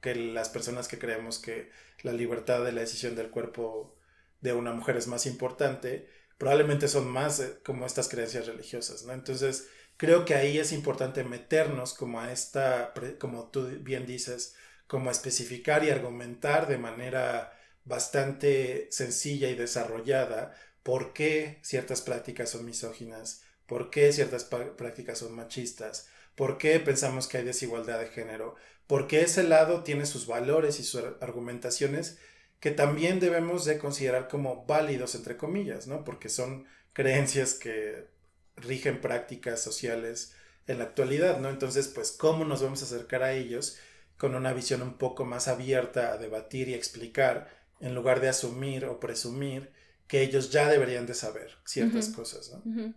que 0.00 0.14
las 0.14 0.48
personas 0.48 0.88
que 0.88 0.98
creemos 0.98 1.38
que 1.38 1.70
la 2.02 2.12
libertad 2.12 2.64
de 2.64 2.72
la 2.72 2.80
decisión 2.80 3.14
del 3.14 3.30
cuerpo 3.30 3.96
de 4.40 4.52
una 4.54 4.72
mujer 4.72 4.96
es 4.96 5.06
más 5.06 5.26
importante, 5.26 6.08
probablemente 6.38 6.88
son 6.88 7.08
más 7.08 7.40
eh, 7.40 7.58
como 7.64 7.86
estas 7.86 8.08
creencias 8.08 8.46
religiosas, 8.46 9.04
¿no? 9.04 9.12
Entonces, 9.12 9.68
creo 9.96 10.24
que 10.24 10.34
ahí 10.34 10.58
es 10.58 10.72
importante 10.72 11.24
meternos 11.24 11.92
como 11.92 12.20
a 12.20 12.32
esta, 12.32 12.94
como 13.18 13.50
tú 13.50 13.66
bien 13.80 14.06
dices, 14.06 14.56
como 14.86 15.10
a 15.10 15.12
especificar 15.12 15.84
y 15.84 15.90
argumentar 15.90 16.66
de 16.66 16.78
manera 16.78 17.52
bastante 17.84 18.88
sencilla 18.90 19.48
y 19.50 19.54
desarrollada 19.54 20.54
por 20.82 21.12
qué 21.12 21.58
ciertas 21.62 22.02
prácticas 22.02 22.50
son 22.50 22.64
misóginas, 22.64 23.42
por 23.66 23.90
qué 23.90 24.12
ciertas 24.12 24.44
prácticas 24.44 25.18
son 25.18 25.34
machistas, 25.34 26.08
por 26.34 26.58
qué 26.58 26.80
pensamos 26.80 27.28
que 27.28 27.38
hay 27.38 27.44
desigualdad 27.44 28.00
de 28.00 28.08
género, 28.08 28.56
por 28.86 29.06
qué 29.06 29.22
ese 29.22 29.42
lado 29.44 29.82
tiene 29.84 30.06
sus 30.06 30.26
valores 30.26 30.80
y 30.80 30.84
sus 30.84 31.02
argumentaciones 31.20 32.18
que 32.60 32.70
también 32.70 33.20
debemos 33.20 33.64
de 33.64 33.78
considerar 33.78 34.28
como 34.28 34.66
válidos, 34.66 35.14
entre 35.14 35.36
comillas, 35.36 35.86
¿no? 35.86 36.04
Porque 36.04 36.28
son 36.28 36.66
creencias 36.92 37.54
que 37.54 38.08
rigen 38.56 39.00
prácticas 39.00 39.62
sociales 39.62 40.34
en 40.66 40.78
la 40.78 40.84
actualidad, 40.84 41.40
¿no? 41.40 41.48
Entonces, 41.48 41.88
pues, 41.88 42.12
¿cómo 42.12 42.44
nos 42.44 42.62
vamos 42.62 42.82
a 42.82 42.84
acercar 42.84 43.22
a 43.22 43.32
ellos 43.32 43.78
con 44.18 44.34
una 44.34 44.52
visión 44.52 44.82
un 44.82 44.98
poco 44.98 45.24
más 45.24 45.48
abierta 45.48 46.12
a 46.12 46.18
debatir 46.18 46.68
y 46.68 46.74
explicar, 46.74 47.48
en 47.80 47.94
lugar 47.94 48.20
de 48.20 48.28
asumir 48.28 48.84
o 48.84 49.00
presumir 49.00 49.72
que 50.10 50.22
ellos 50.22 50.50
ya 50.50 50.68
deberían 50.68 51.06
de 51.06 51.14
saber 51.14 51.52
ciertas 51.64 52.08
cosas, 52.08 52.50
¿no? 52.64 52.92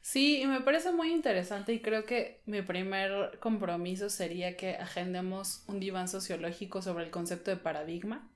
Sí, 0.00 0.40
y 0.40 0.46
me 0.46 0.60
parece 0.60 0.92
muy 0.92 1.10
interesante 1.10 1.72
y 1.74 1.80
creo 1.80 2.04
que 2.04 2.40
mi 2.46 2.62
primer 2.62 3.36
compromiso 3.40 4.08
sería 4.08 4.56
que 4.56 4.76
agendemos 4.76 5.64
un 5.66 5.80
diván 5.80 6.06
sociológico 6.06 6.82
sobre 6.82 7.04
el 7.04 7.10
concepto 7.10 7.50
de 7.50 7.56
paradigma, 7.56 8.30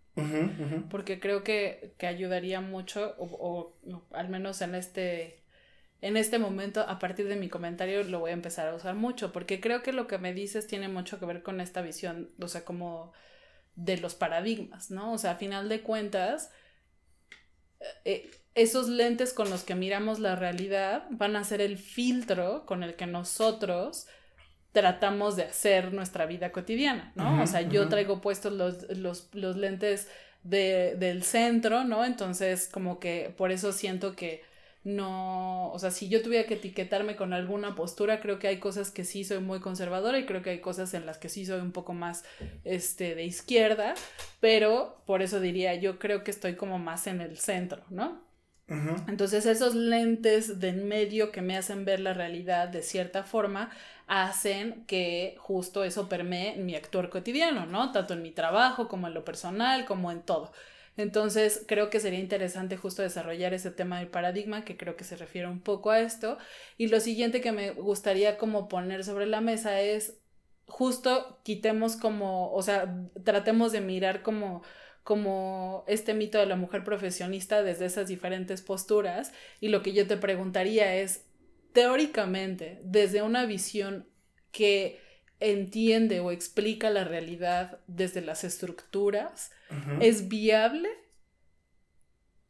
porque 0.91 1.21
creo 1.21 1.45
que, 1.45 1.95
ayudaría 2.01 2.61
mucho, 2.61 3.15
o, 3.17 3.77
al 4.11 4.29
menos 4.29 4.61
en 4.61 4.75
este, 4.75 5.45
en 6.01 6.17
este 6.17 6.41
momento, 6.41 6.81
a 6.81 6.99
partir 6.99 7.29
de 7.29 7.37
mi 7.37 7.49
comentario, 7.49 8.03
lo 8.03 8.19
voy 8.19 8.33
a 8.33 8.35
empezar 8.35 8.67
a 8.67 8.75
usar 8.75 8.97
mucho, 8.97 9.33
porque 9.33 9.61
creo 9.61 9.85
que 9.85 9.93
lo 9.93 10.09
que 10.09 10.19
me 10.19 10.35
dices 10.35 10.67
tiene 10.67 10.89
mucho 10.89 11.21
que 11.21 11.27
ver 11.27 11.45
con 11.45 11.61
esta 11.61 11.81
visión, 11.81 12.33
o 12.41 12.49
sea, 12.49 12.65
como 12.65 13.13
de 13.77 13.99
los 13.99 14.17
paradigmas, 14.17 14.91
¿no? 14.91 15.13
O 15.13 15.19
sea, 15.19 15.33
a 15.33 15.37
final 15.37 15.69
de 15.69 15.83
cuentas, 15.83 16.51
eh, 18.05 18.31
esos 18.55 18.89
lentes 18.89 19.33
con 19.33 19.51
los 19.51 19.65
que 19.65 19.75
miramos 19.75 20.19
la 20.19 20.37
realidad 20.37 21.05
van 21.11 21.37
a 21.37 21.45
ser 21.45 21.61
el 21.61 21.79
filtro 21.79 22.67
con 22.67 22.83
el 22.83 22.95
que 22.95 23.07
nosotros 23.07 24.07
tratamos 24.73 25.37
de 25.37 25.45
hacer 25.45 25.93
nuestra 25.93 26.27
vida 26.27 26.51
cotidiana, 26.51 27.13
¿no? 27.15 27.43
o 27.43 27.47
sea, 27.47 27.63
yo 27.63 27.89
traigo 27.89 28.21
puestos 28.21 28.53
los, 28.53 29.35
lentes 29.35 30.09
del 30.43 31.23
centro, 31.23 31.85
¿no? 31.85 32.05
Entonces, 32.05 32.69
como 32.71 32.99
que 32.99 33.33
por 33.37 33.53
eso 33.53 33.73
siento 33.73 34.17
que 34.17 34.43
no, 34.85 35.73
o 35.73 35.79
sea, 35.79 35.91
si 35.91 36.09
yo 36.09 36.23
tuviera 36.23 36.47
que 36.47 36.55
etiquetarme 36.55 37.17
con 37.17 37.33
alguna 37.33 37.75
postura, 37.75 38.21
creo 38.21 38.39
que 38.39 38.49
hay 38.49 38.59
cosas 38.59 38.91
que 38.91 39.05
sí 39.05 39.25
soy 39.25 39.41
muy 39.41 39.61
conservadora 39.61 40.19
y 40.19 40.27
creo 40.27 40.43
que 40.43 40.51
hay 40.51 40.61
cosas 40.61 40.93
en 40.93 41.07
las 41.07 41.17
que 41.19 41.31
sí 41.31 41.47
soy 41.47 41.61
un 41.61 41.73
poco 41.73 41.95
más, 41.95 42.25
este, 42.65 43.15
de 43.15 43.25
izquierda, 43.25 43.95
pero 44.41 45.03
por 45.07 45.23
eso 45.23 45.41
diría, 45.41 45.75
yo 45.75 45.99
creo 45.99 46.23
que 46.23 46.31
estoy 46.31 46.57
como 46.57 46.79
más 46.79 47.07
en 47.07 47.23
el 47.23 47.39
centro, 47.39 47.83
¿no? 47.89 48.23
Entonces 49.09 49.47
esos 49.47 49.75
lentes 49.75 50.59
de 50.59 50.71
en 50.71 50.89
medio 50.89 51.31
que 51.33 51.43
me 51.43 51.57
hacen 51.57 51.85
ver 51.85 52.01
la 52.01 52.15
realidad 52.15 52.69
de 52.69 52.83
cierta 52.83 53.23
forma 53.23 53.71
hacen 54.07 54.85
que 54.87 55.37
justo 55.39 55.85
eso 55.85 56.09
permee 56.09 56.57
mi 56.57 56.75
actuar 56.75 57.11
cotidiano, 57.11 57.67
¿no? 57.67 57.93
Tanto 57.93 58.15
en 58.15 58.23
mi 58.23 58.31
trabajo 58.33 58.89
como 58.89 59.07
en 59.07 59.15
lo 59.15 59.25
personal, 59.25 59.85
como 59.85 60.11
en 60.11 60.23
todo. 60.23 60.53
Entonces, 60.97 61.65
creo 61.67 61.91
que 61.91 62.01
sería 62.01 62.21
interesante 62.21 62.77
justo 62.77 63.03
desarrollar 63.03 63.53
ese 63.55 63.71
tema 63.71 63.99
del 63.99 64.09
paradigma, 64.09 64.65
que 64.65 64.77
creo 64.77 64.97
que 64.97 65.05
se 65.05 65.17
refiere 65.17 65.49
un 65.49 65.61
poco 65.61 65.91
a 65.91 66.01
esto. 66.01 66.39
Y 66.79 66.89
lo 66.89 67.01
siguiente 67.01 67.41
que 67.41 67.53
me 67.53 67.73
gustaría 67.73 68.39
como 68.39 68.69
poner 68.69 69.05
sobre 69.05 69.27
la 69.27 69.41
mesa 69.41 69.81
es 69.81 70.19
justo 70.67 71.41
quitemos 71.45 71.97
como, 71.97 72.53
o 72.53 72.63
sea, 72.63 72.95
tratemos 73.25 73.73
de 73.73 73.81
mirar 73.81 74.23
como 74.23 74.63
como 75.05 75.85
este 75.87 76.15
mito 76.15 76.39
de 76.39 76.47
la 76.47 76.57
mujer 76.57 76.83
profesionista 76.83 77.63
desde 77.63 77.85
esas 77.85 78.09
diferentes 78.09 78.63
posturas 78.63 79.33
y 79.61 79.69
lo 79.69 79.83
que 79.83 79.93
yo 79.93 80.07
te 80.07 80.17
preguntaría 80.17 80.97
es 80.97 81.27
teóricamente 81.75 82.81
desde 82.83 83.21
una 83.21 83.45
visión 83.45 84.09
que 84.51 85.04
entiende 85.41 86.21
o 86.21 86.31
explica 86.31 86.91
la 86.91 87.05
realidad 87.05 87.79
desde 87.87 88.21
las 88.21 88.45
estructuras, 88.45 89.53
¿es 90.01 90.29
viable 90.29 90.89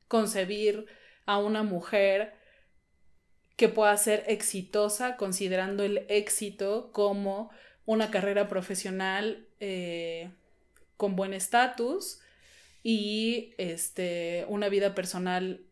concebir 0.09 0.87
a 1.27 1.38
una 1.38 1.62
mujer 1.62 2.35
que 3.57 3.68
pueda 3.68 3.97
ser 3.97 4.25
exitosa 4.27 5.16
considerando 5.16 5.85
el 5.85 6.05
éxito 6.09 6.90
como 6.92 7.51
una 7.87 8.11
carrera 8.11 8.49
profesional 8.49 9.47
eh, 9.61 10.31
con 10.97 11.16
buen 11.16 11.35
estatus 11.35 12.20
y 12.83 13.55
este, 13.59 14.44
una 14.49 14.68
vida 14.68 14.94
personal 14.94 15.64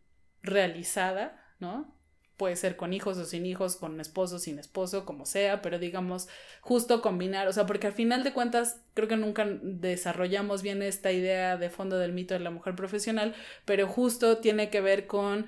realizada, 0.42 1.54
¿no? 1.60 1.94
Puede 2.42 2.56
ser 2.56 2.74
con 2.74 2.92
hijos 2.92 3.18
o 3.18 3.24
sin 3.24 3.46
hijos, 3.46 3.76
con 3.76 4.00
esposo, 4.00 4.40
sin 4.40 4.58
esposo, 4.58 5.04
como 5.04 5.26
sea, 5.26 5.62
pero 5.62 5.78
digamos, 5.78 6.26
justo 6.60 7.00
combinar, 7.00 7.46
o 7.46 7.52
sea, 7.52 7.66
porque 7.66 7.86
al 7.86 7.92
final 7.92 8.24
de 8.24 8.32
cuentas 8.32 8.80
creo 8.94 9.06
que 9.06 9.16
nunca 9.16 9.46
desarrollamos 9.62 10.60
bien 10.60 10.82
esta 10.82 11.12
idea 11.12 11.56
de 11.56 11.70
fondo 11.70 12.00
del 12.00 12.12
mito 12.12 12.34
de 12.34 12.40
la 12.40 12.50
mujer 12.50 12.74
profesional, 12.74 13.36
pero 13.64 13.86
justo 13.86 14.38
tiene 14.38 14.70
que 14.70 14.80
ver 14.80 15.06
con 15.06 15.46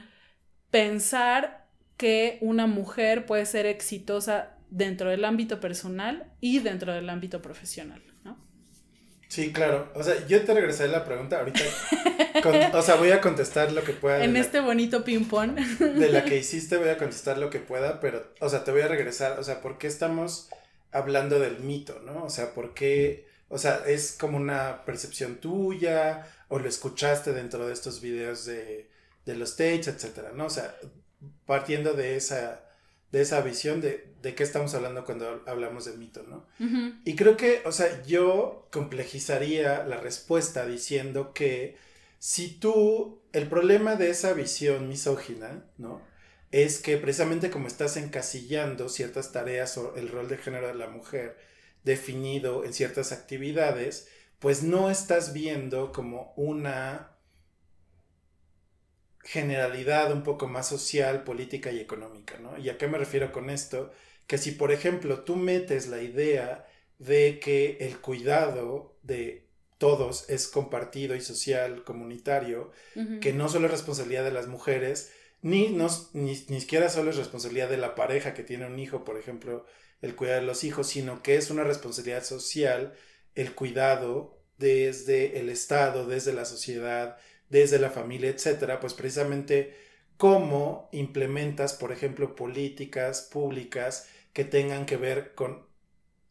pensar 0.70 1.66
que 1.96 2.38
una 2.40 2.68
mujer 2.68 3.26
puede 3.26 3.44
ser 3.44 3.66
exitosa 3.66 4.57
dentro 4.70 5.11
del 5.11 5.24
ámbito 5.24 5.59
personal 5.59 6.30
y 6.40 6.61
dentro 6.61 6.94
del 6.94 7.11
ámbito 7.11 7.42
profesional. 7.42 8.13
Sí, 9.35 9.53
claro. 9.53 9.88
O 9.97 10.05
sea, 10.05 10.29
yo 10.29 10.44
te 10.44 10.55
regresaré 10.55 10.90
la 10.90 11.05
pregunta 11.05 11.40
ahorita. 11.40 11.59
o 12.73 12.83
sea, 12.83 12.94
voy 12.94 13.11
a 13.11 13.20
contestar 13.20 13.73
lo 13.73 13.83
que 13.83 13.92
pueda. 13.92 14.23
En 14.23 14.37
este 14.37 14.61
bonito 14.61 15.03
ping-pong. 15.03 15.57
De 15.81 16.09
la 16.09 16.25
que 16.25 16.37
hiciste 16.37 16.77
voy 16.77 16.90
a 16.90 16.99
contestar 16.99 17.38
lo 17.38 17.51
que 17.51 17.59
pueda, 17.59 17.99
pero, 17.99 18.33
o 18.38 18.49
sea, 18.49 18.62
te 18.62 18.70
voy 18.70 18.83
a 18.83 18.87
regresar. 18.87 19.40
O 19.40 19.42
sea, 19.42 19.61
¿por 19.61 19.77
qué 19.77 19.88
estamos 19.88 20.51
hablando 20.92 21.40
del 21.40 21.59
mito, 21.59 22.01
no? 22.07 22.23
O 22.23 22.31
sea, 22.31 22.55
¿por 22.55 22.75
qué? 22.75 23.27
O 23.49 23.59
sea, 23.59 23.83
¿es 23.88 24.12
como 24.12 24.37
una 24.37 24.85
percepción 24.85 25.38
tuya? 25.38 26.29
¿O 26.47 26.61
lo 26.61 26.68
escuchaste 26.68 27.33
dentro 27.33 27.66
de 27.66 27.73
estos 27.73 28.01
videos 28.01 28.44
de, 28.44 28.88
de 29.27 29.35
los 29.35 29.51
stage, 29.51 29.90
etcétera, 29.90 30.31
¿no? 30.33 30.44
O 30.44 30.51
sea, 30.51 30.77
partiendo 31.44 31.94
de 31.94 32.14
esa 32.14 32.61
de 33.11 33.20
esa 33.20 33.40
visión 33.40 33.81
de, 33.81 34.13
de 34.24 34.34
qué 34.34 34.42
estamos 34.42 34.74
hablando 34.74 35.04
cuando 35.04 35.44
hablamos 35.46 35.84
de 35.84 35.92
mito, 35.98 36.24
¿no? 36.24 36.46
Y 37.04 37.14
creo 37.14 37.37
que, 37.37 37.62
o 37.66 37.72
sea, 37.72 38.02
yo 38.04 38.66
complejizaría 38.72 39.84
la 39.84 39.98
respuesta 39.98 40.64
diciendo 40.64 41.34
que 41.34 41.76
si 42.18 42.48
tú, 42.48 43.20
el 43.32 43.48
problema 43.48 43.96
de 43.96 44.08
esa 44.08 44.32
visión 44.32 44.88
misógina, 44.88 45.66
¿no? 45.76 46.00
Es 46.50 46.78
que 46.78 46.96
precisamente 46.96 47.50
como 47.50 47.68
estás 47.68 47.98
encasillando 47.98 48.88
ciertas 48.88 49.30
tareas 49.30 49.76
o 49.76 49.94
el 49.94 50.08
rol 50.08 50.28
de 50.28 50.38
género 50.38 50.68
de 50.68 50.74
la 50.74 50.88
mujer 50.88 51.37
definido 51.84 52.64
en 52.64 52.72
ciertas 52.72 53.12
actividades, 53.12 54.08
pues 54.38 54.62
no 54.62 54.90
estás 54.90 55.34
viendo 55.34 55.92
como 55.92 56.32
una 56.37 57.10
generalidad 59.20 60.12
un 60.12 60.22
poco 60.22 60.46
más 60.48 60.68
social, 60.68 61.24
política 61.24 61.70
y 61.72 61.80
económica, 61.80 62.38
¿no? 62.38 62.56
¿Y 62.58 62.70
a 62.70 62.78
qué 62.78 62.88
me 62.88 62.98
refiero 62.98 63.32
con 63.32 63.50
esto? 63.50 63.90
Que 64.26 64.38
si 64.38 64.52
por 64.52 64.72
ejemplo 64.72 65.20
tú 65.20 65.37
metes 65.37 65.87
la 65.87 66.02
idea 66.02 66.66
de 66.98 67.40
que 67.40 67.78
el 67.80 67.98
cuidado 67.98 68.96
de 69.02 69.46
todos 69.78 70.28
es 70.30 70.48
compartido 70.48 71.14
y 71.14 71.20
social, 71.20 71.84
comunitario, 71.84 72.70
que 73.20 73.32
no 73.32 73.48
solo 73.48 73.66
es 73.66 73.72
responsabilidad 73.72 74.24
de 74.24 74.30
las 74.30 74.46
mujeres, 74.46 75.12
ni, 75.42 75.68
no, 75.68 75.88
ni, 76.14 76.42
ni 76.48 76.60
siquiera 76.60 76.88
solo 76.88 77.10
es 77.10 77.16
responsabilidad 77.16 77.68
de 77.68 77.76
la 77.76 77.94
pareja 77.94 78.32
que 78.32 78.44
tiene 78.44 78.66
un 78.66 78.78
hijo, 78.78 79.04
por 79.04 79.18
ejemplo, 79.18 79.66
el 80.00 80.14
cuidar 80.14 80.40
de 80.40 80.46
los 80.46 80.64
hijos, 80.64 80.87
sino 80.87 81.22
que 81.22 81.37
es 81.37 81.50
una 81.50 81.64
responsabilidad 81.64 82.24
social 82.24 82.94
el 83.34 83.54
cuidado 83.54 84.38
desde 84.58 85.40
el 85.40 85.50
Estado, 85.50 86.06
desde 86.06 86.32
la 86.32 86.44
sociedad, 86.44 87.18
desde 87.50 87.78
la 87.78 87.90
familia, 87.90 88.30
etcétera, 88.30 88.80
pues 88.80 88.94
precisamente 88.94 89.74
cómo 90.16 90.88
implementas, 90.92 91.74
por 91.74 91.92
ejemplo, 91.92 92.37
políticas 92.37 93.28
públicas 93.30 94.08
que 94.35 94.44
tengan 94.44 94.85
que 94.85 94.99
ver 94.99 95.35
con, 95.35 95.66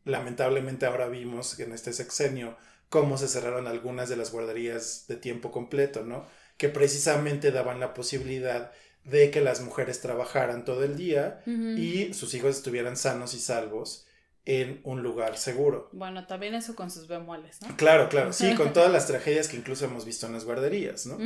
lamentablemente 0.06 0.86
ahora 0.86 1.08
vimos 1.08 1.60
en 1.60 1.72
este 1.72 1.94
sexenio, 1.94 2.56
cómo 2.89 3.18
se 3.18 3.28
cerraron 3.28 3.66
algunas 3.66 4.10
de 4.10 4.18
las 4.18 4.32
guarderías 4.32 5.06
de 5.08 5.16
tiempo 5.16 5.50
completo, 5.50 6.04
¿no? 6.04 6.28
Que 6.58 6.70
precisamente 6.70 7.52
daban 7.52 7.80
la 7.80 7.96
posibilidad 7.96 8.72
de 9.04 9.32
que 9.32 9.42
las 9.42 9.62
mujeres 9.62 10.00
trabajaran 10.02 10.63
todo 10.63 10.84
el 10.84 10.96
día 10.96 11.42
y 11.46 12.13
sus 12.13 12.36
hijos 12.36 12.56
estuvieran 12.56 12.96
sanos 12.96 13.34
y 13.34 13.39
salvos 13.39 14.06
en 14.46 14.82
un 14.84 15.02
lugar 15.02 15.38
seguro. 15.38 15.89
Bueno, 15.94 16.28
también 16.28 16.54
eso 16.54 16.76
con 16.76 16.92
sus 16.92 17.08
bemoles, 17.08 17.62
¿no? 17.62 17.76
Claro, 17.78 18.10
claro, 18.10 18.34
sí, 18.34 18.54
con 18.56 18.74
todas 18.74 18.92
las 18.92 19.08
tragedias 19.08 19.48
que 19.48 19.58
incluso 19.58 19.86
hemos 19.86 20.06
visto 20.06 20.28
en 20.28 20.34
las 20.34 20.46
guarderías, 20.46 21.06
¿no? 21.06 21.18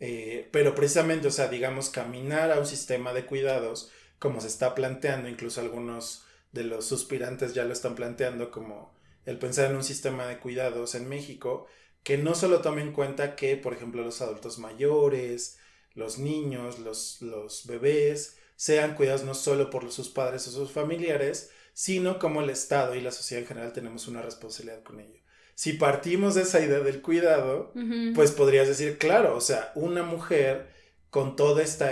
Eh, 0.00 0.48
pero 0.52 0.74
precisamente, 0.74 1.28
o 1.28 1.30
sea, 1.30 1.48
digamos, 1.48 1.88
caminar 1.90 2.52
a 2.52 2.58
un 2.58 2.66
sistema 2.66 3.12
de 3.12 3.24
cuidados, 3.24 3.90
como 4.18 4.40
se 4.40 4.48
está 4.48 4.74
planteando, 4.74 5.28
incluso 5.28 5.60
algunos 5.60 6.24
de 6.52 6.64
los 6.64 6.86
suspirantes 6.86 7.54
ya 7.54 7.64
lo 7.64 7.72
están 7.72 7.94
planteando, 7.94 8.50
como 8.50 8.94
el 9.24 9.38
pensar 9.38 9.70
en 9.70 9.76
un 9.76 9.84
sistema 9.84 10.26
de 10.26 10.38
cuidados 10.38 10.94
en 10.94 11.08
México, 11.08 11.66
que 12.02 12.16
no 12.16 12.34
solo 12.34 12.60
tome 12.60 12.82
en 12.82 12.92
cuenta 12.92 13.36
que, 13.36 13.56
por 13.56 13.74
ejemplo, 13.74 14.02
los 14.02 14.22
adultos 14.22 14.58
mayores, 14.58 15.58
los 15.94 16.18
niños, 16.18 16.78
los, 16.78 17.20
los 17.20 17.66
bebés, 17.66 18.38
sean 18.56 18.94
cuidados 18.94 19.24
no 19.24 19.34
solo 19.34 19.70
por 19.70 19.90
sus 19.92 20.08
padres 20.08 20.46
o 20.48 20.50
sus 20.50 20.72
familiares, 20.72 21.50
sino 21.74 22.18
como 22.18 22.40
el 22.40 22.50
Estado 22.50 22.94
y 22.94 23.00
la 23.00 23.12
sociedad 23.12 23.42
en 23.42 23.48
general 23.48 23.72
tenemos 23.72 24.08
una 24.08 24.22
responsabilidad 24.22 24.82
con 24.82 24.98
ello. 24.98 25.20
Si 25.54 25.74
partimos 25.74 26.34
de 26.34 26.42
esa 26.42 26.60
idea 26.60 26.80
del 26.80 27.02
cuidado, 27.02 27.72
pues 28.14 28.32
podrías 28.32 28.68
decir, 28.68 28.98
claro, 28.98 29.36
o 29.36 29.40
sea, 29.40 29.72
una 29.74 30.02
mujer 30.02 30.68
con 31.10 31.36
toda 31.36 31.62
esta, 31.62 31.90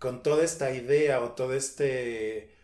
con 0.00 0.22
toda 0.24 0.42
esta 0.42 0.72
idea 0.72 1.20
o 1.20 1.32
todo 1.32 1.54
este 1.54 2.56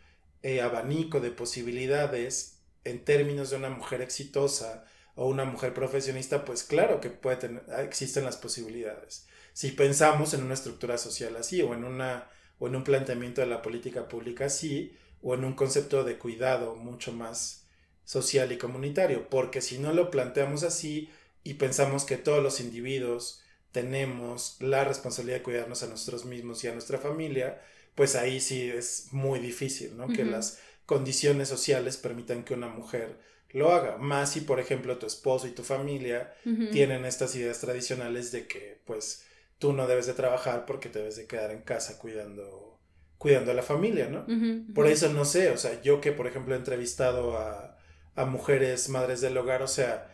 eh, 0.43 0.61
abanico 0.63 1.21
de 1.21 1.31
posibilidades 1.31 2.63
en 2.83 3.05
términos 3.05 3.51
de 3.51 3.57
una 3.57 3.69
mujer 3.69 4.01
exitosa 4.01 4.87
o 5.15 5.29
una 5.29 5.45
mujer 5.45 5.75
profesionista, 5.75 6.45
pues 6.45 6.65
claro 6.65 7.01
que 7.01 7.11
puede 7.11 7.37
tener, 7.37 7.63
ah, 7.71 7.83
existen 7.83 8.25
las 8.25 8.39
posibilidades. 8.39 9.29
Si 9.53 9.73
pensamos 9.73 10.33
en 10.33 10.43
una 10.43 10.55
estructura 10.55 10.97
social 10.99 11.37
así 11.37 11.63
o 11.63 11.75
en 11.75 11.85
una 11.85 12.31
o 12.59 12.69
en 12.69 12.77
un 12.77 12.85
planteamiento 12.85 13.43
de 13.43 13.49
la 13.49 13.61
política 13.61 14.09
pública 14.09 14.47
así 14.47 14.97
o 15.21 15.35
en 15.35 15.45
un 15.45 15.53
concepto 15.53 16.05
de 16.05 16.17
cuidado 16.19 16.75
mucho 16.75 17.13
más 17.13 17.67
social 18.05 18.51
y 18.51 18.57
comunitario, 18.57 19.29
porque 19.29 19.61
si 19.61 19.79
no 19.79 19.93
lo 19.93 20.11
planteamos 20.11 20.63
así 20.63 21.11
y 21.45 21.55
pensamos 21.55 22.07
que 22.07 22.17
todos 22.17 22.43
los 22.43 22.61
individuos 22.61 23.43
tenemos 23.77 24.57
la 24.61 24.85
responsabilidad 24.85 25.37
de 25.37 25.43
cuidarnos 25.43 25.83
a 25.83 25.87
nosotros 25.87 26.25
mismos 26.25 26.65
y 26.65 26.69
a 26.69 26.73
nuestra 26.73 26.97
familia, 26.97 27.61
pues 27.95 28.17
ahí 28.17 28.41
sí 28.41 28.71
es 28.71 29.09
muy 29.11 29.39
difícil, 29.39 29.99
¿no? 29.99 30.09
Que 30.09 30.25
las 30.25 30.61
condiciones 30.87 31.49
sociales 31.51 31.99
permitan 31.99 32.43
que 32.43 32.55
una 32.55 32.69
mujer 32.69 33.19
lo 33.51 33.73
haga. 33.73 33.99
Más 33.99 34.33
si, 34.33 34.41
por 34.41 34.61
ejemplo, 34.61 34.97
tu 34.97 35.05
esposo 35.05 35.47
y 35.47 35.51
tu 35.51 35.63
familia 35.63 36.33
tienen 36.73 37.05
estas 37.05 37.37
ideas 37.37 37.61
tradicionales 37.61 38.33
de 38.33 38.47
que, 38.47 38.81
pues, 38.87 39.27
tú 39.59 39.75
no 39.75 39.87
debes 39.87 40.07
de 40.07 40.15
trabajar 40.15 40.65
porque 40.65 40.89
te 40.89 41.01
debes 41.01 41.17
de 41.17 41.27
quedar 41.27 41.51
en 41.51 41.61
casa 41.61 41.99
cuidando, 41.99 42.81
cuidando 43.19 43.51
a 43.51 43.55
la 43.55 43.63
familia, 43.63 44.09
¿no? 44.09 44.25
Por 44.73 44.87
eso 44.87 45.13
no 45.13 45.27
sé, 45.27 45.51
o 45.51 45.59
sea, 45.59 45.83
yo 45.83 46.01
que 46.01 46.13
por 46.13 46.27
ejemplo 46.27 46.55
he 46.55 46.59
entrevistado 46.59 47.37
a, 47.37 47.77
a 48.15 48.25
mujeres 48.25 48.89
madres 48.89 49.21
del 49.21 49.37
hogar, 49.37 49.63
o 49.63 49.69
sea, 49.69 50.11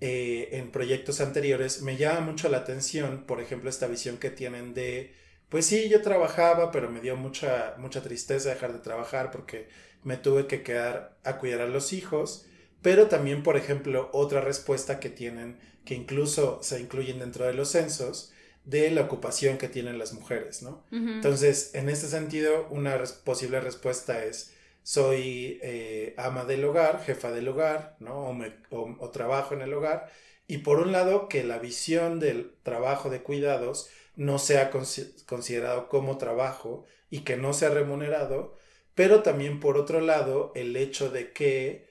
eh, 0.00 0.48
en 0.52 0.70
proyectos 0.70 1.20
anteriores, 1.20 1.82
me 1.82 1.96
llama 1.96 2.20
mucho 2.20 2.48
la 2.48 2.58
atención, 2.58 3.24
por 3.26 3.40
ejemplo, 3.40 3.68
esta 3.68 3.86
visión 3.86 4.16
que 4.18 4.30
tienen 4.30 4.72
de, 4.74 5.14
pues 5.48 5.66
sí, 5.66 5.88
yo 5.88 6.00
trabajaba, 6.02 6.70
pero 6.70 6.90
me 6.90 7.00
dio 7.00 7.16
mucha, 7.16 7.74
mucha 7.78 8.02
tristeza 8.02 8.50
dejar 8.50 8.72
de 8.72 8.78
trabajar 8.78 9.30
porque 9.30 9.68
me 10.02 10.16
tuve 10.16 10.46
que 10.46 10.62
quedar 10.62 11.18
a 11.24 11.36
cuidar 11.38 11.60
a 11.60 11.66
los 11.68 11.92
hijos, 11.92 12.46
pero 12.82 13.08
también, 13.08 13.42
por 13.42 13.56
ejemplo, 13.58 14.08
otra 14.12 14.40
respuesta 14.40 15.00
que 15.00 15.10
tienen, 15.10 15.58
que 15.84 15.94
incluso 15.94 16.60
se 16.62 16.80
incluyen 16.80 17.18
dentro 17.18 17.44
de 17.46 17.52
los 17.52 17.70
censos, 17.70 18.32
de 18.64 18.90
la 18.90 19.02
ocupación 19.02 19.58
que 19.58 19.68
tienen 19.68 19.98
las 19.98 20.12
mujeres, 20.12 20.62
¿no? 20.62 20.84
Entonces, 21.16 21.74
en 21.74 21.88
este 21.90 22.06
sentido, 22.06 22.66
una 22.70 22.96
res- 22.96 23.12
posible 23.12 23.60
respuesta 23.60 24.24
es, 24.24 24.54
soy 24.82 25.58
eh, 25.62 26.14
ama 26.18 26.44
del 26.44 26.64
hogar, 26.64 27.02
jefa 27.04 27.30
del 27.30 27.48
hogar, 27.48 27.96
¿no? 28.00 28.28
O, 28.28 28.32
me- 28.34 28.54
o- 28.70 29.10
trabajo 29.10 29.54
en 29.54 29.62
el 29.62 29.74
hogar. 29.74 30.10
Y 30.46 30.58
por 30.58 30.80
un 30.80 30.92
lado, 30.92 31.28
que 31.28 31.44
la 31.44 31.58
visión 31.58 32.18
del 32.20 32.54
trabajo 32.62 33.10
de 33.10 33.22
cuidados 33.22 33.88
no 34.16 34.38
sea 34.38 34.70
consi- 34.72 35.24
considerado 35.26 35.88
como 35.88 36.18
trabajo 36.18 36.84
y 37.10 37.20
que 37.20 37.36
no 37.36 37.52
sea 37.52 37.70
remunerado, 37.70 38.56
pero 38.94 39.22
también 39.22 39.60
por 39.60 39.76
otro 39.78 40.00
lado, 40.00 40.52
el 40.54 40.76
hecho 40.76 41.10
de 41.10 41.32
que 41.32 41.88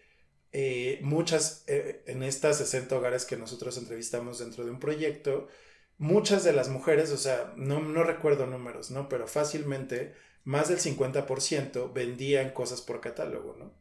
eh, 0.52 1.00
muchas, 1.04 1.64
eh, 1.68 2.04
en 2.08 2.24
estas 2.24 2.58
60 2.58 2.98
hogares 2.98 3.26
que 3.26 3.38
nosotros 3.38 3.78
entrevistamos 3.78 4.40
dentro 4.40 4.66
de 4.66 4.72
un 4.72 4.80
proyecto, 4.80 5.48
muchas 5.98 6.44
de 6.44 6.54
las 6.54 6.70
mujeres, 6.70 7.12
o 7.12 7.18
sea, 7.18 7.54
no, 7.58 7.80
no 7.82 8.04
recuerdo 8.04 8.48
números, 8.48 8.92
¿no? 8.92 9.10
Pero 9.10 9.28
fácilmente 9.28 10.14
más 10.44 10.70
del 10.70 10.80
50% 10.80 11.92
vendían 11.94 12.52
cosas 12.52 12.82
por 12.82 13.02
catálogo, 13.02 13.56
¿no? 13.58 13.74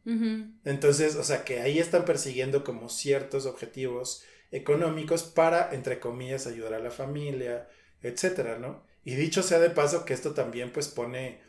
Entonces, 0.65 1.15
o 1.15 1.23
sea, 1.23 1.43
que 1.43 1.61
ahí 1.61 1.79
están 1.79 2.05
persiguiendo 2.05 2.63
como 2.63 2.89
ciertos 2.89 3.45
objetivos 3.45 4.23
económicos 4.51 5.23
para, 5.23 5.73
entre 5.73 5.99
comillas, 5.99 6.47
ayudar 6.47 6.73
a 6.75 6.79
la 6.79 6.91
familia, 6.91 7.67
etcétera, 8.01 8.59
¿no? 8.59 8.83
Y 9.03 9.15
dicho 9.15 9.43
sea 9.43 9.59
de 9.59 9.69
paso 9.69 10.05
que 10.05 10.13
esto 10.13 10.33
también 10.33 10.71
pues 10.71 10.87
pone 10.89 11.41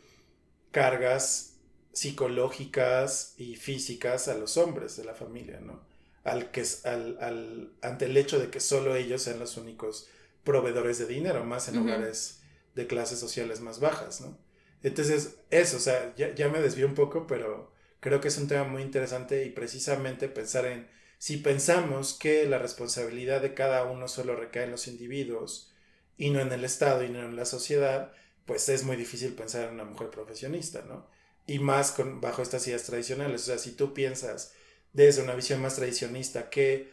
cargas 0.71 1.59
psicológicas 1.93 3.33
y 3.37 3.55
físicas 3.55 4.27
a 4.27 4.35
los 4.35 4.57
hombres 4.57 4.95
de 4.97 5.03
la 5.03 5.13
familia, 5.15 5.59
¿no? 5.59 5.85
Al 6.23 6.51
que, 6.51 6.61
es- 6.61 6.85
al, 6.85 7.17
al, 7.21 7.73
ante 7.81 8.05
el 8.05 8.15
hecho 8.17 8.39
de 8.39 8.49
que 8.49 8.59
solo 8.59 8.95
ellos 8.95 9.23
sean 9.23 9.39
los 9.39 9.57
únicos 9.57 10.07
proveedores 10.43 10.97
de 10.99 11.07
dinero, 11.07 11.43
más 11.43 11.67
en 11.67 11.77
Ujú. 11.77 11.85
hogares 11.87 12.41
de 12.75 12.87
clases 12.87 13.19
sociales 13.19 13.59
más 13.59 13.79
bajas, 13.79 14.21
¿no? 14.21 14.37
Entonces, 14.83 15.37
eso, 15.49 15.77
o 15.77 15.79
sea, 15.79 16.13
ya, 16.15 16.33
ya 16.33 16.49
me 16.49 16.59
desvío 16.59 16.87
un 16.87 16.95
poco, 16.95 17.27
pero 17.27 17.71
creo 17.99 18.19
que 18.19 18.29
es 18.29 18.37
un 18.37 18.47
tema 18.47 18.63
muy 18.63 18.81
interesante 18.81 19.45
y 19.45 19.49
precisamente 19.49 20.27
pensar 20.27 20.65
en 20.65 20.87
si 21.17 21.37
pensamos 21.37 22.13
que 22.13 22.47
la 22.47 22.57
responsabilidad 22.57 23.41
de 23.41 23.53
cada 23.53 23.83
uno 23.83 24.07
solo 24.07 24.35
recae 24.35 24.63
en 24.63 24.71
los 24.71 24.87
individuos 24.87 25.71
y 26.17 26.31
no 26.31 26.39
en 26.39 26.51
el 26.51 26.65
Estado 26.65 27.03
y 27.03 27.09
no 27.09 27.19
en 27.19 27.35
la 27.35 27.45
sociedad, 27.45 28.11
pues 28.45 28.67
es 28.69 28.83
muy 28.83 28.95
difícil 28.95 29.33
pensar 29.33 29.67
en 29.67 29.75
una 29.75 29.85
mujer 29.85 30.09
profesionista, 30.09 30.83
¿no? 30.87 31.07
Y 31.45 31.59
más 31.59 31.91
con, 31.91 32.21
bajo 32.21 32.41
estas 32.41 32.67
ideas 32.67 32.83
tradicionales. 32.83 33.43
O 33.43 33.45
sea, 33.45 33.59
si 33.59 33.73
tú 33.73 33.93
piensas 33.93 34.53
desde 34.93 35.21
una 35.21 35.35
visión 35.35 35.61
más 35.61 35.75
tradicionista 35.75 36.49
que 36.49 36.91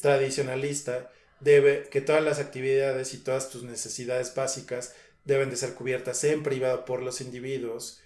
tradicionalista 0.00 1.12
debe 1.40 1.88
que 1.90 2.00
todas 2.00 2.22
las 2.22 2.38
actividades 2.38 3.12
y 3.14 3.18
todas 3.18 3.50
tus 3.50 3.64
necesidades 3.64 4.34
básicas 4.34 4.94
deben 5.24 5.50
de 5.50 5.56
ser 5.56 5.74
cubiertas 5.74 6.22
en 6.24 6.42
privado 6.42 6.84
por 6.84 7.02
los 7.02 7.20
individuos 7.20 8.02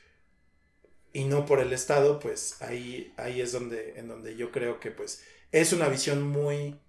y 1.12 1.24
no 1.24 1.46
por 1.46 1.60
el 1.60 1.72
Estado, 1.72 2.18
pues 2.18 2.60
ahí, 2.60 3.14
ahí 3.16 3.40
es 3.40 3.52
donde, 3.52 3.98
en 3.98 4.08
donde 4.08 4.36
yo 4.36 4.50
creo 4.50 4.80
que 4.80 4.90
pues 4.90 5.22
es 5.52 5.72
una 5.72 5.88
visión 5.88 6.22
muy 6.22 6.80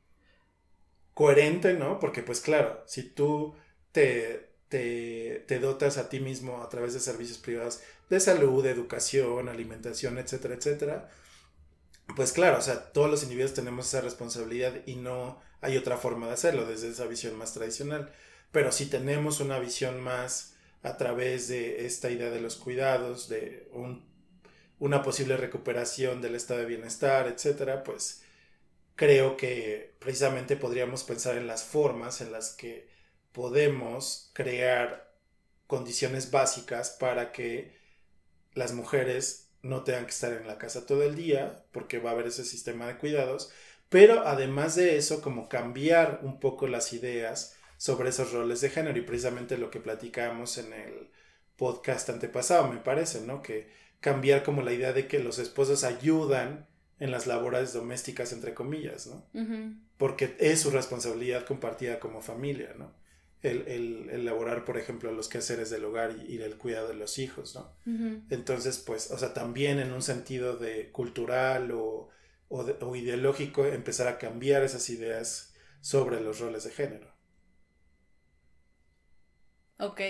coherente, 1.13 1.73
¿no? 1.73 1.99
Porque 1.99 2.23
pues 2.23 2.41
claro, 2.41 2.83
si 2.87 3.03
tú 3.03 3.55
te, 3.91 4.49
te, 4.67 5.59
dotas 5.59 5.97
a 5.97 6.09
ti 6.09 6.19
mismo 6.19 6.61
a 6.61 6.69
través 6.69 6.93
de 6.93 6.99
servicios 6.99 7.37
privados 7.37 7.81
de 8.09 8.19
salud, 8.19 8.63
de 8.63 8.71
educación, 8.71 9.47
alimentación, 9.47 10.17
etcétera, 10.17 10.55
etcétera, 10.55 11.09
pues 12.15 12.31
claro, 12.33 12.57
o 12.57 12.61
sea, 12.61 12.91
todos 12.91 13.09
los 13.09 13.23
individuos 13.23 13.53
tenemos 13.53 13.87
esa 13.87 14.01
responsabilidad 14.01 14.73
y 14.85 14.95
no 14.95 15.39
hay 15.61 15.77
otra 15.77 15.97
forma 15.97 16.27
de 16.27 16.33
hacerlo 16.33 16.65
desde 16.65 16.89
esa 16.89 17.05
visión 17.05 17.37
más 17.37 17.53
tradicional. 17.53 18.11
Pero 18.51 18.71
si 18.71 18.87
tenemos 18.87 19.39
una 19.39 19.59
visión 19.59 20.01
más 20.01 20.55
a 20.83 20.97
través 20.97 21.47
de 21.47 21.85
esta 21.85 22.09
idea 22.11 22.29
de 22.29 22.41
los 22.41 22.55
cuidados, 22.57 23.29
de 23.29 23.69
un- 23.73 24.05
una 24.79 25.03
posible 25.03 25.37
recuperación 25.37 26.21
del 26.21 26.35
estado 26.35 26.61
de 26.61 26.65
bienestar, 26.67 27.27
etcétera, 27.27 27.83
pues 27.83 28.23
creo 28.95 29.37
que 29.37 29.95
precisamente 29.99 30.57
podríamos 30.57 31.03
pensar 31.03 31.37
en 31.37 31.47
las 31.47 31.63
formas 31.63 32.21
en 32.21 32.31
las 32.31 32.51
que 32.51 32.89
podemos 33.33 34.31
crear 34.33 35.13
condiciones 35.67 36.31
básicas 36.31 36.91
para 36.91 37.31
que 37.31 37.73
las 38.53 38.73
mujeres 38.73 39.49
no 39.61 39.83
tengan 39.83 40.05
que 40.05 40.11
estar 40.11 40.33
en 40.33 40.47
la 40.47 40.57
casa 40.57 40.85
todo 40.85 41.03
el 41.03 41.15
día, 41.15 41.65
porque 41.71 41.99
va 41.99 42.11
a 42.11 42.13
haber 42.13 42.27
ese 42.27 42.45
sistema 42.45 42.87
de 42.87 42.97
cuidados, 42.97 43.51
pero 43.89 44.25
además 44.27 44.75
de 44.75 44.97
eso, 44.97 45.21
como 45.21 45.49
cambiar 45.49 46.19
un 46.23 46.39
poco 46.39 46.67
las 46.67 46.93
ideas 46.93 47.54
sobre 47.85 48.09
esos 48.09 48.33
roles 48.33 48.61
de 48.61 48.71
género 48.71 48.97
y 48.97 49.03
precisamente 49.03 49.59
lo 49.59 49.69
que 49.69 49.79
platicábamos 49.79 50.57
en 50.57 50.73
el 50.73 51.07
podcast 51.55 52.09
antepasado, 52.09 52.67
me 52.67 52.79
parece, 52.79 53.21
¿no? 53.21 53.43
Que 53.43 53.69
cambiar 53.99 54.41
como 54.41 54.63
la 54.63 54.73
idea 54.73 54.91
de 54.91 55.07
que 55.07 55.19
los 55.19 55.37
esposos 55.37 55.83
ayudan 55.83 56.65
en 56.99 57.11
las 57.11 57.27
labores 57.27 57.73
domésticas, 57.73 58.33
entre 58.33 58.55
comillas, 58.55 59.05
¿no? 59.05 59.29
Porque 59.97 60.35
es 60.39 60.61
su 60.61 60.71
responsabilidad 60.71 61.45
compartida 61.45 61.99
como 61.99 62.23
familia, 62.23 62.73
¿no? 62.75 62.91
El, 63.43 63.67
el, 63.67 64.09
elaborar, 64.09 64.65
por 64.65 64.79
ejemplo, 64.79 65.11
los 65.11 65.29
quehaceres 65.29 65.69
del 65.69 65.85
hogar 65.85 66.15
y, 66.27 66.41
el 66.41 66.57
cuidado 66.57 66.87
de 66.87 66.95
los 66.95 67.19
hijos, 67.19 67.53
¿no? 67.53 67.71
Entonces, 68.31 68.79
pues, 68.79 69.11
o 69.11 69.19
sea, 69.19 69.35
también 69.35 69.77
en 69.77 69.93
un 69.93 70.01
sentido 70.01 70.57
de 70.57 70.91
cultural 70.91 71.69
o, 71.69 72.09
o 72.49 72.95
ideológico, 72.95 73.63
empezar 73.63 74.07
a 74.07 74.17
cambiar 74.17 74.63
esas 74.63 74.89
ideas 74.89 75.53
sobre 75.81 76.19
los 76.19 76.39
roles 76.39 76.63
de 76.63 76.71
género. 76.71 77.14
Ok. 79.79 80.01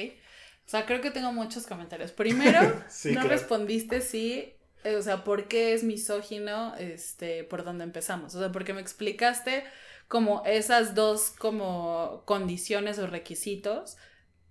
O 0.65 0.69
sea, 0.69 0.86
creo 0.86 1.01
que 1.01 1.12
tengo 1.12 1.32
muchos 1.32 1.67
comentarios. 1.67 2.12
Primero, 2.12 2.60
no 3.12 3.23
respondiste 3.23 4.01
si, 4.01 4.54
eh, 4.84 4.95
o 4.95 5.01
sea, 5.01 5.23
¿por 5.23 5.47
qué 5.47 5.73
es 5.73 5.84
misógino? 5.84 6.75
Este, 6.75 7.43
por 7.43 7.63
dónde 7.63 7.84
empezamos. 7.84 8.34
O 8.36 8.39
sea, 8.39 8.51
porque 8.51 8.73
me 8.73 8.82
explicaste 8.82 9.63
como 10.08 10.43
esas 10.45 10.95
dos 10.95 11.32
como 11.32 12.23
condiciones 12.25 12.99
o 12.99 13.08
requisitos 13.08 13.97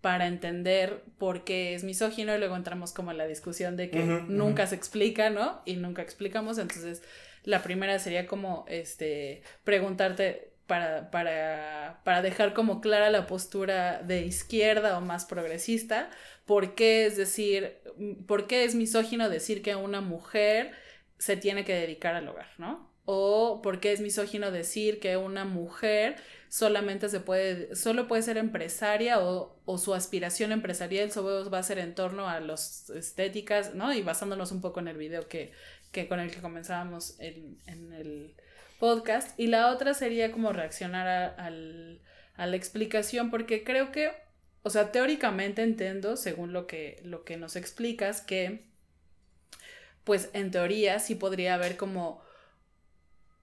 para 0.00 0.27
entender 0.27 1.03
por 1.18 1.44
qué 1.44 1.74
es 1.74 1.83
misógino 1.83 2.35
y 2.35 2.38
luego 2.38 2.57
entramos 2.57 2.92
como 2.92 3.11
en 3.11 3.18
la 3.18 3.27
discusión 3.27 3.77
de 3.77 3.90
que 3.90 4.05
nunca 4.05 4.66
se 4.66 4.74
explica, 4.74 5.31
¿no? 5.31 5.62
Y 5.64 5.77
nunca 5.77 6.03
explicamos. 6.03 6.59
Entonces, 6.59 7.03
la 7.42 7.62
primera 7.62 7.98
sería 7.98 8.27
como, 8.27 8.66
este, 8.68 9.42
preguntarte 9.64 10.54
para, 10.66 11.11
para, 11.11 12.00
para 12.05 12.22
dejar 12.22 12.55
como 12.55 12.81
clara 12.81 13.11
la 13.11 13.27
postura 13.27 14.03
de 14.03 14.22
izquierda 14.22 14.96
o 14.98 15.00
más 15.00 15.27
progresista, 15.27 16.11
por 16.46 16.74
qué 16.74 17.07
es 17.07 17.16
decir, 17.16 17.79
por 18.27 18.46
qué 18.46 18.64
es 18.64 18.74
misógino 18.74 19.29
decir 19.29 19.62
que 19.62 19.77
una 19.77 20.00
mujer 20.00 20.72
se 21.18 21.37
tiene 21.37 21.64
que 21.64 21.74
dedicar 21.74 22.14
al 22.14 22.29
hogar, 22.29 22.48
¿no? 22.59 22.92
O 23.07 23.61
por 23.62 23.81
qué 23.81 23.92
es 23.92 24.00
misógino 24.00 24.50
decir 24.50 24.98
que 24.98 25.18
una 25.18 25.44
mujer 25.44 26.16
solamente 26.48 27.09
se 27.09 27.20
puede, 27.20 27.74
solo 27.77 28.09
puede 28.09 28.22
ser 28.22 28.38
empresaria 28.38 29.20
o, 29.20 29.61
o 29.66 29.79
su 29.79 29.92
aspiración 29.92 30.53
empresarial 30.53 31.11
solo 31.12 31.50
va 31.50 31.59
a 31.59 31.62
ser 31.62 31.79
en 31.79 31.94
torno 31.94 32.29
a 32.29 32.40
las 32.40 32.88
estéticas, 32.90 33.74
¿no? 33.74 33.92
Y 33.92 34.03
basándonos 34.03 34.53
un 34.53 34.62
poco 34.62 34.81
en 34.81 34.88
el 34.88 34.96
video 34.96 35.29
que, 35.29 35.53
que 35.92 36.09
con 36.09 36.20
el 36.20 36.31
que 36.31 36.40
comenzábamos 36.40 37.16
en, 37.20 37.59
en 37.66 37.92
el 37.92 38.35
podcast. 38.85 39.40
Y 39.40 39.47
la 39.47 39.73
otra 39.73 39.94
sería 39.94 40.31
como 40.31 40.53
reaccionar 40.53 41.09
a, 41.09 41.49
la 42.47 42.57
explicación, 42.57 43.31
porque 43.31 43.64
creo 43.64 43.90
que, 43.90 44.12
o 44.62 44.68
sea, 44.68 44.92
teóricamente 44.92 45.62
entiendo, 45.62 46.18
según 46.18 46.53
lo 46.53 46.66
que, 46.66 47.01
lo 47.03 47.25
que 47.25 47.38
nos 47.38 47.57
explicas, 47.57 48.20
que, 48.20 48.66
pues 50.05 50.29
en 50.35 50.51
teoría 50.51 50.99
sí 50.99 51.14
podría 51.14 51.55
haber 51.55 51.79
como 51.79 52.23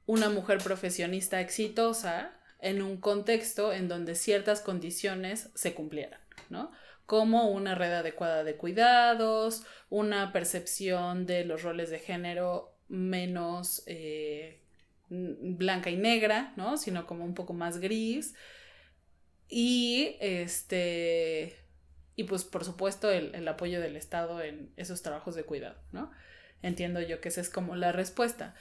una 0.05 0.29
mujer 0.29 0.59
profesionista 0.59 1.41
exitosa 1.41 2.39
en 2.59 2.83
un 2.83 2.97
contexto 2.97 3.73
en 3.73 3.87
donde 3.87 4.13
ciertas 4.13 4.61
condiciones 4.61 5.49
se 5.55 5.73
cumplieran, 5.73 6.21
¿no? 6.51 6.71
Como 7.07 7.49
una 7.49 7.73
red 7.73 7.93
adecuada 7.93 8.43
de 8.43 8.57
cuidados, 8.57 9.63
una 9.89 10.31
percepción 10.31 11.25
de 11.25 11.45
los 11.45 11.63
roles 11.63 11.89
de 11.89 11.97
género 11.97 12.77
menos 12.89 13.81
eh, 13.87 14.60
blanca 15.11 15.89
y 15.89 15.97
negra, 15.97 16.53
¿no? 16.55 16.77
Sino 16.77 17.05
como 17.05 17.25
un 17.25 17.33
poco 17.33 17.53
más 17.53 17.79
gris. 17.79 18.33
Y 19.49 20.15
este. 20.21 21.57
Y 22.15 22.23
pues 22.23 22.43
por 22.43 22.63
supuesto 22.65 23.09
el, 23.09 23.47
apoyo 23.47 23.81
del 23.81 23.95
Estado 23.95 24.41
en 24.41 24.71
esos 24.77 25.01
trabajos 25.01 25.35
de 25.35 25.43
cuidado, 25.43 25.81
¿no? 25.91 26.11
Entiendo 26.61 27.01
yo 27.01 27.19
que 27.19 27.29
esa 27.29 27.41
es 27.41 27.49
como 27.49 27.75
la 27.75 27.91
respuesta. 27.91 28.55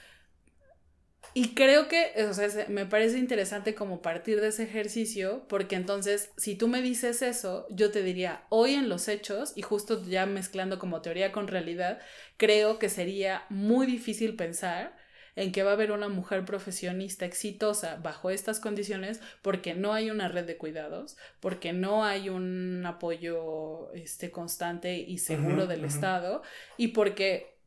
Y 1.33 1.53
creo 1.53 1.87
que, 1.87 2.13
o 2.27 2.33
sea, 2.33 2.49
me 2.67 2.85
parece 2.85 3.19
interesante 3.19 3.75
como 3.75 4.01
partir 4.01 4.41
de 4.41 4.47
ese 4.47 4.63
ejercicio, 4.63 5.45
porque 5.47 5.75
entonces, 5.75 6.31
si 6.35 6.55
tú 6.55 6.67
me 6.67 6.81
dices 6.81 7.21
eso, 7.21 7.67
yo 7.69 7.91
te 7.91 8.01
diría, 8.01 8.43
hoy 8.49 8.73
en 8.73 8.89
los 8.89 9.07
hechos, 9.07 9.53
y 9.55 9.61
justo 9.61 10.03
ya 10.03 10.25
mezclando 10.25 10.79
como 10.79 11.01
teoría 11.01 11.31
con 11.31 11.47
realidad, 11.47 11.99
creo 12.37 12.79
que 12.79 12.89
sería 12.89 13.45
muy 13.49 13.85
difícil 13.85 14.35
pensar 14.35 15.00
en 15.35 15.51
que 15.51 15.63
va 15.63 15.71
a 15.71 15.73
haber 15.73 15.91
una 15.91 16.09
mujer 16.09 16.45
profesionista 16.45 17.25
exitosa 17.25 17.97
bajo 17.97 18.29
estas 18.29 18.59
condiciones 18.59 19.21
porque 19.41 19.73
no 19.73 19.93
hay 19.93 20.11
una 20.11 20.27
red 20.27 20.45
de 20.45 20.57
cuidados, 20.57 21.17
porque 21.39 21.73
no 21.73 22.03
hay 22.03 22.29
un 22.29 22.83
apoyo 22.85 23.91
este, 23.93 24.31
constante 24.31 24.97
y 24.97 25.17
seguro 25.19 25.67
del 25.67 25.85
Estado 25.85 26.41
y 26.77 26.89
porque 26.89 27.57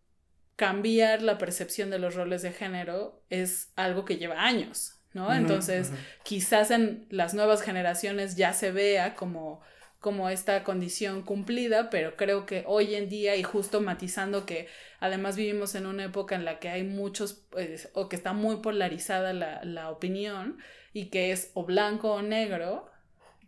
cambiar 0.57 1.23
la 1.23 1.39
percepción 1.39 1.91
de 1.91 1.99
los 1.99 2.15
roles 2.15 2.43
de 2.43 2.53
género 2.53 3.23
es 3.31 3.73
algo 3.77 4.05
que 4.05 4.17
lleva 4.17 4.45
años, 4.45 5.01
¿no? 5.13 5.33
Entonces, 5.33 5.91
quizás 6.23 6.71
en 6.71 7.07
las 7.11 7.35
nuevas 7.35 7.63
generaciones 7.63 8.37
ya 8.37 8.53
se 8.53 8.71
vea 8.71 9.15
como 9.15 9.61
como 10.05 10.29
esta 10.29 10.65
condición 10.65 11.23
cumplida, 11.23 11.89
pero 11.89 12.15
creo 12.15 12.45
que 12.45 12.63
hoy 12.67 12.95
en 12.95 13.09
día 13.09 13.37
y 13.37 13.43
justo 13.43 13.81
matizando 13.81 14.45
que 14.45 14.69
además 15.01 15.35
vivimos 15.35 15.75
en 15.75 15.87
una 15.87 16.05
época 16.05 16.35
en 16.35 16.45
la 16.45 16.59
que 16.59 16.69
hay 16.69 16.83
muchos, 16.85 17.47
pues, 17.49 17.89
o 17.95 18.11
que 18.11 18.17
está 18.17 18.35
muy 18.35 18.57
polarizada 18.57 19.33
la, 19.33 19.65
la 19.65 19.89
opinión 19.89 20.59
y 20.93 21.07
que 21.07 21.33
es 21.33 21.53
o 21.55 21.65
blanco 21.65 22.13
o 22.13 22.21
negro, 22.21 22.91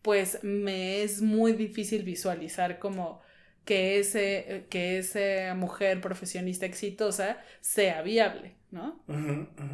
pues 0.01 0.43
me 0.43 1.03
es 1.03 1.21
muy 1.21 1.53
difícil 1.53 2.05
visualizar 2.05 2.79
como 2.79 3.21
que, 3.67 3.99
ese, 3.99 4.65
que 4.71 4.97
esa 4.97 5.55
mujer 5.55 6.01
profesionista 6.01 6.65
exitosa 6.65 7.37
sea 7.61 8.01
viable, 8.01 8.57
¿no? 8.71 9.05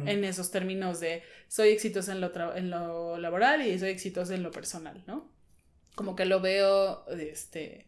En 0.05 0.25
esos 0.25 0.51
términos 0.51 0.99
de 0.99 1.23
soy 1.47 1.69
exitosa 1.69 2.11
en 2.11 2.19
lo, 2.19 2.55
en 2.57 2.69
lo 2.69 3.17
laboral 3.19 3.65
y 3.65 3.79
soy 3.79 3.91
exitosa 3.91 4.35
en 4.35 4.43
lo 4.43 4.51
personal, 4.51 5.01
¿no? 5.07 5.31
Como 5.95 6.15
que 6.15 6.25
lo 6.25 6.39
veo 6.41 7.05
este 7.09 7.87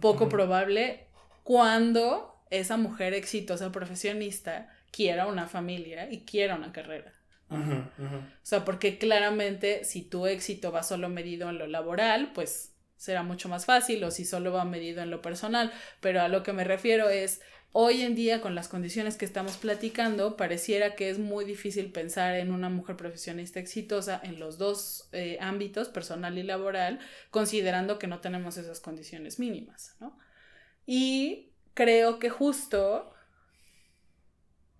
poco 0.00 0.28
probable 0.28 1.06
cuando 1.42 2.34
esa 2.50 2.76
mujer 2.76 3.14
exitosa 3.14 3.70
profesionista 3.70 4.68
quiera 4.90 5.26
una 5.26 5.46
familia 5.46 6.10
y 6.10 6.24
quiera 6.24 6.56
una 6.56 6.72
carrera. 6.72 7.12
O 7.50 8.16
sea, 8.42 8.64
porque 8.64 8.98
claramente 8.98 9.84
si 9.84 10.02
tu 10.02 10.26
éxito 10.26 10.72
va 10.72 10.82
solo 10.82 11.08
medido 11.08 11.50
en 11.50 11.58
lo 11.58 11.66
laboral, 11.66 12.32
pues 12.32 12.74
será 12.96 13.22
mucho 13.22 13.48
más 13.48 13.64
fácil 13.66 14.02
o 14.02 14.10
si 14.10 14.24
solo 14.24 14.52
va 14.52 14.64
medido 14.64 15.02
en 15.02 15.10
lo 15.10 15.20
personal, 15.20 15.72
pero 16.00 16.22
a 16.22 16.28
lo 16.28 16.42
que 16.42 16.52
me 16.52 16.64
refiero 16.64 17.10
es 17.10 17.42
Hoy 17.76 18.02
en 18.02 18.14
día, 18.14 18.40
con 18.40 18.54
las 18.54 18.68
condiciones 18.68 19.16
que 19.16 19.24
estamos 19.24 19.56
platicando, 19.56 20.36
pareciera 20.36 20.94
que 20.94 21.10
es 21.10 21.18
muy 21.18 21.44
difícil 21.44 21.90
pensar 21.90 22.36
en 22.36 22.52
una 22.52 22.68
mujer 22.68 22.96
profesionista 22.96 23.58
exitosa 23.58 24.20
en 24.22 24.38
los 24.38 24.58
dos 24.58 25.08
eh, 25.10 25.38
ámbitos, 25.40 25.88
personal 25.88 26.38
y 26.38 26.44
laboral, 26.44 27.00
considerando 27.32 27.98
que 27.98 28.06
no 28.06 28.20
tenemos 28.20 28.56
esas 28.58 28.78
condiciones 28.78 29.40
mínimas, 29.40 29.96
¿no? 29.98 30.16
Y 30.86 31.50
creo 31.74 32.20
que 32.20 32.30
justo 32.30 33.12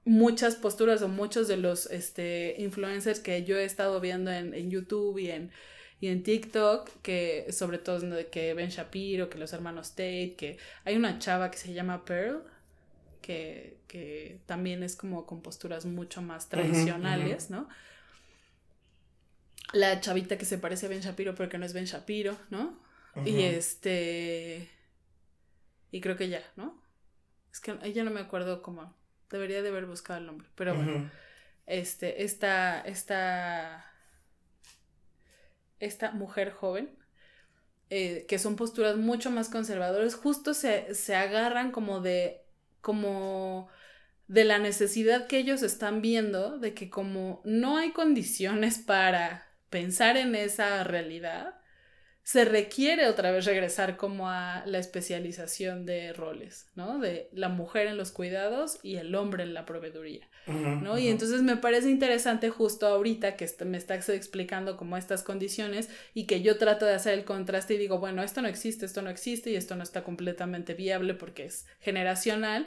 muchas 0.05 0.55
posturas 0.55 1.03
o 1.03 1.09
muchos 1.09 1.49
de 1.49 1.57
los 1.57 1.87
este, 1.87 2.55
influencers 2.59 3.19
que 3.19 3.43
yo 3.43 3.59
he 3.59 3.65
estado 3.65 4.01
viendo 4.01 4.31
en, 4.31 4.55
en 4.55 4.71
YouTube 4.71 5.19
y 5.19 5.33
en, 5.33 5.51
y 5.99 6.07
en 6.07 6.23
TikTok, 6.23 6.89
que 7.03 7.51
sobre 7.51 7.79
todo 7.79 8.01
que 8.31 8.55
Ben 8.55 8.71
Shapiro, 8.71 9.29
que 9.29 9.39
los 9.39 9.53
hermanos 9.53 9.97
Tate, 9.97 10.37
que 10.39 10.59
hay 10.85 10.95
una 10.95 11.19
chava 11.19 11.51
que 11.51 11.59
se 11.59 11.73
llama 11.73 12.05
Pearl, 12.05 12.54
que, 13.25 14.41
también 14.47 14.83
es 14.83 14.97
como 14.97 15.27
con 15.27 15.41
posturas 15.41 15.87
mucho 15.87 16.21
más 16.21 16.49
tradicionales, 16.49 17.51
¿no? 17.51 17.69
La 19.73 20.01
chavita 20.01 20.37
que 20.37 20.45
se 20.45 20.59
parece 20.59 20.87
a 20.87 20.89
Ben 20.89 21.01
Shapiro 21.01 21.35
pero 21.35 21.49
que 21.49 21.59
no 21.59 21.65
es 21.65 21.73
Ben 21.73 21.87
Shapiro, 21.87 22.37
¿no? 22.51 22.79
Y 23.25 23.43
este... 23.43 24.69
Y 25.91 26.01
creo 26.01 26.17
que 26.17 26.29
ya, 26.29 26.43
¿no? 26.57 26.83
Es 27.53 27.61
que 27.61 27.77
ella 27.83 28.05
no 28.05 28.11
me 28.11 28.21
acuerdo 28.21 28.63
cómo... 28.63 28.95
Debería 29.31 29.63
de 29.63 29.69
haber 29.69 29.87
buscado 29.87 30.21
el 30.21 30.27
nombre, 30.27 30.49
pero 30.55 30.75
bueno. 30.75 31.11
Este, 31.67 32.25
esta, 32.25 32.83
esta, 32.83 33.91
esta 35.81 36.13
mujer 36.13 36.53
joven, 36.53 36.95
eh, 37.91 38.27
que 38.29 38.39
son 38.39 38.55
posturas 38.55 38.97
mucho 38.97 39.31
más 39.31 39.49
conservadoras, 39.49 40.15
justo 40.15 40.53
se, 40.53 40.95
se 40.95 41.17
agarran 41.17 41.73
como 41.73 42.01
de 42.01 42.44
como 42.85 43.69
de 44.29 44.45
la 44.45 44.59
necesidad 44.59 45.27
que 45.27 45.39
ellos 45.39 45.63
están 45.63 46.03
viendo 46.03 46.59
de 46.59 46.75
que 46.75 46.91
como 46.91 47.41
no 47.45 47.79
hay 47.79 47.93
condiciones 47.93 48.79
para 48.79 49.47
pensar 49.71 50.17
en 50.19 50.35
esa 50.35 50.85
realidad, 50.85 51.55
se 52.25 52.47
requiere 52.47 53.07
otra 53.07 53.31
vez 53.31 53.45
regresar 53.45 53.99
como 53.99 54.31
a 54.31 54.65
la 54.65 54.79
especialización 54.79 55.85
de 55.85 56.15
roles, 56.15 56.67
¿no? 56.75 56.99
De 56.99 57.29
la 57.33 57.51
mujer 57.51 57.87
en 57.87 57.99
los 57.99 58.13
cuidados 58.13 58.79
y 58.83 58.97
el 58.97 59.15
hombre 59.15 59.43
en 59.43 59.53
la 59.53 59.67
proveeduría, 59.67 60.27
¿no? 60.47 60.97
Y 60.99 61.09
entonces 61.09 61.43
me 61.43 61.59
parece 61.59 61.91
interesante 61.91 62.49
justo 62.49 62.87
ahorita 62.87 63.37
que 63.37 63.47
me 63.67 63.77
estás 63.77 64.09
explicando 64.09 64.79
como 64.79 64.97
estas 64.97 65.23
condiciones 65.23 65.91
y 66.15 66.25
que 66.27 66.41
yo 66.41 66.57
trato 66.57 66.87
de 66.87 66.95
hacer 66.95 67.13
el 67.13 67.27
contraste 67.27 67.75
y 67.75 67.79
digo, 67.79 67.99
bueno, 67.99 68.23
esto 68.23 68.41
no 68.41 68.49
existe, 68.49 68.87
esto 68.87 69.03
no 69.03 69.11
existe 69.11 69.51
y 69.51 69.57
esto 69.57 69.77
no 69.77 69.83
está 69.83 70.03
completamente 70.03 70.73
viable 70.73 71.13
porque 71.13 71.45
es 71.45 71.67
generacional. 71.81 72.67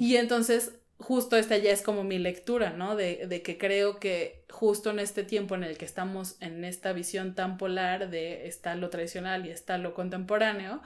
Y 0.00 0.16
entonces 0.16 0.72
justo 0.98 1.36
esta 1.36 1.56
ya 1.56 1.72
es 1.72 1.82
como 1.82 2.04
mi 2.04 2.18
lectura, 2.18 2.70
¿no? 2.70 2.96
De, 2.96 3.26
de, 3.26 3.42
que 3.42 3.58
creo 3.58 3.98
que 3.98 4.44
justo 4.50 4.90
en 4.90 4.98
este 4.98 5.24
tiempo 5.24 5.54
en 5.54 5.64
el 5.64 5.76
que 5.76 5.84
estamos 5.84 6.36
en 6.40 6.64
esta 6.64 6.92
visión 6.92 7.34
tan 7.34 7.58
polar 7.58 8.10
de 8.10 8.46
está 8.46 8.74
lo 8.74 8.88
tradicional 8.88 9.46
y 9.46 9.50
está 9.50 9.78
lo 9.78 9.94
contemporáneo, 9.94 10.80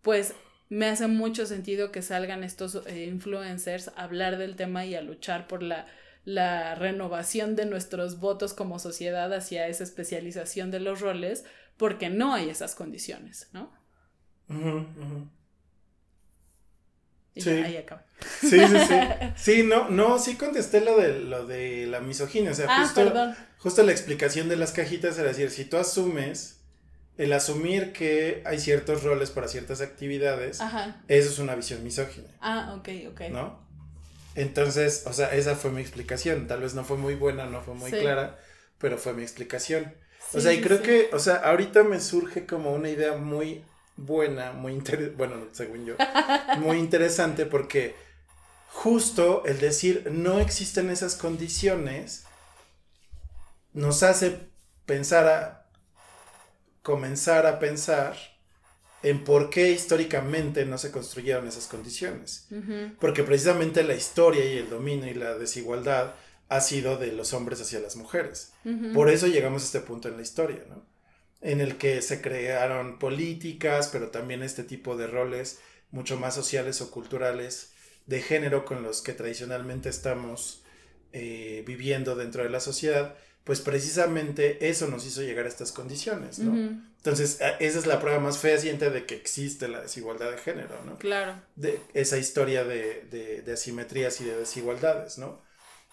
pues 0.00 0.34
me 0.68 0.86
hace 0.86 1.06
mucho 1.06 1.44
sentido 1.44 1.92
que 1.92 2.00
salgan 2.00 2.44
estos 2.44 2.86
eh, 2.86 3.04
influencers 3.04 3.88
a 3.88 4.04
hablar 4.04 4.38
del 4.38 4.56
tema 4.56 4.86
y 4.86 4.94
a 4.94 5.02
luchar 5.02 5.46
por 5.46 5.62
la, 5.62 5.86
la 6.24 6.74
renovación 6.74 7.56
de 7.56 7.66
nuestros 7.66 8.20
votos 8.20 8.54
como 8.54 8.78
sociedad 8.78 9.32
hacia 9.34 9.68
esa 9.68 9.84
especialización 9.84 10.70
de 10.70 10.80
los 10.80 11.00
roles, 11.00 11.44
porque 11.76 12.08
no 12.08 12.32
hay 12.32 12.48
esas 12.48 12.74
condiciones, 12.74 13.50
¿no? 13.52 13.70
Sí. 17.36 17.64
Sí, 18.40 18.50
sí, 18.50 18.78
sí. 18.88 18.94
Sí, 19.36 19.62
no, 19.62 19.88
no, 19.88 20.18
sí 20.18 20.36
contesté 20.36 20.80
lo 20.80 20.96
de 20.96 21.20
lo 21.20 21.46
de 21.46 21.86
la 21.86 22.00
misoginia. 22.00 22.50
O 22.50 22.54
sea, 22.54 22.66
ah, 22.68 22.82
justo, 22.82 23.34
justo 23.58 23.82
la 23.82 23.92
explicación 23.92 24.48
de 24.48 24.56
las 24.56 24.72
cajitas 24.72 25.18
era 25.18 25.28
decir, 25.28 25.50
si 25.50 25.64
tú 25.64 25.76
asumes 25.76 26.60
el 27.18 27.32
asumir 27.32 27.92
que 27.92 28.42
hay 28.46 28.58
ciertos 28.58 29.02
roles 29.02 29.30
para 29.30 29.48
ciertas 29.48 29.80
actividades, 29.80 30.60
eso 31.08 31.30
es 31.30 31.38
una 31.38 31.54
visión 31.54 31.82
misógina. 31.84 32.28
Ah, 32.40 32.74
ok, 32.78 32.88
ok. 33.10 33.20
¿No? 33.30 33.62
Entonces, 34.34 35.04
o 35.06 35.12
sea, 35.12 35.34
esa 35.34 35.56
fue 35.56 35.70
mi 35.70 35.80
explicación. 35.80 36.46
Tal 36.46 36.60
vez 36.60 36.74
no 36.74 36.84
fue 36.84 36.96
muy 36.96 37.14
buena, 37.14 37.46
no 37.46 37.60
fue 37.60 37.74
muy 37.74 37.90
clara, 37.90 38.38
pero 38.78 38.98
fue 38.98 39.12
mi 39.12 39.22
explicación. 39.22 39.94
o 40.32 40.40
sea, 40.40 40.52
y 40.52 40.60
creo 40.60 40.82
que, 40.82 41.10
o 41.12 41.18
sea, 41.18 41.36
ahorita 41.36 41.82
me 41.82 42.00
surge 42.00 42.46
como 42.46 42.72
una 42.72 42.88
idea 42.88 43.16
muy 43.16 43.62
buena, 43.96 44.52
muy 44.52 44.72
interesante, 44.72 45.16
bueno, 45.16 45.36
según 45.52 45.86
yo, 45.86 45.94
muy 46.58 46.78
interesante 46.78 47.46
porque 47.46 47.94
justo 48.68 49.44
el 49.44 49.58
decir 49.60 50.08
no 50.10 50.40
existen 50.40 50.90
esas 50.90 51.14
condiciones 51.14 52.24
nos 53.72 54.02
hace 54.02 54.48
pensar 54.86 55.26
a 55.28 55.62
comenzar 56.82 57.46
a 57.46 57.58
pensar 57.58 58.16
en 59.02 59.24
por 59.24 59.50
qué 59.50 59.70
históricamente 59.72 60.64
no 60.64 60.78
se 60.78 60.90
construyeron 60.90 61.46
esas 61.48 61.66
condiciones. 61.66 62.48
Porque 63.00 63.24
precisamente 63.24 63.82
la 63.82 63.94
historia 63.94 64.44
y 64.44 64.58
el 64.58 64.70
dominio 64.70 65.10
y 65.10 65.14
la 65.14 65.34
desigualdad 65.34 66.14
ha 66.48 66.60
sido 66.60 66.96
de 66.98 67.12
los 67.12 67.32
hombres 67.32 67.60
hacia 67.60 67.80
las 67.80 67.96
mujeres. 67.96 68.52
Por 68.94 69.10
eso 69.10 69.26
llegamos 69.26 69.62
a 69.62 69.66
este 69.66 69.80
punto 69.80 70.08
en 70.08 70.16
la 70.16 70.22
historia, 70.22 70.64
¿no? 70.68 70.84
En 71.42 71.60
el 71.60 71.76
que 71.76 72.00
se 72.02 72.22
crearon 72.22 72.98
políticas, 72.98 73.88
pero 73.92 74.08
también 74.08 74.42
este 74.42 74.62
tipo 74.62 74.96
de 74.96 75.08
roles 75.08 75.60
mucho 75.90 76.16
más 76.16 76.34
sociales 76.34 76.80
o 76.80 76.90
culturales 76.90 77.72
de 78.06 78.22
género 78.22 78.64
con 78.64 78.82
los 78.82 79.02
que 79.02 79.12
tradicionalmente 79.12 79.88
estamos 79.88 80.64
eh, 81.12 81.62
viviendo 81.66 82.16
dentro 82.16 82.42
de 82.44 82.50
la 82.50 82.60
sociedad, 82.60 83.16
pues 83.44 83.60
precisamente 83.60 84.68
eso 84.68 84.86
nos 84.86 85.04
hizo 85.04 85.20
llegar 85.22 85.46
a 85.46 85.48
estas 85.48 85.72
condiciones, 85.72 86.38
¿no? 86.38 86.80
Entonces, 86.96 87.40
esa 87.58 87.78
es 87.78 87.86
la 87.86 88.00
prueba 88.00 88.20
más 88.20 88.38
fehaciente 88.38 88.90
de 88.90 89.04
que 89.04 89.16
existe 89.16 89.66
la 89.66 89.80
desigualdad 89.80 90.30
de 90.30 90.38
género, 90.38 90.80
¿no? 90.84 90.96
Claro. 90.98 91.42
De 91.56 91.80
esa 91.94 92.18
historia 92.18 92.62
de, 92.62 93.42
de, 93.44 93.52
asimetrías 93.52 94.20
y 94.20 94.24
de 94.24 94.36
desigualdades, 94.36 95.18
¿no? 95.18 95.42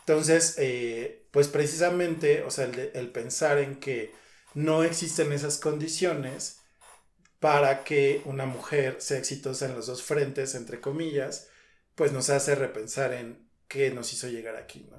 Entonces, 0.02 0.56
eh, 0.60 1.24
pues 1.32 1.48
precisamente, 1.48 2.44
o 2.44 2.52
sea, 2.52 2.66
el, 2.66 2.92
el 2.94 3.10
pensar 3.10 3.58
en 3.58 3.80
que 3.80 4.14
no 4.54 4.84
existen 4.84 5.32
esas 5.32 5.58
condiciones 5.58 6.60
para 7.40 7.84
que 7.84 8.22
una 8.26 8.46
mujer 8.46 8.98
sea 9.00 9.18
exitosa 9.18 9.66
en 9.66 9.76
los 9.76 9.88
dos 9.88 10.04
frentes, 10.04 10.56
entre 10.56 10.82
comillas, 10.82 11.48
pues 11.96 12.12
nos 12.12 12.30
hace 12.30 12.56
repensar 12.56 13.14
en 13.14 13.50
qué 13.68 13.92
nos 13.92 14.12
hizo 14.14 14.28
llegar 14.28 14.56
aquí, 14.56 14.88
¿no? 14.90 14.98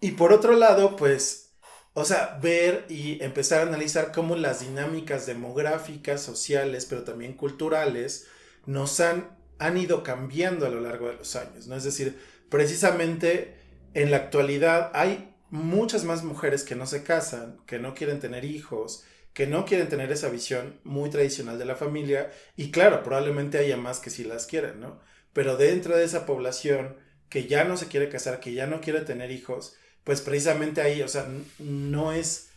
Y 0.00 0.12
por 0.12 0.32
otro 0.32 0.54
lado, 0.54 0.96
pues, 0.96 1.54
o 1.94 2.04
sea, 2.04 2.38
ver 2.42 2.86
y 2.88 3.22
empezar 3.22 3.60
a 3.60 3.68
analizar 3.68 4.12
cómo 4.12 4.36
las 4.36 4.60
dinámicas 4.60 5.26
demográficas, 5.26 6.20
sociales, 6.22 6.86
pero 6.86 7.04
también 7.04 7.34
culturales, 7.34 8.26
nos 8.66 9.00
han, 9.00 9.36
han 9.58 9.76
ido 9.76 10.02
cambiando 10.02 10.66
a 10.66 10.70
lo 10.70 10.80
largo 10.80 11.08
de 11.08 11.14
los 11.14 11.36
años, 11.36 11.66
¿no? 11.66 11.76
Es 11.76 11.84
decir, 11.84 12.18
precisamente 12.48 13.56
en 13.94 14.10
la 14.10 14.18
actualidad 14.18 14.90
hay 14.94 15.31
muchas 15.52 16.04
más 16.04 16.24
mujeres 16.24 16.64
que 16.64 16.74
no 16.74 16.86
se 16.86 17.04
casan, 17.04 17.58
que 17.66 17.78
no 17.78 17.94
quieren 17.94 18.20
tener 18.20 18.42
hijos, 18.46 19.04
que 19.34 19.46
no 19.46 19.66
quieren 19.66 19.90
tener 19.90 20.10
esa 20.10 20.30
visión 20.30 20.80
muy 20.82 21.10
tradicional 21.10 21.58
de 21.58 21.66
la 21.66 21.76
familia 21.76 22.32
y 22.56 22.70
claro, 22.70 23.02
probablemente 23.02 23.58
haya 23.58 23.76
más 23.76 24.00
que 24.00 24.08
si 24.08 24.24
las 24.24 24.46
quieren, 24.46 24.80
¿no? 24.80 24.98
Pero 25.34 25.58
dentro 25.58 25.94
de 25.94 26.04
esa 26.04 26.24
población 26.24 26.96
que 27.28 27.46
ya 27.46 27.64
no 27.64 27.76
se 27.76 27.88
quiere 27.88 28.08
casar, 28.08 28.40
que 28.40 28.54
ya 28.54 28.66
no 28.66 28.80
quiere 28.80 29.02
tener 29.02 29.30
hijos, 29.30 29.76
pues 30.04 30.22
precisamente 30.22 30.80
ahí, 30.80 31.02
o 31.02 31.08
sea, 31.08 31.28
no 31.58 32.12
es, 32.12 32.48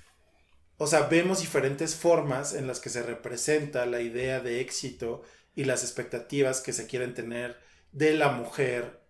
o 0.77 0.87
sea, 0.87 1.01
vemos 1.01 1.41
diferentes 1.41 1.95
formas 1.95 2.53
en 2.53 2.65
las 2.65 2.79
que 2.79 2.89
se 2.89 3.03
representa 3.03 3.85
la 3.85 3.99
idea 3.99 4.39
de 4.39 4.61
éxito 4.61 5.21
y 5.53 5.65
las 5.65 5.83
expectativas 5.83 6.61
que 6.61 6.71
se 6.71 6.87
quieren 6.87 7.13
tener 7.13 7.57
de 7.91 8.13
la 8.13 8.29
mujer 8.29 9.01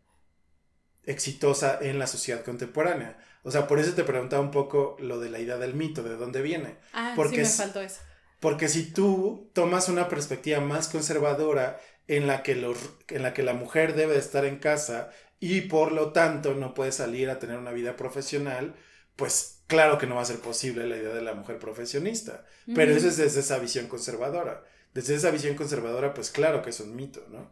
exitosa 1.04 1.78
en 1.80 2.00
la 2.00 2.08
sociedad 2.08 2.44
contemporánea. 2.44 3.20
O 3.46 3.52
sea, 3.52 3.68
por 3.68 3.80
eso 3.80 3.94
te 3.94 4.04
preguntaba 4.04 4.42
un 4.42 4.50
poco 4.50 4.98
lo 5.00 5.20
de 5.20 5.30
la 5.30 5.40
idea 5.40 5.58
del 5.58 5.76
mito, 5.76 6.02
de 6.02 6.16
dónde 6.16 6.42
viene. 6.42 6.78
Ah, 6.94 7.14
porque 7.16 7.46
sí 7.46 7.60
me 7.60 7.66
faltó 7.66 7.80
eso. 7.80 8.00
Porque 8.40 8.68
si 8.68 8.92
tú 8.92 9.52
tomas 9.54 9.88
una 9.88 10.10
perspectiva 10.10 10.60
más 10.62 10.88
conservadora 10.88 11.80
en 12.08 12.26
la 12.26 12.42
que, 12.42 12.56
los, 12.56 12.76
en 13.08 13.22
la, 13.22 13.36
que 13.36 13.44
la 13.44 13.54
mujer 13.54 13.94
debe 13.96 14.18
estar 14.18 14.46
en 14.46 14.58
casa 14.58 15.12
y 15.40 15.62
por 15.62 15.92
lo 15.92 16.12
tanto 16.12 16.56
no 16.56 16.74
puede 16.74 16.92
salir 16.92 17.30
a 17.30 17.38
tener 17.38 17.58
una 17.58 17.72
vida 17.72 17.96
profesional, 17.96 18.76
pues 19.16 19.62
claro 19.68 20.00
que 20.00 20.08
no 20.08 20.16
va 20.16 20.24
a 20.24 20.26
ser 20.26 20.40
posible 20.40 20.88
la 20.88 20.98
idea 20.98 21.14
de 21.14 21.22
la 21.22 21.36
mujer 21.36 21.60
profesionista. 21.60 22.46
Pero 22.74 22.94
eso 22.94 23.08
es 23.08 23.18
desde 23.18 23.42
esa 23.42 23.60
visión 23.60 23.86
conservadora. 23.88 24.64
Desde 24.96 25.14
esa 25.14 25.30
visión 25.30 25.56
conservadora, 25.56 26.16
pues 26.16 26.32
claro 26.32 26.64
que 26.64 26.72
es 26.72 26.80
un 26.80 26.96
mito, 26.96 27.24
¿no? 27.30 27.52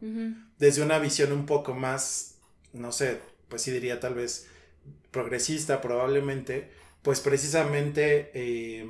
Desde 0.58 0.82
una 0.82 0.98
visión 0.98 1.32
un 1.32 1.46
poco 1.46 1.76
más, 1.76 2.40
no 2.72 2.92
sé, 2.92 3.20
pues 3.48 3.62
sí 3.62 3.70
diría 3.70 4.00
tal 4.00 4.16
vez 4.16 4.48
progresista 5.12 5.82
probablemente, 5.82 6.72
pues 7.02 7.20
precisamente 7.20 8.32
eh, 8.34 8.88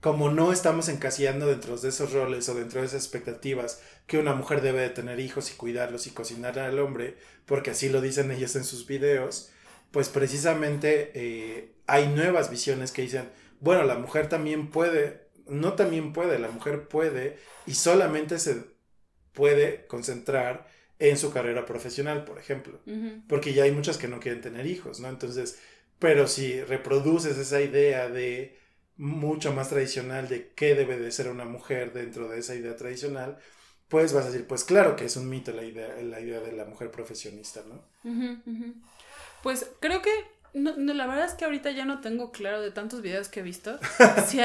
como 0.00 0.30
no 0.30 0.52
estamos 0.52 0.90
encasillando 0.90 1.46
dentro 1.46 1.78
de 1.78 1.88
esos 1.88 2.12
roles 2.12 2.46
o 2.50 2.54
dentro 2.54 2.80
de 2.80 2.86
esas 2.86 3.02
expectativas 3.02 3.80
que 4.06 4.18
una 4.18 4.34
mujer 4.34 4.60
debe 4.60 4.82
de 4.82 4.90
tener 4.90 5.18
hijos 5.18 5.50
y 5.50 5.54
cuidarlos 5.54 6.06
y 6.06 6.10
cocinar 6.10 6.58
al 6.58 6.78
hombre, 6.78 7.16
porque 7.46 7.70
así 7.70 7.88
lo 7.88 8.02
dicen 8.02 8.30
ellos 8.30 8.54
en 8.54 8.64
sus 8.64 8.86
videos, 8.86 9.50
pues 9.92 10.10
precisamente 10.10 11.10
eh, 11.14 11.72
hay 11.86 12.08
nuevas 12.08 12.50
visiones 12.50 12.92
que 12.92 13.00
dicen, 13.00 13.30
bueno, 13.60 13.84
la 13.84 13.96
mujer 13.96 14.28
también 14.28 14.68
puede, 14.68 15.28
no 15.46 15.72
también 15.72 16.12
puede, 16.12 16.38
la 16.38 16.50
mujer 16.50 16.86
puede 16.86 17.38
y 17.64 17.72
solamente 17.72 18.38
se 18.38 18.62
puede 19.32 19.86
concentrar 19.86 20.66
en 20.98 21.16
su 21.16 21.32
carrera 21.32 21.66
profesional, 21.66 22.24
por 22.24 22.38
ejemplo. 22.38 22.80
Porque 23.28 23.52
ya 23.52 23.64
hay 23.64 23.72
muchas 23.72 23.98
que 23.98 24.08
no 24.08 24.20
quieren 24.20 24.40
tener 24.40 24.66
hijos, 24.66 25.00
¿no? 25.00 25.08
Entonces, 25.08 25.58
pero 25.98 26.26
si 26.26 26.60
reproduces 26.62 27.36
esa 27.38 27.60
idea 27.60 28.08
de 28.08 28.58
mucho 28.96 29.52
más 29.52 29.70
tradicional 29.70 30.28
de 30.28 30.52
qué 30.54 30.74
debe 30.74 30.98
de 30.98 31.10
ser 31.10 31.28
una 31.28 31.44
mujer 31.44 31.92
dentro 31.92 32.28
de 32.28 32.38
esa 32.38 32.54
idea 32.54 32.76
tradicional, 32.76 33.38
pues 33.88 34.12
vas 34.12 34.24
a 34.24 34.30
decir, 34.30 34.46
pues 34.46 34.64
claro 34.64 34.96
que 34.96 35.04
es 35.04 35.16
un 35.16 35.28
mito 35.28 35.52
la 35.52 35.64
idea, 35.64 35.96
la 36.02 36.20
idea 36.20 36.40
de 36.40 36.52
la 36.52 36.64
mujer 36.64 36.90
profesionista, 36.90 37.62
¿no? 37.68 37.84
Pues 39.42 39.70
creo 39.80 40.00
que 40.00 40.10
no, 40.54 40.94
la 40.94 41.06
verdad 41.06 41.26
es 41.26 41.34
que 41.34 41.44
ahorita 41.44 41.72
ya 41.72 41.84
no 41.84 42.00
tengo 42.00 42.30
claro 42.30 42.60
de 42.60 42.70
tantos 42.70 43.02
videos 43.02 43.28
que 43.28 43.40
he 43.40 43.42
visto. 43.42 43.78
Si, 44.26 44.38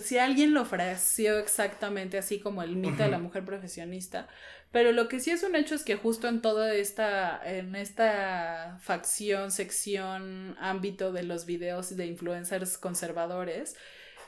si 0.00 0.18
alguien 0.18 0.54
lo 0.54 0.64
fraseó 0.64 1.38
exactamente 1.38 2.18
así 2.18 2.38
como 2.38 2.62
el 2.62 2.76
mito 2.76 3.02
de 3.02 3.10
la 3.10 3.18
mujer 3.18 3.44
profesionista. 3.44 4.28
Pero 4.72 4.92
lo 4.92 5.08
que 5.08 5.20
sí 5.20 5.30
es 5.30 5.42
un 5.42 5.56
hecho 5.56 5.74
es 5.74 5.82
que 5.82 5.96
justo 5.96 6.28
en 6.28 6.40
toda 6.42 6.72
esta, 6.74 7.40
en 7.44 7.74
esta 7.76 8.78
facción, 8.80 9.50
sección, 9.50 10.56
ámbito 10.58 11.12
de 11.12 11.22
los 11.22 11.46
videos 11.46 11.96
de 11.96 12.06
influencers 12.06 12.76
conservadores, 12.78 13.76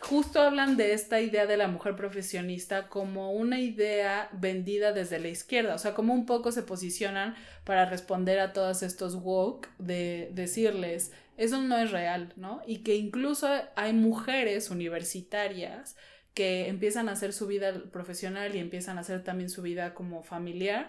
justo 0.01 0.41
hablan 0.41 0.77
de 0.77 0.93
esta 0.93 1.21
idea 1.21 1.47
de 1.47 1.57
la 1.57 1.69
mujer 1.69 1.97
profesionista 1.97 2.89
como 2.89 3.33
una 3.33 3.61
idea 3.61 4.29
vendida 4.33 4.93
desde 4.93 5.19
la 5.19 5.29
izquierda, 5.29 5.75
o 5.75 5.79
sea, 5.79 5.95
como 5.95 6.15
un 6.15 6.25
poco 6.25 6.53
se 6.53 6.63
posicionan 6.63 7.35
para 7.65 7.85
responder 7.85 8.39
a 8.41 8.53
todos 8.53 8.83
estos 8.83 9.17
woke 9.17 9.69
de 9.79 10.31
decirles, 10.33 11.13
eso 11.39 11.63
no 11.63 11.79
es 11.79 11.91
real, 11.91 12.35
¿no? 12.37 12.61
Y 12.67 12.79
que 12.79 12.97
incluso 12.97 13.49
hay 13.77 13.93
mujeres 13.95 14.71
universitarias 14.71 15.97
que 16.35 16.69
empiezan 16.69 17.09
a 17.09 17.13
hacer 17.13 17.33
su 17.33 17.47
vida 17.47 17.73
profesional 17.91 18.55
y 18.55 18.59
empiezan 18.59 18.99
a 18.99 19.01
hacer 19.01 19.25
también 19.25 19.49
su 19.49 19.63
vida 19.63 19.95
como 19.95 20.23
familiar. 20.23 20.89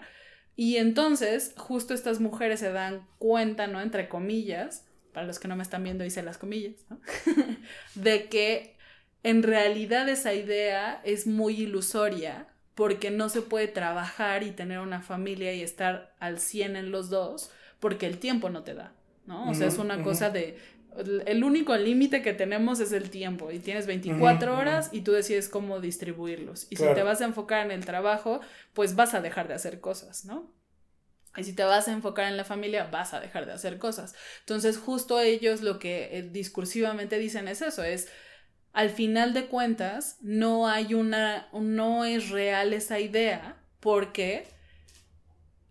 Y 0.56 0.76
entonces, 0.76 1.54
justo 1.56 1.94
estas 1.94 2.20
mujeres 2.20 2.60
se 2.60 2.72
dan 2.72 3.06
cuenta, 3.18 3.66
¿no? 3.66 3.80
Entre 3.80 4.08
comillas, 4.08 4.84
para 5.12 5.26
los 5.26 5.38
que 5.38 5.48
no 5.48 5.56
me 5.56 5.62
están 5.62 5.84
viendo 5.84 6.04
hice 6.04 6.22
las 6.22 6.36
comillas, 6.36 6.84
¿no? 6.90 7.00
de 7.94 8.28
que 8.28 8.76
en 9.22 9.42
realidad 9.42 10.08
esa 10.08 10.34
idea 10.34 11.00
es 11.04 11.26
muy 11.26 11.62
ilusoria 11.62 12.48
porque 12.74 13.10
no 13.10 13.28
se 13.28 13.42
puede 13.42 13.68
trabajar 13.68 14.42
y 14.42 14.52
tener 14.52 14.78
una 14.78 15.02
familia 15.02 15.52
y 15.52 15.62
estar 15.62 16.14
al 16.18 16.38
100 16.38 16.76
en 16.76 16.90
los 16.90 17.10
dos 17.10 17.50
porque 17.78 18.06
el 18.06 18.18
tiempo 18.18 18.50
no 18.50 18.62
te 18.62 18.74
da, 18.74 18.92
¿no? 19.26 19.50
O 19.50 19.54
sea, 19.54 19.68
es 19.68 19.78
una 19.78 20.02
cosa 20.02 20.30
de 20.30 20.58
el 21.26 21.44
único 21.44 21.76
límite 21.76 22.22
que 22.22 22.32
tenemos 22.32 22.80
es 22.80 22.92
el 22.92 23.10
tiempo 23.10 23.50
y 23.50 23.60
tienes 23.60 23.86
24 23.86 24.56
horas 24.56 24.88
y 24.92 25.02
tú 25.02 25.12
decides 25.12 25.48
cómo 25.48 25.80
distribuirlos. 25.80 26.66
Y 26.70 26.76
si 26.76 26.84
te 26.94 27.02
vas 27.02 27.20
a 27.20 27.26
enfocar 27.26 27.64
en 27.64 27.70
el 27.70 27.84
trabajo, 27.84 28.40
pues 28.74 28.96
vas 28.96 29.14
a 29.14 29.20
dejar 29.20 29.48
de 29.48 29.54
hacer 29.54 29.80
cosas, 29.80 30.24
¿no? 30.24 30.52
Y 31.36 31.44
si 31.44 31.52
te 31.52 31.62
vas 31.62 31.86
a 31.86 31.92
enfocar 31.92 32.26
en 32.26 32.36
la 32.36 32.44
familia, 32.44 32.88
vas 32.90 33.14
a 33.14 33.20
dejar 33.20 33.46
de 33.46 33.52
hacer 33.52 33.78
cosas. 33.78 34.16
Entonces, 34.40 34.78
justo 34.78 35.20
ellos 35.20 35.62
lo 35.62 35.78
que 35.78 36.18
eh, 36.18 36.22
discursivamente 36.22 37.18
dicen 37.18 37.46
es 37.46 37.62
eso, 37.62 37.84
es 37.84 38.08
al 38.72 38.90
final 38.90 39.32
de 39.32 39.46
cuentas, 39.46 40.18
no 40.22 40.68
hay 40.68 40.94
una, 40.94 41.48
no 41.52 42.04
es 42.04 42.30
real 42.30 42.72
esa 42.72 42.98
idea 42.98 43.62
porque 43.78 44.48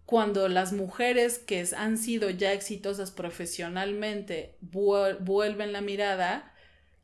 cuando 0.10 0.48
las 0.48 0.74
mujeres 0.74 1.38
que 1.38 1.64
han 1.78 1.96
sido 2.00 2.32
ya 2.32 2.52
exitosas 2.52 3.12
profesionalmente 3.12 4.58
vuelven 4.60 5.72
la 5.72 5.82
mirada, 5.82 6.52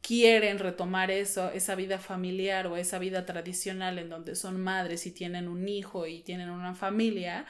quieren 0.01 0.57
retomar 0.57 1.11
eso, 1.11 1.51
esa 1.51 1.75
vida 1.75 1.99
familiar 1.99 2.65
o 2.65 2.77
esa 2.77 2.97
vida 2.97 3.27
tradicional 3.27 3.99
en 3.99 4.09
donde 4.09 4.33
son 4.33 4.59
madres 4.59 5.05
y 5.05 5.11
tienen 5.11 5.47
un 5.47 5.69
hijo 5.69 6.07
y 6.07 6.23
tienen 6.23 6.49
una 6.49 6.73
familia, 6.73 7.45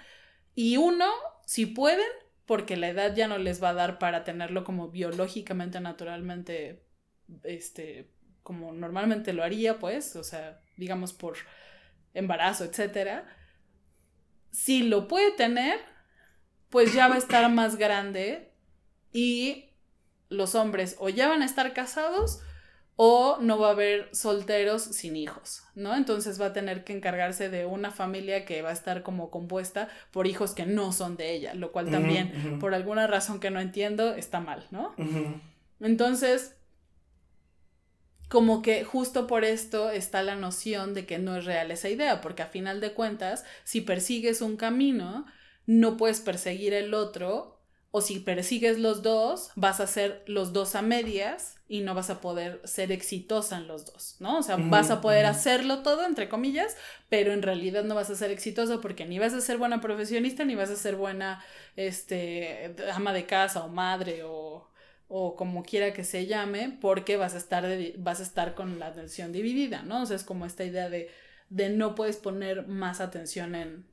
y 0.56 0.76
uno, 0.76 1.10
si 1.46 1.66
pueden, 1.66 2.12
porque 2.46 2.76
la 2.76 2.90
edad 2.90 3.16
ya 3.16 3.30
no 3.30 3.38
les 3.38 3.64
va 3.64 3.70
a 3.70 3.76
dar 3.76 3.98
para 3.98 4.26
tenerlo 4.26 4.66
como 4.66 4.90
biológicamente, 4.90 5.80
naturalmente, 5.80 6.84
este, 7.46 8.12
como 8.44 8.74
normalmente 8.74 9.32
lo 9.32 9.42
haría, 9.42 9.80
pues, 9.80 10.18
o 10.18 10.24
sea, 10.26 10.60
digamos 10.76 11.14
por 11.14 11.38
embarazo, 12.14 12.66
etcétera 12.66 13.35
si 14.56 14.84
lo 14.84 15.10
puede 15.10 15.32
tener, 15.32 15.82
pues 16.70 16.94
ya 16.94 17.10
va 17.10 17.16
a 17.16 17.18
estar 17.18 17.52
más 17.52 17.76
grande 17.76 18.54
y 19.12 19.66
los 20.30 20.56
hombres 20.56 20.96
o 21.00 21.10
ya 21.10 21.28
van 21.28 21.42
a 21.42 21.46
estar 21.46 21.74
casados 21.74 22.40
o 22.96 23.38
no 23.42 23.60
va 23.60 23.68
a 23.68 23.72
haber 23.72 24.08
solteros 24.16 24.82
sin 24.82 25.18
hijos, 25.18 25.64
¿no? 25.76 25.94
Entonces 25.94 26.40
va 26.40 26.48
a 26.48 26.54
tener 26.54 26.86
que 26.86 26.94
encargarse 26.94 27.50
de 27.50 27.66
una 27.66 27.92
familia 27.92 28.46
que 28.46 28.62
va 28.62 28.70
a 28.70 28.74
estar 28.74 29.04
como 29.04 29.30
compuesta 29.30 29.90
por 30.12 30.26
hijos 30.26 30.54
que 30.54 30.66
no 30.66 30.94
son 30.94 31.18
de 31.18 31.34
ella, 31.34 31.54
lo 31.54 31.74
cual 31.74 31.92
también, 31.92 32.58
por 32.62 32.74
alguna 32.74 33.08
razón 33.08 33.42
que 33.42 33.52
no 33.52 33.60
entiendo, 33.60 34.16
está 34.16 34.40
mal, 34.40 34.66
¿no? 34.72 34.96
Entonces, 35.82 36.56
como 38.30 38.62
que 38.62 38.84
justo 38.84 39.28
por 39.28 39.44
esto 39.44 39.90
está 39.90 40.24
la 40.24 40.36
noción 40.36 40.94
de 40.94 41.06
que 41.06 41.20
no 41.20 41.36
es 41.36 41.46
real 41.46 41.72
esa 41.72 41.90
idea, 41.90 42.22
porque 42.22 42.44
a 42.44 42.48
final 42.48 42.82
de 42.82 42.94
cuentas, 42.94 43.46
si 43.64 43.82
persigues 43.82 44.42
un 44.42 44.58
camino, 44.58 45.26
no 45.66 45.98
puedes 45.98 46.22
perseguir 46.22 46.74
el 46.74 46.94
otro, 46.94 47.56
o 47.98 48.02
si 48.02 48.20
persigues 48.20 48.78
los 48.78 49.04
dos, 49.04 49.52
vas 49.56 49.80
a 49.80 49.88
ser 49.88 50.22
los 50.28 50.52
dos 50.52 50.76
a 50.76 50.82
medias 50.82 51.56
y 51.70 51.80
no 51.80 51.96
vas 51.96 52.10
a 52.10 52.20
poder 52.20 52.60
ser 52.66 52.92
exitosa 52.92 53.56
en 53.56 53.68
los 53.68 53.86
dos, 53.86 54.18
¿no? 54.20 54.40
O 54.40 54.44
sea, 54.44 54.58
vas 54.58 54.92
a 54.92 55.00
poder 55.00 55.26
hacerlo 55.26 55.82
todo, 55.82 56.06
entre 56.06 56.28
comillas, 56.28 56.76
pero 57.08 57.32
en 57.32 57.42
realidad 57.42 57.86
no 57.86 57.96
vas 57.96 58.10
a 58.10 58.16
ser 58.16 58.32
exitosa 58.32 58.82
porque 58.82 59.06
ni 59.06 59.18
vas 59.18 59.34
a 59.34 59.40
ser 59.40 59.58
buena 59.58 59.80
profesionista, 59.80 60.44
ni 60.44 60.56
vas 60.56 60.72
a 60.72 60.76
ser 60.76 60.98
buena, 60.98 61.42
este, 61.78 62.76
ama 62.94 63.14
de 63.14 63.26
casa 63.26 63.64
o 63.64 63.70
madre 63.70 64.24
o 64.26 64.68
o 65.08 65.36
como 65.36 65.64
quiera 65.64 65.94
que 65.94 66.04
se 66.04 66.26
llame, 66.26 66.78
porque 66.82 67.18
vas 67.18 67.36
a 67.36 67.38
estar, 67.38 67.66
vas 67.98 68.20
a 68.20 68.24
estar 68.24 68.56
con 68.56 68.80
la 68.80 68.88
atención 68.88 69.32
dividida, 69.32 69.84
¿no? 69.84 70.02
O 70.02 70.06
sea, 70.06 70.16
es 70.16 70.24
como 70.24 70.46
esta 70.46 70.64
idea 70.64 70.90
de, 70.90 71.10
de 71.50 71.70
no 71.70 71.96
puedes 71.96 72.18
poner 72.18 72.68
más 72.68 73.02
atención 73.02 73.56
en, 73.56 73.86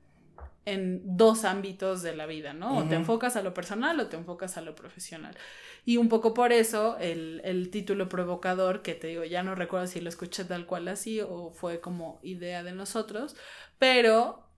en 0.65 1.03
dos 1.17 1.45
ámbitos 1.45 2.03
de 2.03 2.15
la 2.15 2.27
vida, 2.27 2.55
¿no? 2.55 2.79
O 2.79 2.85
te 2.85 2.95
enfocas 2.95 3.37
a 3.37 3.43
lo 3.43 3.53
personal 3.53 3.99
o 4.01 4.07
te 4.07 4.17
enfocas 4.17 4.57
a 4.57 4.63
lo 4.63 4.75
profesional. 4.75 5.37
Y 5.85 5.97
un 5.97 6.09
poco 6.09 6.33
por 6.33 6.53
eso 6.53 6.97
el, 6.99 7.41
el, 7.45 7.71
título 7.71 8.09
provocador, 8.09 8.83
que 8.83 8.95
te 8.95 9.09
digo, 9.09 9.25
ya 9.25 9.43
no 9.43 9.57
recuerdo 9.57 9.89
si 9.89 10.01
lo 10.01 10.09
escuché 10.09 10.45
tal 10.45 10.67
cual 10.67 10.87
así 10.87 11.21
o 11.21 11.51
fue 11.51 11.81
como 11.81 12.21
idea 12.23 12.63
de 12.63 12.73
nosotros, 12.73 13.35
pero 13.79 14.52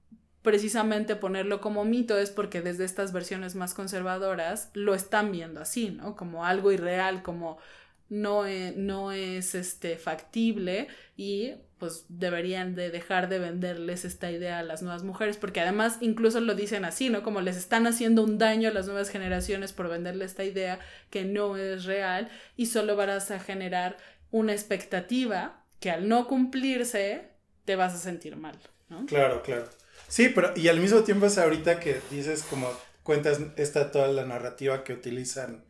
precisamente 0.45 1.17
ponerlo 1.17 1.63
como 1.63 1.87
mito 1.87 2.19
es 2.19 2.31
porque 2.31 2.61
desde 2.61 2.85
estas 2.85 3.13
versiones 3.13 3.55
más 3.55 3.73
conservadoras 3.73 4.71
lo 4.75 4.95
están 4.95 5.33
viendo 5.33 5.61
así, 5.61 5.91
¿no? 5.91 6.17
Como 6.17 6.45
algo 6.45 6.71
irreal, 6.71 7.23
como 7.23 7.57
no, 8.11 8.47
e, 8.47 8.75
no 8.77 9.11
es 9.11 9.55
este, 9.55 9.97
factible 9.97 10.89
y 11.17 11.55
pues 11.79 12.05
deberían 12.11 12.75
de 12.75 12.91
dejar 12.91 13.31
de 13.31 13.39
venderles 13.39 14.05
esta 14.05 14.31
idea 14.31 14.59
a 14.59 14.63
las 14.63 14.83
nuevas 14.83 15.03
mujeres, 15.03 15.39
porque 15.39 15.63
además 15.63 15.97
incluso 16.03 16.41
lo 16.41 16.55
dicen 16.55 16.85
así, 16.85 17.09
¿no? 17.09 17.23
Como 17.23 17.41
les 17.41 17.57
están 17.57 17.87
haciendo 17.87 18.23
un 18.23 18.37
daño 18.37 18.69
a 18.69 18.73
las 18.73 18.85
nuevas 18.85 19.09
generaciones 19.09 19.73
por 19.73 19.89
venderle 19.89 20.27
esta 20.27 20.45
idea 20.45 20.79
que 21.09 21.25
no 21.25 21.57
es 21.57 21.87
real 21.87 22.29
y 22.55 22.67
solo 22.67 22.97
vas 22.97 23.31
a 23.31 23.41
generar 23.41 23.97
una 24.31 24.53
expectativa 24.53 25.65
que 25.81 25.91
al 25.91 26.07
no 26.07 26.29
cumplirse 26.29 27.31
te 27.65 27.77
vas 27.77 27.95
a 27.95 27.99
sentir 27.99 28.37
mal, 28.37 28.59
¿no? 28.91 29.07
Claro, 29.07 29.43
claro. 29.43 29.65
Sí, 30.15 30.29
pero 30.29 30.53
y 30.55 30.69
al 30.69 30.79
mismo 30.79 31.03
tiempo 31.03 31.27
es 31.27 31.39
ahorita 31.39 31.81
que 31.81 32.01
dices 32.09 32.45
como 32.49 32.71
cuentas 33.03 33.41
esta 33.57 33.91
toda 33.91 34.07
la 34.07 34.25
narrativa 34.25 34.85
que 34.85 34.93
utilizan 34.93 35.65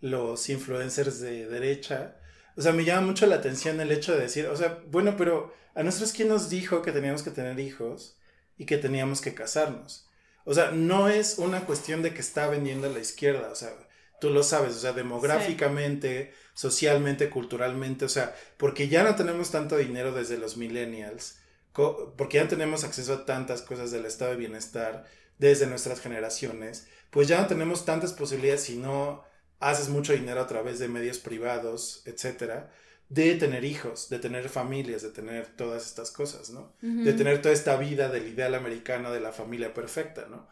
los 0.00 0.48
influencers 0.48 1.18
de 1.18 1.48
derecha. 1.48 2.14
O 2.56 2.62
sea, 2.62 2.70
me 2.70 2.84
llama 2.84 3.08
mucho 3.08 3.26
la 3.26 3.34
atención 3.34 3.80
el 3.80 3.90
hecho 3.90 4.12
de 4.12 4.20
decir, 4.20 4.46
o 4.46 4.56
sea, 4.56 4.78
bueno, 4.92 5.16
pero 5.18 5.52
a 5.74 5.82
nosotros 5.82 6.12
quién 6.12 6.28
nos 6.28 6.48
dijo 6.48 6.82
que 6.82 6.92
teníamos 6.92 7.24
que 7.24 7.32
tener 7.32 7.58
hijos 7.58 8.16
y 8.56 8.64
que 8.64 8.78
teníamos 8.78 9.20
que 9.20 9.34
casarnos. 9.34 10.08
O 10.44 10.54
sea, 10.54 10.70
no 10.70 11.08
es 11.08 11.38
una 11.38 11.62
cuestión 11.66 12.00
de 12.02 12.14
que 12.14 12.20
está 12.20 12.46
vendiendo 12.46 12.88
la 12.88 13.00
izquierda, 13.00 13.50
o 13.50 13.56
sea, 13.56 13.72
tú 14.20 14.30
lo 14.30 14.44
sabes, 14.44 14.76
o 14.76 14.78
sea, 14.78 14.92
demográficamente, 14.92 16.32
socialmente, 16.54 17.28
culturalmente, 17.28 18.04
o 18.04 18.08
sea, 18.08 18.36
porque 18.56 18.86
ya 18.86 19.02
no 19.02 19.16
tenemos 19.16 19.50
tanto 19.50 19.76
dinero 19.76 20.12
desde 20.12 20.38
los 20.38 20.56
millennials 20.56 21.39
porque 21.72 22.38
ya 22.38 22.48
tenemos 22.48 22.84
acceso 22.84 23.14
a 23.14 23.26
tantas 23.26 23.62
cosas 23.62 23.90
del 23.90 24.06
estado 24.06 24.32
de 24.32 24.36
bienestar 24.36 25.04
desde 25.38 25.66
nuestras 25.66 26.00
generaciones, 26.00 26.88
pues 27.10 27.28
ya 27.28 27.40
no 27.40 27.46
tenemos 27.46 27.84
tantas 27.84 28.12
posibilidades 28.12 28.62
si 28.62 28.76
no 28.76 29.24
haces 29.58 29.88
mucho 29.88 30.12
dinero 30.12 30.40
a 30.40 30.46
través 30.46 30.78
de 30.78 30.88
medios 30.88 31.18
privados, 31.18 32.02
etcétera, 32.06 32.70
de 33.08 33.34
tener 33.34 33.64
hijos, 33.64 34.08
de 34.08 34.18
tener 34.18 34.48
familias, 34.48 35.02
de 35.02 35.10
tener 35.10 35.46
todas 35.48 35.86
estas 35.86 36.10
cosas, 36.10 36.50
¿no? 36.50 36.74
De 36.80 37.12
tener 37.12 37.42
toda 37.42 37.52
esta 37.52 37.76
vida 37.76 38.08
del 38.08 38.28
ideal 38.28 38.54
americano 38.54 39.10
de 39.10 39.20
la 39.20 39.32
familia 39.32 39.74
perfecta, 39.74 40.26
¿no? 40.30 40.48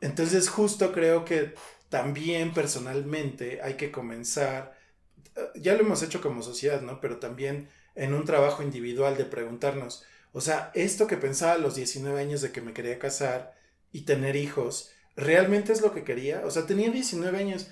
Entonces 0.00 0.48
justo 0.48 0.92
creo 0.92 1.24
que 1.24 1.54
también 1.90 2.54
personalmente 2.54 3.60
hay 3.62 3.74
que 3.74 3.92
comenzar, 3.92 4.76
eh, 5.36 5.48
ya 5.56 5.74
lo 5.74 5.80
hemos 5.80 6.02
hecho 6.02 6.20
como 6.22 6.42
sociedad, 6.42 6.80
¿no? 6.80 7.00
Pero 7.00 7.18
también 7.18 7.68
en 7.94 8.14
un 8.14 8.24
trabajo 8.24 8.62
individual 8.62 9.18
de 9.18 9.26
preguntarnos, 9.26 10.04
o 10.32 10.40
sea, 10.40 10.70
esto 10.74 11.06
que 11.06 11.16
pensaba 11.16 11.52
a 11.52 11.58
los 11.58 11.74
19 11.74 12.18
años 12.18 12.40
de 12.40 12.52
que 12.52 12.62
me 12.62 12.72
quería 12.72 12.98
casar 12.98 13.54
y 13.92 14.02
tener 14.02 14.36
hijos, 14.36 14.90
¿realmente 15.14 15.72
es 15.72 15.82
lo 15.82 15.92
que 15.92 16.04
quería? 16.04 16.42
O 16.44 16.50
sea, 16.50 16.66
tenía 16.66 16.90
19 16.90 17.36
años. 17.38 17.68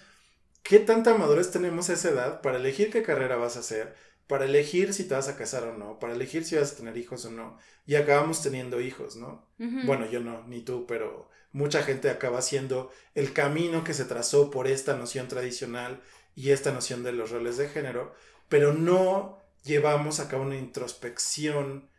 ¿Qué 0.62 0.78
tanta 0.78 1.14
madurez 1.14 1.50
tenemos 1.50 1.88
a 1.88 1.94
esa 1.94 2.10
edad 2.10 2.40
para 2.42 2.58
elegir 2.58 2.90
qué 2.90 3.02
carrera 3.02 3.36
vas 3.36 3.56
a 3.56 3.60
hacer? 3.60 3.94
Para 4.26 4.44
elegir 4.44 4.92
si 4.92 5.04
te 5.04 5.14
vas 5.14 5.28
a 5.28 5.36
casar 5.36 5.64
o 5.64 5.76
no, 5.76 5.98
para 5.98 6.12
elegir 6.12 6.44
si 6.44 6.54
vas 6.54 6.72
a 6.72 6.76
tener 6.76 6.96
hijos 6.98 7.24
o 7.24 7.30
no. 7.30 7.58
Y 7.86 7.94
acabamos 7.96 8.42
teniendo 8.42 8.80
hijos, 8.80 9.16
¿no? 9.16 9.48
Bueno, 9.58 10.08
yo 10.08 10.20
no, 10.20 10.46
ni 10.46 10.60
tú, 10.60 10.86
pero 10.86 11.28
mucha 11.52 11.82
gente 11.82 12.10
acaba 12.10 12.38
haciendo 12.38 12.92
el 13.14 13.32
camino 13.32 13.82
que 13.82 13.94
se 13.94 14.04
trazó 14.04 14.50
por 14.50 14.68
esta 14.68 14.96
noción 14.96 15.28
tradicional 15.28 16.00
y 16.36 16.50
esta 16.50 16.72
noción 16.72 17.02
de 17.02 17.12
los 17.12 17.30
roles 17.30 17.56
de 17.56 17.68
género, 17.68 18.14
pero 18.48 18.72
no 18.72 19.38
llevamos 19.64 20.20
a 20.20 20.28
cabo 20.28 20.44
una 20.44 20.56
introspección 20.56 21.89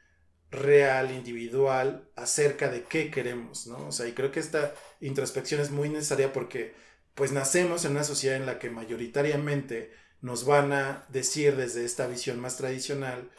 real, 0.52 1.12
individual, 1.12 2.10
acerca 2.16 2.70
de 2.70 2.84
qué 2.84 3.10
queremos, 3.10 3.68
¿no? 3.68 3.88
O 3.88 3.91
sea, 3.91 4.08
y 4.08 4.12
creo 4.12 4.32
que 4.32 4.41
esta 4.41 4.74
introspección 4.99 5.62
es 5.62 5.72
muy 5.72 5.89
necesaria 5.89 6.34
porque 6.34 6.74
pues 7.16 7.32
nacemos 7.32 7.86
en 7.86 7.91
una 7.91 8.04
sociedad 8.04 8.38
en 8.38 8.45
la 8.45 8.60
que 8.60 8.70
mayoritariamente 8.70 9.91
nos 10.22 10.45
van 10.45 10.74
a 10.74 11.06
decir 11.10 11.56
desde 11.56 11.86
esta 11.86 12.08
visión 12.08 12.39
más 12.39 12.58
tradicional, 12.58 13.32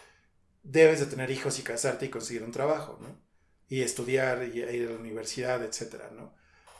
debes 0.63 1.01
de 1.01 1.07
tener 1.07 1.31
hijos 1.31 1.59
y 1.59 1.63
casarte 1.63 2.07
y 2.07 2.11
conseguir 2.11 2.43
un 2.43 2.53
trabajo, 2.53 2.99
¿no? 3.01 3.21
Y 3.69 3.83
estudiar 3.83 4.43
y 4.45 4.59
ir 4.59 4.89
a 4.89 4.93
la 4.93 4.99
universidad, 4.99 5.63
etcétera, 5.63 6.11
¿no? 6.15 6.35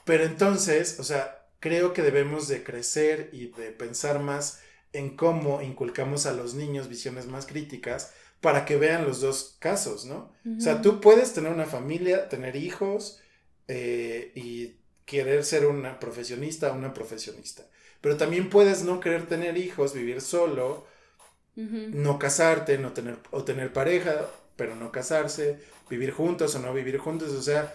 Pero 0.05 0.23
entonces, 0.25 0.99
o 0.99 1.03
sea, 1.03 1.47
creo 1.59 1.93
que 1.93 2.01
debemos 2.01 2.47
de 2.47 2.63
crecer 2.63 3.29
y 3.31 3.47
de 3.47 3.71
pensar 3.71 4.19
más 4.19 4.61
en 4.91 5.15
cómo 5.15 5.61
inculcamos 5.61 6.25
a 6.25 6.33
los 6.33 6.53
niños 6.53 6.87
visiones 6.87 7.25
más 7.25 7.45
críticas 7.45 8.13
para 8.43 8.65
que 8.65 8.75
vean 8.75 9.05
los 9.05 9.21
dos 9.21 9.55
casos, 9.59 10.05
¿no? 10.05 10.33
O 10.57 10.59
sea, 10.59 10.81
tú 10.81 10.99
puedes 10.99 11.31
tener 11.31 11.49
una 11.49 11.65
familia, 11.65 12.27
tener 12.27 12.57
hijos 12.57 13.21
eh, 13.69 14.33
y 14.35 14.75
querer 15.05 15.45
ser 15.45 15.65
una 15.65 15.97
profesionista 15.97 16.69
o 16.69 16.75
una 16.75 16.93
profesionista. 16.93 17.63
Pero 18.01 18.17
también 18.17 18.49
puedes 18.49 18.83
no 18.83 18.99
querer 18.99 19.27
tener 19.27 19.57
hijos, 19.57 19.93
vivir 19.93 20.19
solo, 20.19 20.85
no 21.55 22.19
casarte, 22.19 22.77
no 22.77 22.91
tener, 22.91 23.17
o 23.31 23.45
tener 23.45 23.71
pareja, 23.71 24.27
pero 24.57 24.75
no 24.75 24.91
casarse, 24.91 25.63
vivir 25.89 26.11
juntos 26.11 26.53
o 26.55 26.59
no 26.59 26.73
vivir 26.73 26.97
juntos. 26.97 27.31
O 27.31 27.41
sea, 27.41 27.73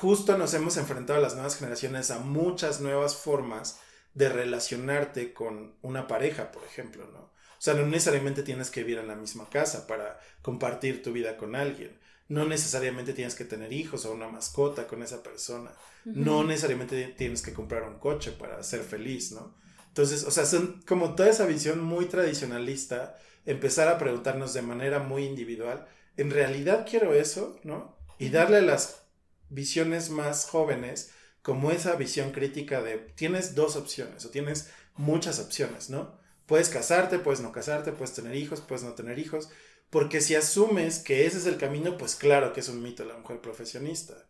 justo 0.00 0.36
nos 0.36 0.52
hemos 0.52 0.78
enfrentado 0.78 1.20
a 1.20 1.22
las 1.22 1.34
nuevas 1.34 1.56
generaciones 1.56 2.10
a 2.10 2.18
muchas 2.18 2.80
nuevas 2.80 3.14
formas 3.14 3.78
de 4.14 4.30
relacionarte 4.30 5.32
con 5.32 5.76
una 5.82 6.08
pareja, 6.08 6.50
por 6.50 6.64
ejemplo, 6.64 7.06
¿no? 7.12 7.30
O 7.60 7.62
sea, 7.62 7.74
no 7.74 7.84
necesariamente 7.84 8.42
tienes 8.42 8.70
que 8.70 8.82
vivir 8.82 9.00
en 9.00 9.08
la 9.08 9.16
misma 9.16 9.46
casa 9.50 9.86
para 9.86 10.18
compartir 10.40 11.02
tu 11.02 11.12
vida 11.12 11.36
con 11.36 11.54
alguien. 11.54 12.00
No 12.26 12.46
necesariamente 12.46 13.12
tienes 13.12 13.34
que 13.34 13.44
tener 13.44 13.70
hijos 13.70 14.06
o 14.06 14.12
una 14.12 14.28
mascota 14.28 14.86
con 14.86 15.02
esa 15.02 15.22
persona. 15.22 15.70
No 16.06 16.42
necesariamente 16.42 17.08
tienes 17.18 17.42
que 17.42 17.52
comprar 17.52 17.82
un 17.82 17.98
coche 17.98 18.32
para 18.32 18.62
ser 18.62 18.80
feliz, 18.80 19.32
¿no? 19.32 19.54
Entonces, 19.88 20.24
o 20.24 20.30
sea, 20.30 20.46
son 20.46 20.80
como 20.88 21.14
toda 21.14 21.28
esa 21.28 21.44
visión 21.44 21.82
muy 21.82 22.06
tradicionalista, 22.06 23.18
empezar 23.44 23.88
a 23.88 23.98
preguntarnos 23.98 24.54
de 24.54 24.62
manera 24.62 25.00
muy 25.00 25.24
individual, 25.24 25.86
¿en 26.16 26.30
realidad 26.30 26.86
quiero 26.88 27.12
eso, 27.12 27.60
no? 27.62 27.98
Y 28.18 28.30
darle 28.30 28.56
a 28.56 28.62
las 28.62 29.02
visiones 29.50 30.08
más 30.08 30.46
jóvenes 30.46 31.12
como 31.42 31.72
esa 31.72 31.94
visión 31.96 32.32
crítica 32.32 32.80
de 32.80 32.96
tienes 32.96 33.54
dos 33.54 33.76
opciones 33.76 34.24
o 34.24 34.30
tienes 34.30 34.70
muchas 34.96 35.40
opciones, 35.40 35.90
¿no? 35.90 36.19
Puedes 36.50 36.68
casarte, 36.68 37.18
puedes 37.18 37.40
no 37.40 37.50
casarte, 37.50 37.92
puedes 37.92 38.12
tener 38.12 38.34
hijos, 38.34 38.60
puedes 38.60 38.84
no 38.84 38.92
tener 38.92 39.18
hijos, 39.18 39.48
porque 39.88 40.20
si 40.20 40.34
asumes 40.34 40.98
que 40.98 41.24
ese 41.24 41.38
es 41.38 41.46
el 41.46 41.56
camino, 41.56 41.96
pues 41.96 42.14
claro 42.14 42.52
que 42.52 42.60
es 42.60 42.68
un 42.68 42.82
mito 42.82 43.06
la 43.06 43.16
mujer 43.16 43.40
profesionista 43.40 44.26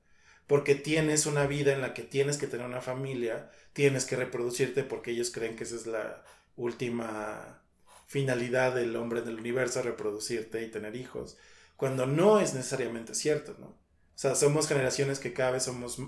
porque 0.51 0.75
tienes 0.75 1.27
una 1.27 1.47
vida 1.47 1.73
en 1.73 1.81
la 1.81 1.95
que 1.95 2.03
tienes 2.03 2.37
que 2.37 2.49
tener 2.49 2.67
una 2.67 2.81
familia, 2.81 3.53
tienes 3.73 4.05
que 4.05 4.17
reproducirte 4.17 4.83
porque 4.83 5.13
ellos 5.13 5.31
creen 5.31 5.55
que 5.55 5.63
esa 5.63 5.77
es 5.77 5.87
la 5.87 6.25
última 6.57 7.63
finalidad 8.09 8.75
del 8.75 8.97
hombre 8.97 9.23
del 9.23 9.39
universo, 9.39 9.81
reproducirte 9.81 10.61
y 10.65 10.69
tener 10.69 10.97
hijos, 10.97 11.39
cuando 11.77 12.05
no 12.05 12.41
es 12.41 12.53
necesariamente 12.53 13.15
cierto, 13.15 13.55
¿no? 13.61 13.67
O 13.69 13.77
sea, 14.17 14.35
somos 14.35 14.67
generaciones 14.67 15.21
que 15.21 15.33
cada 15.33 15.53
vez 15.53 15.63
somos 15.63 16.01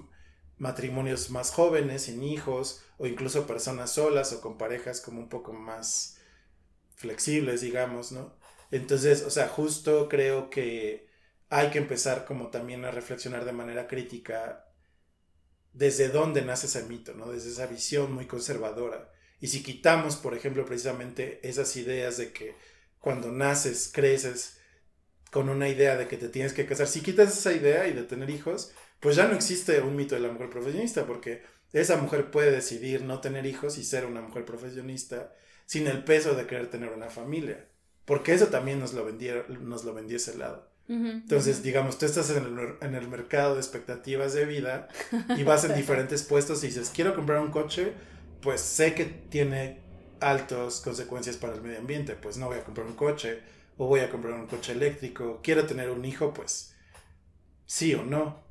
matrimonios 0.62 1.30
más 1.30 1.50
jóvenes, 1.50 2.02
sin 2.02 2.22
hijos, 2.22 2.84
o 2.96 3.08
incluso 3.08 3.48
personas 3.48 3.90
solas 3.90 4.32
o 4.32 4.40
con 4.40 4.58
parejas 4.58 5.00
como 5.00 5.18
un 5.18 5.28
poco 5.28 5.52
más 5.52 6.18
flexibles, 6.94 7.62
digamos, 7.62 8.12
¿no? 8.12 8.38
Entonces, 8.70 9.24
o 9.24 9.30
sea, 9.30 9.48
justo 9.48 10.08
creo 10.08 10.50
que 10.50 11.08
hay 11.48 11.70
que 11.70 11.78
empezar 11.78 12.24
como 12.26 12.50
también 12.50 12.84
a 12.84 12.92
reflexionar 12.92 13.44
de 13.44 13.50
manera 13.50 13.88
crítica 13.88 14.64
desde 15.72 16.10
dónde 16.10 16.42
nace 16.42 16.68
ese 16.68 16.84
mito, 16.84 17.12
¿no? 17.14 17.32
Desde 17.32 17.50
esa 17.50 17.66
visión 17.66 18.12
muy 18.12 18.28
conservadora. 18.28 19.10
Y 19.40 19.48
si 19.48 19.64
quitamos, 19.64 20.14
por 20.14 20.32
ejemplo, 20.32 20.64
precisamente 20.64 21.40
esas 21.42 21.74
ideas 21.74 22.18
de 22.18 22.32
que 22.32 22.54
cuando 23.00 23.32
naces, 23.32 23.90
creces 23.92 24.60
con 25.32 25.48
una 25.48 25.68
idea 25.68 25.96
de 25.96 26.06
que 26.06 26.18
te 26.18 26.28
tienes 26.28 26.52
que 26.52 26.66
casar, 26.66 26.86
si 26.86 27.00
quitas 27.00 27.36
esa 27.36 27.52
idea 27.52 27.88
y 27.88 27.94
de 27.94 28.04
tener 28.04 28.30
hijos, 28.30 28.72
pues 29.02 29.16
ya 29.16 29.26
no 29.26 29.34
existe 29.34 29.80
un 29.80 29.96
mito 29.96 30.14
de 30.14 30.20
la 30.20 30.30
mujer 30.30 30.48
profesionista, 30.48 31.06
porque 31.06 31.42
esa 31.72 31.96
mujer 31.96 32.30
puede 32.30 32.52
decidir 32.52 33.02
no 33.02 33.20
tener 33.20 33.46
hijos 33.46 33.76
y 33.76 33.82
ser 33.82 34.06
una 34.06 34.20
mujer 34.20 34.44
profesionista 34.44 35.32
sin 35.66 35.88
el 35.88 36.04
peso 36.04 36.34
de 36.36 36.46
querer 36.46 36.70
tener 36.70 36.90
una 36.90 37.10
familia, 37.10 37.66
porque 38.04 38.32
eso 38.32 38.46
también 38.46 38.78
nos 38.78 38.94
lo, 38.94 39.04
vendieron, 39.04 39.68
nos 39.68 39.84
lo 39.84 39.92
vendió 39.92 40.16
ese 40.16 40.38
lado. 40.38 40.70
Entonces, 40.88 41.62
digamos, 41.62 41.98
tú 41.98 42.06
estás 42.06 42.30
en 42.30 42.44
el, 42.44 42.74
en 42.80 42.94
el 42.94 43.08
mercado 43.08 43.54
de 43.54 43.60
expectativas 43.60 44.34
de 44.34 44.44
vida 44.44 44.88
y 45.36 45.42
vas 45.42 45.64
en 45.64 45.74
diferentes 45.76 46.22
puestos 46.22 46.62
y 46.62 46.68
dices, 46.68 46.92
quiero 46.94 47.14
comprar 47.16 47.40
un 47.40 47.50
coche, 47.50 47.94
pues 48.40 48.60
sé 48.60 48.94
que 48.94 49.06
tiene 49.06 49.80
altas 50.20 50.80
consecuencias 50.80 51.38
para 51.38 51.54
el 51.54 51.62
medio 51.62 51.78
ambiente, 51.78 52.14
pues 52.14 52.36
no 52.36 52.46
voy 52.46 52.58
a 52.58 52.64
comprar 52.64 52.86
un 52.86 52.94
coche 52.94 53.40
o 53.78 53.86
voy 53.86 54.00
a 54.00 54.10
comprar 54.10 54.34
un 54.34 54.46
coche 54.46 54.72
eléctrico, 54.72 55.40
quiero 55.42 55.66
tener 55.66 55.90
un 55.90 56.04
hijo, 56.04 56.32
pues 56.32 56.74
sí 57.66 57.94
o 57.94 58.04
no. 58.04 58.41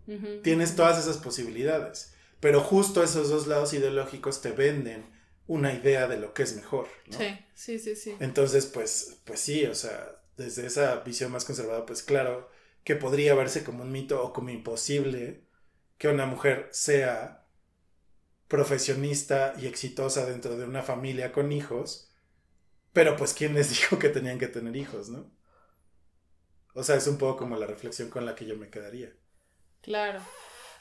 Tienes 0.44 0.76
todas 0.76 1.00
esas 1.00 1.18
posibilidades, 1.18 2.14
pero 2.40 2.62
justo 2.62 3.04
esos 3.04 3.30
dos 3.30 3.48
lados 3.48 3.74
ideológicos 3.74 4.42
te 4.42 4.52
venden 4.52 5.06
una 5.48 5.74
idea 5.74 6.08
de 6.08 6.18
lo 6.18 6.34
que 6.34 6.44
es 6.44 6.56
mejor. 6.56 6.88
¿no? 7.08 7.18
Sí, 7.18 7.38
sí, 7.54 7.80
sí, 7.80 7.96
sí. 7.96 8.16
Entonces, 8.20 8.66
pues, 8.66 9.20
pues 9.26 9.40
sí, 9.40 9.66
o 9.66 9.76
sea, 9.76 10.22
desde 10.38 10.66
esa 10.66 10.96
visión 10.98 11.32
más 11.32 11.46
conservadora, 11.46 11.86
pues 11.86 12.04
claro 12.04 12.50
que 12.84 12.96
podría 12.96 13.36
verse 13.36 13.64
como 13.64 13.84
un 13.84 13.92
mito 13.92 14.24
o 14.24 14.34
como 14.34 14.50
imposible 14.50 15.46
que 15.98 16.08
una 16.08 16.26
mujer 16.26 16.68
sea 16.72 17.46
profesionista 18.48 19.54
y 19.60 19.68
exitosa 19.68 20.26
dentro 20.26 20.58
de 20.58 20.66
una 20.66 20.82
familia 20.82 21.32
con 21.32 21.52
hijos, 21.52 22.12
pero 22.92 23.16
pues 23.16 23.34
quién 23.34 23.54
les 23.54 23.70
dijo 23.80 24.00
que 24.00 24.10
tenían 24.10 24.40
que 24.40 24.48
tener 24.48 24.76
hijos, 24.76 25.10
¿no? 25.10 25.32
O 26.74 26.84
sea, 26.84 26.96
es 26.96 27.08
un 27.08 27.18
poco 27.18 27.38
como 27.38 27.58
la 27.58 27.68
reflexión 27.68 28.10
con 28.10 28.26
la 28.26 28.36
que 28.36 28.46
yo 28.46 28.58
me 28.58 28.70
quedaría. 28.70 29.14
Claro. 29.82 30.22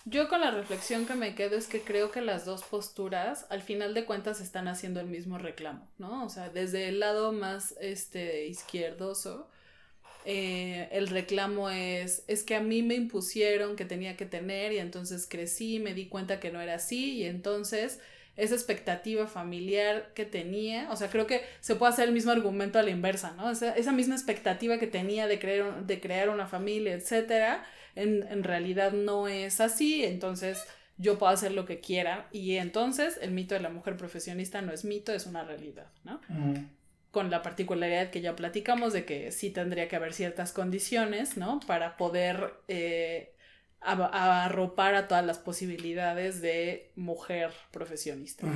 Yo 0.06 0.28
con 0.28 0.40
la 0.40 0.50
reflexión 0.50 1.06
que 1.06 1.14
me 1.14 1.34
quedo 1.34 1.56
es 1.56 1.66
que 1.66 1.82
creo 1.82 2.10
que 2.10 2.22
las 2.22 2.44
dos 2.46 2.62
posturas 2.64 3.46
al 3.50 3.62
final 3.62 3.92
de 3.92 4.06
cuentas 4.06 4.40
están 4.40 4.66
haciendo 4.66 5.00
el 5.00 5.06
mismo 5.06 5.36
reclamo, 5.38 5.86
¿no? 5.98 6.24
O 6.24 6.28
sea, 6.30 6.48
desde 6.48 6.88
el 6.88 7.00
lado 7.00 7.32
más 7.32 7.74
este 7.80 8.46
izquierdoso, 8.46 9.48
eh, 10.24 10.88
el 10.92 11.08
reclamo 11.08 11.70
es, 11.70 12.24
es 12.28 12.44
que 12.44 12.54
a 12.56 12.60
mí 12.60 12.82
me 12.82 12.94
impusieron 12.94 13.76
que 13.76 13.84
tenía 13.84 14.16
que 14.16 14.26
tener 14.26 14.72
y 14.72 14.78
entonces 14.78 15.26
crecí, 15.28 15.80
me 15.80 15.94
di 15.94 16.08
cuenta 16.08 16.40
que 16.40 16.50
no 16.50 16.60
era 16.60 16.74
así 16.76 17.18
y 17.18 17.24
entonces 17.24 18.00
esa 18.36 18.54
expectativa 18.54 19.26
familiar 19.26 20.12
que 20.14 20.24
tenía, 20.24 20.90
o 20.90 20.96
sea, 20.96 21.10
creo 21.10 21.26
que 21.26 21.42
se 21.60 21.76
puede 21.76 21.92
hacer 21.92 22.08
el 22.08 22.14
mismo 22.14 22.32
argumento 22.32 22.78
a 22.78 22.82
la 22.82 22.90
inversa, 22.90 23.32
¿no? 23.32 23.50
Esa, 23.50 23.76
esa 23.76 23.92
misma 23.92 24.14
expectativa 24.14 24.78
que 24.78 24.86
tenía 24.86 25.26
de, 25.26 25.38
crear, 25.38 25.84
de 25.84 26.00
crear 26.00 26.30
una 26.30 26.46
familia, 26.46 26.94
etcétera, 26.94 27.66
en, 27.94 28.26
en 28.28 28.42
realidad 28.44 28.92
no 28.92 29.28
es 29.28 29.60
así, 29.60 30.04
entonces 30.04 30.64
yo 30.96 31.18
puedo 31.18 31.32
hacer 31.32 31.52
lo 31.52 31.64
que 31.64 31.80
quiera 31.80 32.28
y 32.30 32.56
entonces 32.56 33.18
el 33.22 33.30
mito 33.32 33.54
de 33.54 33.60
la 33.60 33.70
mujer 33.70 33.96
profesionista 33.96 34.60
no 34.62 34.72
es 34.72 34.84
mito, 34.84 35.12
es 35.12 35.26
una 35.26 35.44
realidad, 35.44 35.90
¿no? 36.04 36.20
Con 37.10 37.30
la 37.30 37.42
particularidad 37.42 38.10
que 38.10 38.20
ya 38.20 38.36
platicamos 38.36 38.92
de 38.92 39.04
que 39.04 39.32
sí 39.32 39.50
tendría 39.50 39.88
que 39.88 39.96
haber 39.96 40.12
ciertas 40.12 40.52
condiciones, 40.52 41.36
¿no? 41.36 41.58
Para 41.66 41.96
poder 41.96 42.54
eh, 42.68 43.32
a- 43.80 44.44
arropar 44.44 44.94
a 44.94 45.08
todas 45.08 45.24
las 45.24 45.38
posibilidades 45.38 46.40
de 46.42 46.92
mujer 46.96 47.50
profesionista. 47.72 48.46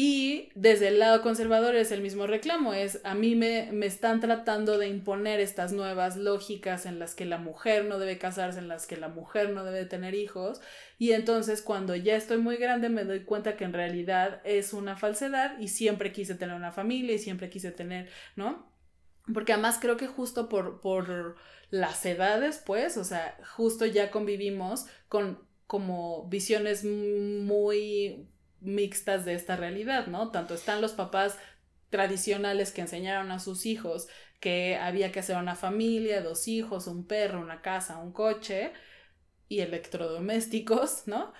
Y 0.00 0.50
desde 0.54 0.86
el 0.86 1.00
lado 1.00 1.22
conservador 1.22 1.74
es 1.74 1.90
el 1.90 2.02
mismo 2.02 2.28
reclamo, 2.28 2.72
es 2.72 3.00
a 3.02 3.16
mí 3.16 3.34
me, 3.34 3.72
me 3.72 3.86
están 3.86 4.20
tratando 4.20 4.78
de 4.78 4.86
imponer 4.86 5.40
estas 5.40 5.72
nuevas 5.72 6.16
lógicas 6.16 6.86
en 6.86 7.00
las 7.00 7.16
que 7.16 7.24
la 7.24 7.38
mujer 7.38 7.84
no 7.84 7.98
debe 7.98 8.16
casarse, 8.16 8.60
en 8.60 8.68
las 8.68 8.86
que 8.86 8.96
la 8.96 9.08
mujer 9.08 9.50
no 9.50 9.64
debe 9.64 9.86
tener 9.86 10.14
hijos, 10.14 10.60
y 10.98 11.14
entonces 11.14 11.62
cuando 11.62 11.96
ya 11.96 12.14
estoy 12.14 12.38
muy 12.38 12.58
grande 12.58 12.90
me 12.90 13.02
doy 13.02 13.24
cuenta 13.24 13.56
que 13.56 13.64
en 13.64 13.72
realidad 13.72 14.40
es 14.44 14.72
una 14.72 14.96
falsedad 14.96 15.58
y 15.58 15.66
siempre 15.66 16.12
quise 16.12 16.36
tener 16.36 16.54
una 16.54 16.70
familia 16.70 17.16
y 17.16 17.18
siempre 17.18 17.50
quise 17.50 17.72
tener, 17.72 18.08
¿no? 18.36 18.70
Porque 19.34 19.52
además 19.52 19.78
creo 19.80 19.96
que 19.96 20.06
justo 20.06 20.48
por, 20.48 20.80
por 20.80 21.34
las 21.70 22.06
edades, 22.06 22.62
pues, 22.64 22.96
o 22.98 23.02
sea, 23.02 23.36
justo 23.56 23.84
ya 23.84 24.12
convivimos 24.12 24.86
con 25.08 25.40
como 25.66 26.28
visiones 26.28 26.84
muy 26.84 28.28
mixtas 28.60 29.24
de 29.24 29.34
esta 29.34 29.56
realidad, 29.56 30.06
¿no? 30.06 30.30
Tanto 30.30 30.54
están 30.54 30.80
los 30.80 30.92
papás 30.92 31.38
tradicionales 31.90 32.72
que 32.72 32.82
enseñaron 32.82 33.30
a 33.30 33.38
sus 33.38 33.66
hijos 33.66 34.08
que 34.40 34.76
había 34.76 35.10
que 35.10 35.20
hacer 35.20 35.36
una 35.36 35.56
familia, 35.56 36.22
dos 36.22 36.46
hijos, 36.48 36.86
un 36.86 37.06
perro, 37.06 37.40
una 37.40 37.60
casa, 37.60 37.98
un 37.98 38.12
coche 38.12 38.72
y 39.48 39.60
electrodomésticos, 39.60 41.02
¿no? 41.06 41.32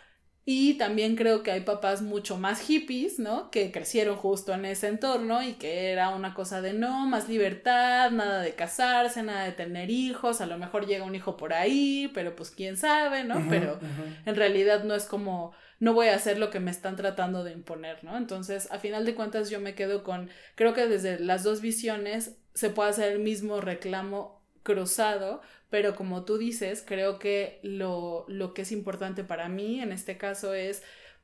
Y 0.50 0.78
también 0.78 1.14
creo 1.14 1.42
que 1.42 1.50
hay 1.50 1.60
papás 1.60 2.00
mucho 2.00 2.38
más 2.38 2.62
hippies, 2.62 3.18
¿no? 3.18 3.50
Que 3.50 3.70
crecieron 3.70 4.16
justo 4.16 4.54
en 4.54 4.64
ese 4.64 4.88
entorno 4.88 5.42
y 5.42 5.52
que 5.54 5.90
era 5.90 6.08
una 6.08 6.32
cosa 6.32 6.62
de 6.62 6.72
no, 6.72 7.06
más 7.06 7.28
libertad, 7.28 8.10
nada 8.12 8.40
de 8.40 8.54
casarse, 8.54 9.22
nada 9.22 9.44
de 9.44 9.52
tener 9.52 9.90
hijos, 9.90 10.40
a 10.40 10.46
lo 10.46 10.56
mejor 10.56 10.86
llega 10.86 11.04
un 11.04 11.14
hijo 11.14 11.36
por 11.36 11.52
ahí, 11.52 12.10
pero 12.14 12.34
pues 12.34 12.50
quién 12.50 12.78
sabe, 12.78 13.24
¿no? 13.24 13.44
Pero 13.50 13.78
en 14.24 14.36
realidad 14.36 14.84
no 14.84 14.94
es 14.94 15.04
como 15.04 15.52
no 15.80 15.94
voy 15.94 16.08
a 16.08 16.14
hacer 16.14 16.38
lo 16.38 16.50
que 16.50 16.60
me 16.60 16.70
están 16.70 16.96
tratando 16.96 17.44
de 17.44 17.52
imponer, 17.52 18.02
¿no? 18.02 18.16
Entonces, 18.16 18.68
a 18.70 18.78
final 18.78 19.04
de 19.04 19.14
cuentas 19.14 19.50
yo 19.50 19.60
me 19.60 19.74
quedo 19.74 20.02
con, 20.02 20.28
creo 20.54 20.74
que 20.74 20.86
desde 20.86 21.20
las 21.20 21.44
dos 21.44 21.60
visiones 21.60 22.36
se 22.54 22.70
puede 22.70 22.90
hacer 22.90 23.12
el 23.12 23.20
mismo 23.20 23.60
reclamo 23.60 24.42
cruzado, 24.62 25.40
pero 25.70 25.94
como 25.94 26.24
tú 26.24 26.38
dices, 26.38 26.82
creo 26.86 27.18
que 27.18 27.60
lo, 27.62 28.24
lo 28.28 28.54
que 28.54 28.62
es 28.62 28.72
importante 28.72 29.24
para 29.24 29.48
mí 29.48 29.80
en 29.80 29.92
este 29.92 30.16
caso 30.16 30.54
es 30.54 30.82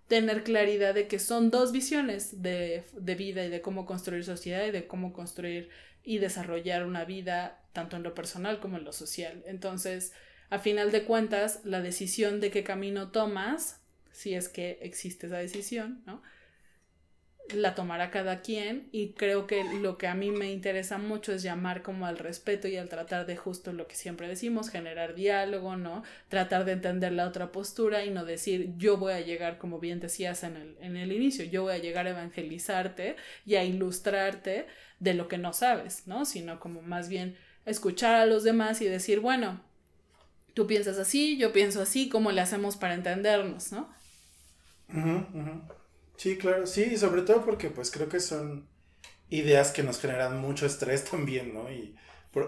tener 0.08 0.44
claridad 0.44 0.94
de 0.94 1.08
que 1.08 1.18
son 1.18 1.50
dos 1.50 1.72
visiones 1.72 2.42
de, 2.42 2.84
de 2.92 3.14
vida 3.14 3.44
y 3.44 3.48
de 3.48 3.60
cómo 3.60 3.86
construir 3.86 4.24
sociedad 4.24 4.64
y 4.66 4.70
de 4.70 4.86
cómo 4.86 5.12
construir 5.12 5.70
y 6.02 6.18
desarrollar 6.18 6.84
una 6.84 7.04
vida 7.04 7.62
tanto 7.72 7.96
en 7.96 8.02
lo 8.02 8.14
personal 8.14 8.60
como 8.60 8.76
en 8.76 8.84
lo 8.84 8.92
social. 8.92 9.42
Entonces, 9.46 10.12
a 10.50 10.58
final 10.58 10.92
de 10.92 11.04
cuentas, 11.04 11.60
la 11.64 11.80
decisión 11.80 12.40
de 12.40 12.50
qué 12.50 12.62
camino 12.62 13.10
tomas, 13.10 13.80
si 14.14 14.34
es 14.34 14.48
que 14.48 14.78
existe 14.80 15.26
esa 15.26 15.36
decisión, 15.36 16.02
¿no? 16.06 16.22
la 17.52 17.74
tomará 17.74 18.10
cada 18.10 18.40
quien 18.40 18.88
y 18.90 19.10
creo 19.10 19.46
que 19.46 19.64
lo 19.64 19.98
que 19.98 20.06
a 20.06 20.14
mí 20.14 20.30
me 20.30 20.50
interesa 20.50 20.96
mucho 20.96 21.32
es 21.32 21.42
llamar 21.42 21.82
como 21.82 22.06
al 22.06 22.18
respeto 22.18 22.68
y 22.68 22.76
al 22.76 22.88
tratar 22.88 23.26
de 23.26 23.36
justo 23.36 23.72
lo 23.72 23.86
que 23.86 23.96
siempre 23.96 24.28
decimos, 24.28 24.70
generar 24.70 25.14
diálogo, 25.14 25.76
¿no? 25.76 26.02
Tratar 26.28 26.64
de 26.64 26.72
entender 26.72 27.12
la 27.12 27.28
otra 27.28 27.52
postura 27.52 28.04
y 28.04 28.10
no 28.10 28.24
decir 28.24 28.72
yo 28.78 28.96
voy 28.96 29.12
a 29.12 29.20
llegar, 29.20 29.58
como 29.58 29.78
bien 29.78 30.00
decías 30.00 30.42
en 30.42 30.56
el, 30.56 30.76
en 30.80 30.96
el 30.96 31.12
inicio, 31.12 31.44
yo 31.44 31.64
voy 31.64 31.74
a 31.74 31.78
llegar 31.78 32.06
a 32.06 32.10
evangelizarte 32.10 33.16
y 33.44 33.56
a 33.56 33.64
ilustrarte 33.64 34.66
de 34.98 35.14
lo 35.14 35.28
que 35.28 35.36
no 35.36 35.52
sabes, 35.52 36.06
¿no? 36.06 36.24
Sino 36.24 36.58
como 36.60 36.80
más 36.80 37.08
bien 37.08 37.36
escuchar 37.66 38.14
a 38.14 38.26
los 38.26 38.42
demás 38.42 38.80
y 38.80 38.86
decir, 38.86 39.20
bueno, 39.20 39.60
tú 40.54 40.66
piensas 40.66 40.98
así, 40.98 41.36
yo 41.36 41.52
pienso 41.52 41.82
así, 41.82 42.08
¿cómo 42.08 42.32
le 42.32 42.40
hacemos 42.40 42.76
para 42.76 42.94
entendernos, 42.94 43.70
¿no? 43.70 43.92
Sí, 46.16 46.38
claro, 46.38 46.66
sí, 46.66 46.96
sobre 46.96 47.22
todo 47.22 47.44
porque 47.44 47.70
pues 47.70 47.90
creo 47.90 48.08
que 48.08 48.20
son 48.20 48.68
ideas 49.30 49.72
que 49.72 49.82
nos 49.82 50.00
generan 50.00 50.38
mucho 50.38 50.66
estrés 50.66 51.04
también, 51.10 51.54
¿no? 51.54 51.70
Y 51.70 51.96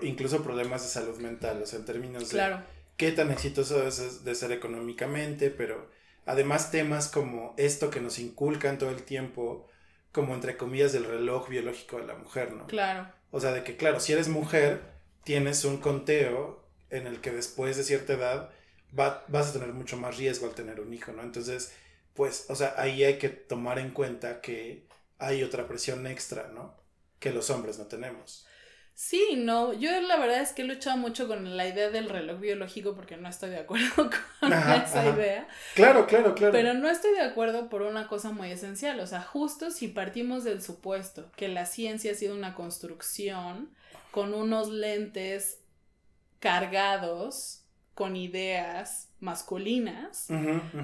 incluso 0.02 0.42
problemas 0.42 0.82
de 0.82 0.88
salud 0.88 1.16
mental, 1.18 1.62
o 1.62 1.66
sea, 1.66 1.78
en 1.78 1.84
términos 1.84 2.30
de 2.30 2.58
qué 2.96 3.12
tan 3.12 3.30
exitoso 3.30 3.86
es 3.86 4.24
de 4.24 4.34
ser 4.34 4.52
económicamente, 4.52 5.50
pero 5.50 5.90
además 6.24 6.70
temas 6.70 7.08
como 7.08 7.54
esto 7.56 7.90
que 7.90 8.00
nos 8.00 8.18
inculcan 8.18 8.78
todo 8.78 8.90
el 8.90 9.02
tiempo, 9.02 9.68
como 10.12 10.34
entre 10.34 10.56
comillas 10.56 10.92
del 10.92 11.04
reloj 11.04 11.48
biológico 11.48 11.98
de 11.98 12.06
la 12.06 12.14
mujer, 12.14 12.52
¿no? 12.52 12.66
Claro. 12.66 13.08
O 13.30 13.40
sea, 13.40 13.52
de 13.52 13.62
que 13.62 13.76
claro, 13.76 14.00
si 14.00 14.12
eres 14.12 14.28
mujer, 14.28 14.80
tienes 15.24 15.64
un 15.64 15.78
conteo 15.78 16.64
en 16.90 17.06
el 17.06 17.20
que 17.20 17.30
después 17.30 17.76
de 17.76 17.84
cierta 17.84 18.14
edad 18.14 18.50
vas 18.92 19.48
a 19.48 19.52
tener 19.52 19.72
mucho 19.72 19.96
más 19.96 20.16
riesgo 20.16 20.46
al 20.46 20.54
tener 20.54 20.80
un 20.80 20.92
hijo, 20.94 21.12
¿no? 21.12 21.22
Entonces, 21.22 21.72
pues, 22.16 22.46
o 22.48 22.56
sea, 22.56 22.74
ahí 22.76 23.04
hay 23.04 23.18
que 23.18 23.28
tomar 23.28 23.78
en 23.78 23.90
cuenta 23.90 24.40
que 24.40 24.86
hay 25.18 25.42
otra 25.42 25.68
presión 25.68 26.06
extra, 26.06 26.48
¿no? 26.48 26.76
Que 27.18 27.30
los 27.32 27.50
hombres 27.50 27.78
no 27.78 27.86
tenemos. 27.86 28.46
Sí, 28.94 29.34
no, 29.36 29.74
yo 29.74 30.00
la 30.00 30.16
verdad 30.16 30.40
es 30.40 30.52
que 30.52 30.62
he 30.62 30.64
luchado 30.64 30.96
mucho 30.96 31.28
con 31.28 31.54
la 31.54 31.68
idea 31.68 31.90
del 31.90 32.08
reloj 32.08 32.40
biológico 32.40 32.94
porque 32.94 33.18
no 33.18 33.28
estoy 33.28 33.50
de 33.50 33.58
acuerdo 33.58 33.94
con 34.40 34.52
esa 34.52 35.06
idea. 35.06 35.46
Claro, 35.74 36.06
claro, 36.06 36.34
claro. 36.34 36.52
Pero 36.52 36.72
no 36.72 36.88
estoy 36.88 37.12
de 37.12 37.20
acuerdo 37.20 37.68
por 37.68 37.82
una 37.82 38.08
cosa 38.08 38.30
muy 38.30 38.50
esencial, 38.50 38.98
o 39.00 39.06
sea, 39.06 39.20
justo 39.20 39.70
si 39.70 39.88
partimos 39.88 40.44
del 40.44 40.62
supuesto 40.62 41.30
que 41.36 41.48
la 41.48 41.66
ciencia 41.66 42.12
ha 42.12 42.14
sido 42.14 42.34
una 42.34 42.54
construcción 42.54 43.70
con 44.12 44.32
unos 44.32 44.70
lentes 44.70 45.58
cargados 46.40 47.65
con 47.96 48.14
ideas 48.14 49.08
masculinas 49.20 50.28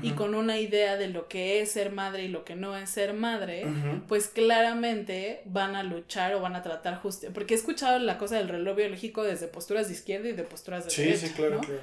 y 0.00 0.12
con 0.12 0.34
una 0.34 0.58
idea 0.58 0.96
de 0.96 1.08
lo 1.08 1.28
que 1.28 1.60
es 1.60 1.72
ser 1.72 1.92
madre 1.92 2.24
y 2.24 2.28
lo 2.28 2.42
que 2.42 2.56
no 2.56 2.74
es 2.74 2.88
ser 2.88 3.12
madre, 3.12 3.66
pues 4.08 4.28
claramente 4.28 5.42
van 5.44 5.76
a 5.76 5.82
luchar 5.82 6.34
o 6.34 6.40
van 6.40 6.56
a 6.56 6.62
tratar 6.62 7.02
justo, 7.02 7.28
porque 7.34 7.52
he 7.52 7.56
escuchado 7.58 7.98
la 7.98 8.16
cosa 8.16 8.38
del 8.38 8.48
reloj 8.48 8.78
biológico 8.78 9.24
desde 9.24 9.46
posturas 9.46 9.88
de 9.88 9.92
izquierda 9.92 10.30
y 10.30 10.32
de 10.32 10.42
posturas 10.42 10.86
de 10.86 10.90
sí, 10.90 11.02
derecha. 11.02 11.26
Sí, 11.26 11.34
claro, 11.34 11.60
claro. 11.60 11.82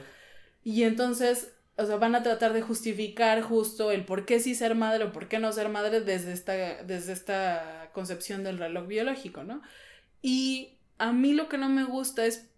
Y 0.64 0.82
entonces, 0.82 1.54
o 1.78 1.86
sea, 1.86 1.98
van 1.98 2.16
a 2.16 2.24
tratar 2.24 2.52
de 2.54 2.64
justificar 2.64 3.44
justo 3.44 3.92
el 3.92 4.06
por 4.06 4.26
qué 4.26 4.40
sí 4.40 4.56
ser 4.56 4.74
madre 4.74 5.04
o 5.04 5.12
por 5.12 5.28
qué 5.28 5.38
no 5.38 5.54
ser 5.54 5.70
madre 5.70 6.02
desde 6.02 6.34
esta, 6.34 6.54
desde 6.84 7.14
esta 7.14 7.92
concepción 7.94 8.44
del 8.44 8.58
reloj 8.58 8.88
biológico, 8.88 9.44
¿no? 9.44 9.62
Y 10.24 10.80
a 10.98 11.12
mí 11.12 11.34
lo 11.34 11.50
que 11.50 11.60
no 11.60 11.70
me 11.70 11.84
gusta 11.84 12.26
es 12.26 12.49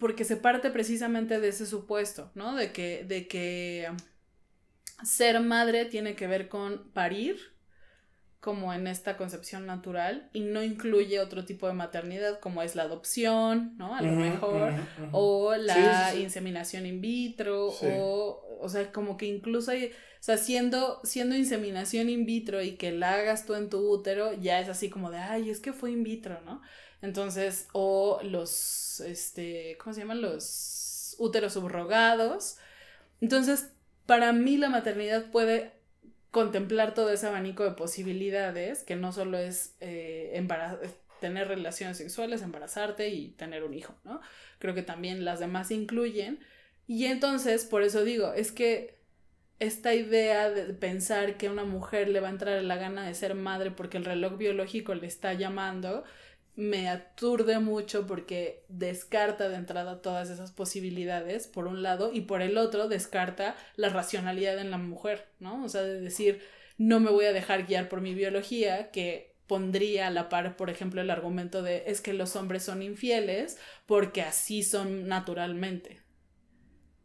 porque 0.00 0.24
se 0.24 0.36
parte 0.36 0.70
precisamente 0.70 1.38
de 1.38 1.48
ese 1.48 1.66
supuesto, 1.66 2.32
¿no? 2.34 2.56
De 2.56 2.72
que, 2.72 3.04
de 3.04 3.28
que 3.28 3.86
ser 5.04 5.38
madre 5.40 5.84
tiene 5.84 6.16
que 6.16 6.26
ver 6.26 6.48
con 6.48 6.90
parir, 6.92 7.38
como 8.40 8.72
en 8.72 8.86
esta 8.86 9.18
concepción 9.18 9.66
natural, 9.66 10.30
y 10.32 10.40
no 10.40 10.62
incluye 10.62 11.20
otro 11.20 11.44
tipo 11.44 11.66
de 11.66 11.74
maternidad, 11.74 12.40
como 12.40 12.62
es 12.62 12.74
la 12.74 12.84
adopción, 12.84 13.76
¿no? 13.76 13.94
A 13.94 14.00
lo 14.00 14.12
mejor, 14.12 14.72
o 15.12 15.54
la 15.54 16.14
inseminación 16.16 16.86
in 16.86 17.02
vitro, 17.02 17.68
o, 17.68 18.58
o 18.58 18.68
sea, 18.70 18.90
como 18.92 19.18
que 19.18 19.26
incluso 19.26 19.70
hay, 19.70 19.88
o 19.88 20.22
sea, 20.22 20.38
siendo, 20.38 21.00
siendo 21.04 21.36
inseminación 21.36 22.08
in 22.08 22.24
vitro 22.24 22.62
y 22.62 22.76
que 22.76 22.90
la 22.92 23.12
hagas 23.16 23.44
tú 23.44 23.54
en 23.54 23.68
tu 23.68 23.86
útero, 23.86 24.32
ya 24.32 24.60
es 24.60 24.70
así 24.70 24.88
como 24.88 25.10
de, 25.10 25.18
ay, 25.18 25.50
es 25.50 25.60
que 25.60 25.74
fue 25.74 25.90
in 25.90 26.02
vitro, 26.02 26.40
¿no? 26.46 26.62
Entonces, 27.02 27.68
o 27.72 28.20
los, 28.22 29.00
este, 29.00 29.76
¿cómo 29.78 29.94
se 29.94 30.00
llaman? 30.00 30.20
Los 30.20 31.16
úteros 31.18 31.54
subrogados. 31.54 32.58
Entonces, 33.20 33.70
para 34.06 34.32
mí 34.32 34.56
la 34.56 34.68
maternidad 34.68 35.30
puede 35.30 35.72
contemplar 36.30 36.94
todo 36.94 37.10
ese 37.10 37.26
abanico 37.26 37.64
de 37.64 37.72
posibilidades, 37.72 38.82
que 38.82 38.96
no 38.96 39.12
solo 39.12 39.38
es 39.38 39.74
eh, 39.80 40.46
tener 41.20 41.48
relaciones 41.48 41.96
sexuales, 41.98 42.42
embarazarte 42.42 43.08
y 43.08 43.28
tener 43.32 43.64
un 43.64 43.74
hijo, 43.74 43.94
¿no? 44.04 44.20
Creo 44.58 44.74
que 44.74 44.82
también 44.82 45.24
las 45.24 45.40
demás 45.40 45.70
incluyen. 45.70 46.40
Y 46.86 47.06
entonces, 47.06 47.64
por 47.64 47.82
eso 47.82 48.04
digo, 48.04 48.32
es 48.32 48.52
que 48.52 49.00
esta 49.60 49.94
idea 49.94 50.50
de 50.50 50.72
pensar 50.72 51.36
que 51.36 51.50
una 51.50 51.64
mujer 51.64 52.08
le 52.08 52.20
va 52.20 52.28
a 52.28 52.30
entrar 52.30 52.62
la 52.64 52.76
gana 52.76 53.06
de 53.06 53.14
ser 53.14 53.34
madre 53.34 53.70
porque 53.70 53.98
el 53.98 54.06
reloj 54.06 54.38
biológico 54.38 54.94
le 54.94 55.06
está 55.06 55.34
llamando, 55.34 56.02
me 56.56 56.88
aturde 56.88 57.58
mucho 57.58 58.06
porque 58.06 58.64
descarta 58.68 59.48
de 59.48 59.56
entrada 59.56 60.02
todas 60.02 60.30
esas 60.30 60.52
posibilidades, 60.52 61.46
por 61.46 61.66
un 61.66 61.82
lado, 61.82 62.12
y 62.12 62.22
por 62.22 62.42
el 62.42 62.58
otro 62.58 62.88
descarta 62.88 63.56
la 63.76 63.88
racionalidad 63.88 64.58
en 64.58 64.70
la 64.70 64.78
mujer, 64.78 65.28
¿no? 65.38 65.64
O 65.64 65.68
sea, 65.68 65.82
de 65.82 66.00
decir, 66.00 66.42
no 66.76 67.00
me 67.00 67.10
voy 67.10 67.26
a 67.26 67.32
dejar 67.32 67.66
guiar 67.66 67.88
por 67.88 68.00
mi 68.00 68.14
biología, 68.14 68.90
que 68.90 69.34
pondría 69.46 70.06
a 70.06 70.10
la 70.10 70.28
par, 70.28 70.56
por 70.56 70.70
ejemplo, 70.70 71.00
el 71.00 71.10
argumento 71.10 71.62
de 71.62 71.84
es 71.86 72.00
que 72.00 72.12
los 72.12 72.36
hombres 72.36 72.62
son 72.62 72.82
infieles 72.82 73.58
porque 73.86 74.22
así 74.22 74.62
son 74.62 75.08
naturalmente 75.08 76.00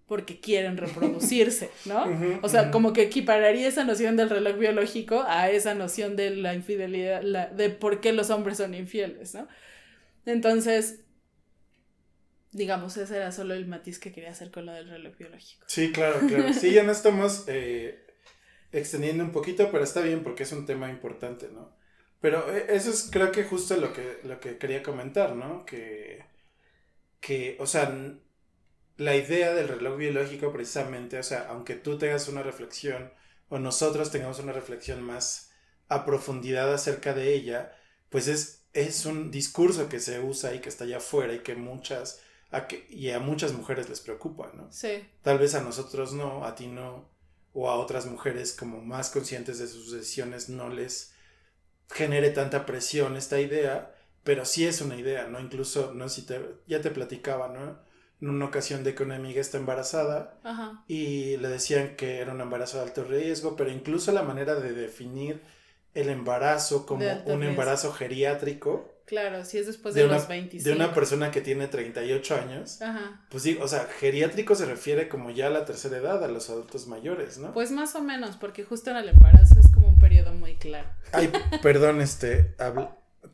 porque 0.07 0.39
quieren 0.39 0.77
reproducirse, 0.77 1.69
¿no? 1.85 2.05
o 2.43 2.49
sea, 2.49 2.71
como 2.71 2.93
que 2.93 3.03
equipararía 3.03 3.67
esa 3.67 3.83
noción 3.83 4.15
del 4.15 4.29
reloj 4.29 4.57
biológico 4.57 5.23
a 5.27 5.49
esa 5.49 5.73
noción 5.73 6.15
de 6.15 6.31
la 6.31 6.53
infidelidad, 6.53 7.21
de 7.51 7.69
por 7.69 8.01
qué 8.01 8.13
los 8.13 8.29
hombres 8.29 8.57
son 8.57 8.73
infieles, 8.73 9.33
¿no? 9.33 9.47
Entonces, 10.25 11.01
digamos, 12.51 12.97
ese 12.97 13.17
era 13.17 13.31
solo 13.31 13.53
el 13.53 13.67
matiz 13.67 13.99
que 13.99 14.11
quería 14.11 14.31
hacer 14.31 14.51
con 14.51 14.65
lo 14.65 14.73
del 14.73 14.89
reloj 14.89 15.17
biológico. 15.17 15.65
Sí, 15.67 15.91
claro, 15.91 16.19
claro. 16.27 16.53
Sí, 16.53 16.71
ya 16.71 16.83
no 16.83 16.91
estamos 16.91 17.43
eh, 17.47 18.05
extendiendo 18.71 19.23
un 19.23 19.31
poquito, 19.31 19.69
pero 19.71 19.83
está 19.83 20.01
bien 20.01 20.23
porque 20.23 20.43
es 20.43 20.51
un 20.51 20.65
tema 20.65 20.89
importante, 20.89 21.49
¿no? 21.51 21.75
Pero 22.21 22.55
eh, 22.55 22.67
eso 22.69 22.91
es 22.91 23.09
creo 23.11 23.31
que 23.31 23.43
justo 23.43 23.75
lo 23.77 23.91
que, 23.91 24.19
lo 24.23 24.39
que 24.39 24.57
quería 24.57 24.83
comentar, 24.83 25.35
¿no? 25.35 25.65
Que, 25.65 26.25
que, 27.19 27.57
o 27.59 27.67
sea, 27.67 27.93
la 28.97 29.15
idea 29.15 29.53
del 29.53 29.67
reloj 29.67 29.97
biológico 29.97 30.51
precisamente, 30.51 31.19
o 31.19 31.23
sea, 31.23 31.47
aunque 31.49 31.75
tú 31.75 31.97
tengas 31.97 32.27
una 32.27 32.43
reflexión 32.43 33.11
o 33.49 33.59
nosotros 33.59 34.11
tengamos 34.11 34.39
una 34.39 34.53
reflexión 34.53 35.01
más 35.01 35.51
a 35.87 36.05
profundidad 36.05 36.73
acerca 36.73 37.13
de 37.13 37.33
ella, 37.33 37.75
pues 38.09 38.27
es, 38.27 38.65
es 38.73 39.05
un 39.05 39.31
discurso 39.31 39.89
que 39.89 39.99
se 39.99 40.19
usa 40.19 40.53
y 40.55 40.59
que 40.59 40.69
está 40.69 40.85
allá 40.85 40.97
afuera 40.97 41.33
y 41.33 41.39
que 41.39 41.55
muchas, 41.55 42.21
a 42.51 42.67
que, 42.67 42.87
y 42.89 43.09
a 43.11 43.19
muchas 43.19 43.53
mujeres 43.53 43.89
les 43.89 43.99
preocupa, 43.99 44.51
¿no? 44.55 44.71
Sí. 44.71 45.05
Tal 45.21 45.37
vez 45.37 45.55
a 45.55 45.61
nosotros 45.61 46.13
no, 46.13 46.45
a 46.45 46.55
ti 46.55 46.67
no, 46.67 47.09
o 47.53 47.69
a 47.69 47.75
otras 47.75 48.05
mujeres 48.05 48.53
como 48.53 48.81
más 48.81 49.09
conscientes 49.09 49.59
de 49.59 49.67
sus 49.67 49.91
decisiones 49.91 50.49
no 50.49 50.69
les 50.69 51.13
genere 51.89 52.31
tanta 52.31 52.65
presión 52.65 53.15
esta 53.15 53.39
idea, 53.39 53.95
pero 54.23 54.45
sí 54.45 54.65
es 54.65 54.81
una 54.81 54.95
idea, 54.95 55.27
¿no? 55.27 55.39
Incluso, 55.39 55.93
no 55.93 56.09
si 56.09 56.23
te, 56.23 56.41
ya 56.67 56.81
te 56.81 56.89
platicaba, 56.89 57.49
¿no? 57.49 57.79
En 58.25 58.31
una 58.31 58.45
ocasión 58.45 58.83
de 58.83 58.95
que 58.95 59.03
una 59.03 59.17
amiga 59.17 59.39
está 59.39 59.57
embarazada 59.57 60.39
y 60.87 61.37
le 61.37 61.47
decían 61.47 61.95
que 61.95 62.17
era 62.19 62.33
un 62.33 62.41
embarazo 62.41 62.77
de 62.77 62.83
alto 62.83 63.03
riesgo, 63.03 63.55
pero 63.55 63.69
incluso 63.69 64.11
la 64.11 64.23
manera 64.23 64.55
de 64.55 64.73
definir 64.73 65.41
el 65.93 66.09
embarazo 66.09 66.87
como 66.87 67.05
un 67.25 67.43
embarazo 67.43 67.93
geriátrico. 67.93 68.91
Claro, 69.05 69.45
si 69.45 69.59
es 69.59 69.67
después 69.67 69.93
de, 69.93 70.07
los 70.07 70.27
25. 70.27 70.67
De 70.67 70.75
una 70.75 70.91
persona 70.91 71.29
que 71.29 71.41
tiene 71.41 71.67
38 71.67 72.35
años. 72.35 72.81
Ajá. 72.81 73.21
Pues 73.29 73.43
sí, 73.43 73.59
o 73.61 73.67
sea, 73.67 73.87
geriátrico 73.99 74.55
se 74.55 74.65
refiere 74.65 75.07
como 75.07 75.29
ya 75.29 75.45
a 75.45 75.51
la 75.51 75.63
tercera 75.63 75.97
edad, 75.97 76.23
a 76.23 76.27
los 76.27 76.49
adultos 76.49 76.87
mayores, 76.87 77.37
¿no? 77.37 77.53
Pues 77.53 77.69
más 77.69 77.93
o 77.93 78.01
menos, 78.01 78.37
porque 78.37 78.63
justo 78.63 78.89
en 78.89 78.97
el 78.97 79.09
embarazo 79.09 79.59
es 79.59 79.71
como 79.71 79.87
un 79.87 79.99
periodo 79.99 80.33
muy 80.33 80.55
claro. 80.55 80.89
Ay, 81.11 81.31
perdón, 81.61 82.01
este, 82.01 82.55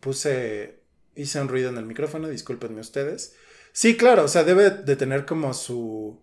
puse, 0.02 0.82
hice 1.16 1.40
un 1.40 1.48
ruido 1.48 1.70
en 1.70 1.78
el 1.78 1.86
micrófono, 1.86 2.28
discúlpenme 2.28 2.82
ustedes. 2.82 3.38
Sí, 3.74 3.96
claro, 3.98 4.24
o 4.26 4.28
sea, 4.28 4.44
debe 4.44 4.70
de 4.70 4.96
tener 4.96 5.26
como 5.26 5.54
su, 5.54 6.20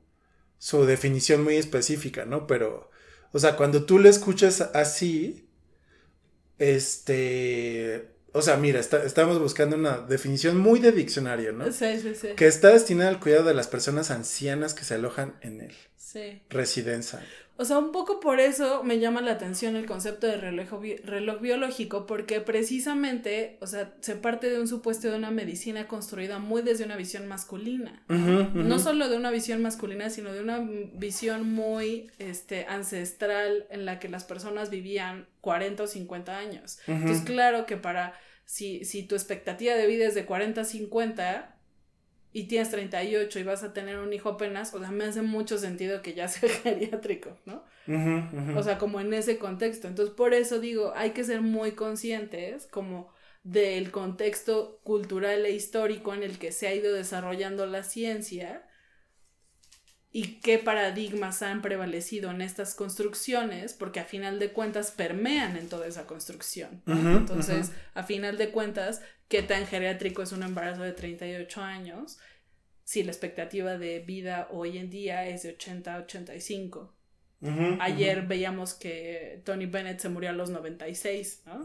su 0.59 0.85
definición 0.85 1.43
muy 1.45 1.57
específica, 1.57 2.25
¿no? 2.25 2.47
Pero, 2.47 2.91
O 3.33 3.39
sea, 3.39 3.57
cuando 3.57 3.85
tú 3.85 3.99
lo 3.99 4.09
escuchas 4.09 4.61
así, 4.75 5.47
este, 6.59 8.09
o 8.33 8.43
sea, 8.43 8.57
mira, 8.57 8.81
está- 8.81 9.05
estamos 9.05 9.39
buscando 9.39 9.77
una 9.77 9.99
definición 9.99 10.57
muy 10.59 10.81
de 10.81 10.93
diccionario, 10.93 11.53
¿no? 11.53 11.71
Sí, 11.73 12.01
sí, 12.01 12.15
sí. 12.15 12.29
Que 12.37 12.47
está 12.47 12.69
destinada 12.71 13.11
al 13.11 13.21
cuidado 13.21 13.45
de 13.45 13.55
las 13.55 13.69
personas 13.69 14.11
ancianas 14.11 14.75
que 14.75 14.85
se 14.85 14.95
alojan 14.95 15.37
en 15.41 15.61
él. 15.63 15.75
Sí. 15.97 16.43
Residencia. 16.51 17.25
O 17.61 17.65
sea, 17.65 17.79
un 17.79 17.91
poco 17.91 18.21
por 18.21 18.39
eso 18.39 18.85
me 18.85 19.01
llama 19.01 19.21
la 19.21 19.33
atención 19.33 19.75
el 19.75 19.85
concepto 19.85 20.29
de 20.29 20.37
reloj, 20.37 20.81
bi- 20.81 20.97
reloj 20.97 21.41
biológico, 21.41 22.07
porque 22.07 22.41
precisamente, 22.41 23.59
o 23.61 23.67
sea, 23.67 23.95
se 24.01 24.15
parte 24.15 24.49
de 24.49 24.61
un 24.61 24.69
supuesto 24.69 25.11
de 25.11 25.17
una 25.17 25.33
medicina 25.33 25.89
construida 25.89 26.39
muy 26.39 26.63
desde 26.63 26.85
una 26.85 26.97
visión 26.97 27.27
masculina. 27.27 28.03
No 28.69 28.79
solo 28.79 29.09
de 29.09 29.17
una 29.17 29.31
visión 29.33 29.61
masculina, 29.61 30.09
sino 30.09 30.33
de 30.33 30.41
una 30.41 30.61
visión 30.95 31.53
muy 31.53 32.11
este, 32.21 32.65
ancestral 32.67 33.67
en 33.71 33.85
la 33.85 33.99
que 33.99 34.09
las 34.09 34.23
personas 34.25 34.71
vivían 34.71 35.27
40 35.41 35.83
o 35.83 35.87
50 35.89 36.39
años. 36.39 36.79
Entonces, 36.87 37.23
claro 37.25 37.67
que 37.67 37.77
para, 37.77 38.15
si, 38.45 38.85
si 38.85 39.03
tu 39.03 39.15
expectativa 39.17 39.75
de 39.75 39.87
vida 39.89 40.07
es 40.07 40.15
de 40.15 40.25
40 40.27 40.61
a 40.61 40.65
50 40.65 41.58
y 42.39 42.45
tienes 42.45 42.71
38 42.71 43.41
y 43.41 43.43
vas 43.43 43.65
a 43.65 43.73
tener 43.73 43.99
un 43.99 44.13
hijo 44.13 44.29
apenas, 44.29 44.73
o 44.73 44.79
sea, 44.79 44.93
me 44.93 45.05
hace 45.05 45.23
mucho 45.23 45.59
sentido 45.59 46.03
que 46.03 46.15
ya 46.15 46.29
sea 46.29 46.49
geriátrico, 46.49 47.37
¿no? 47.45 47.65
O 48.57 48.63
sea, 48.63 48.79
como 48.79 49.01
en 49.01 49.13
ese 49.13 49.39
contexto. 49.39 49.89
Entonces, 49.89 50.15
por 50.15 50.35
eso 50.35 50.61
digo, 50.61 50.93
hay 50.95 51.11
que 51.11 51.25
ser 51.25 51.41
muy 51.41 51.73
conscientes 51.73 52.67
como 52.67 53.13
del 53.43 53.91
contexto 53.91 54.79
cultural 54.85 55.47
e 55.47 55.51
histórico 55.51 56.15
en 56.15 56.23
el 56.23 56.39
que 56.39 56.53
se 56.53 56.69
ha 56.69 56.75
ido 56.75 56.95
desarrollando 56.95 57.67
la 57.67 57.83
ciencia 57.83 58.68
y 60.11 60.41
qué 60.41 60.59
paradigmas 60.59 61.43
han 61.43 61.61
prevalecido 61.61 62.31
en 62.31 62.41
estas 62.41 62.75
construcciones, 62.75 63.75
porque 63.75 64.01
a 64.01 64.05
final 64.05 64.39
de 64.39 64.53
cuentas 64.53 64.91
permean 64.91 65.57
en 65.57 65.69
toda 65.69 65.87
esa 65.87 66.07
construcción. 66.07 66.83
Entonces, 66.87 67.73
a 67.95 68.03
final 68.03 68.39
de 68.39 68.51
cuentas, 68.51 69.03
qué 69.29 69.43
tan 69.43 69.67
geriátrico 69.67 70.23
es 70.23 70.33
un 70.33 70.43
embarazo 70.43 70.83
de 70.83 70.93
38 70.93 71.61
años 71.61 72.19
si 72.89 73.03
la 73.03 73.13
expectativa 73.13 73.77
de 73.77 73.99
vida 73.99 74.49
hoy 74.51 74.79
en 74.79 74.89
día 74.89 75.29
es 75.29 75.43
de 75.43 75.51
80 75.51 75.95
a 75.95 75.99
85. 75.99 76.95
Ayer 77.81 78.27
veíamos 78.27 78.73
que 78.73 79.43
Tony 79.45 79.67
Bennett 79.67 80.01
se 80.01 80.09
murió 80.09 80.31
a 80.31 80.33
los 80.33 80.49
96, 80.49 81.43
¿no? 81.45 81.61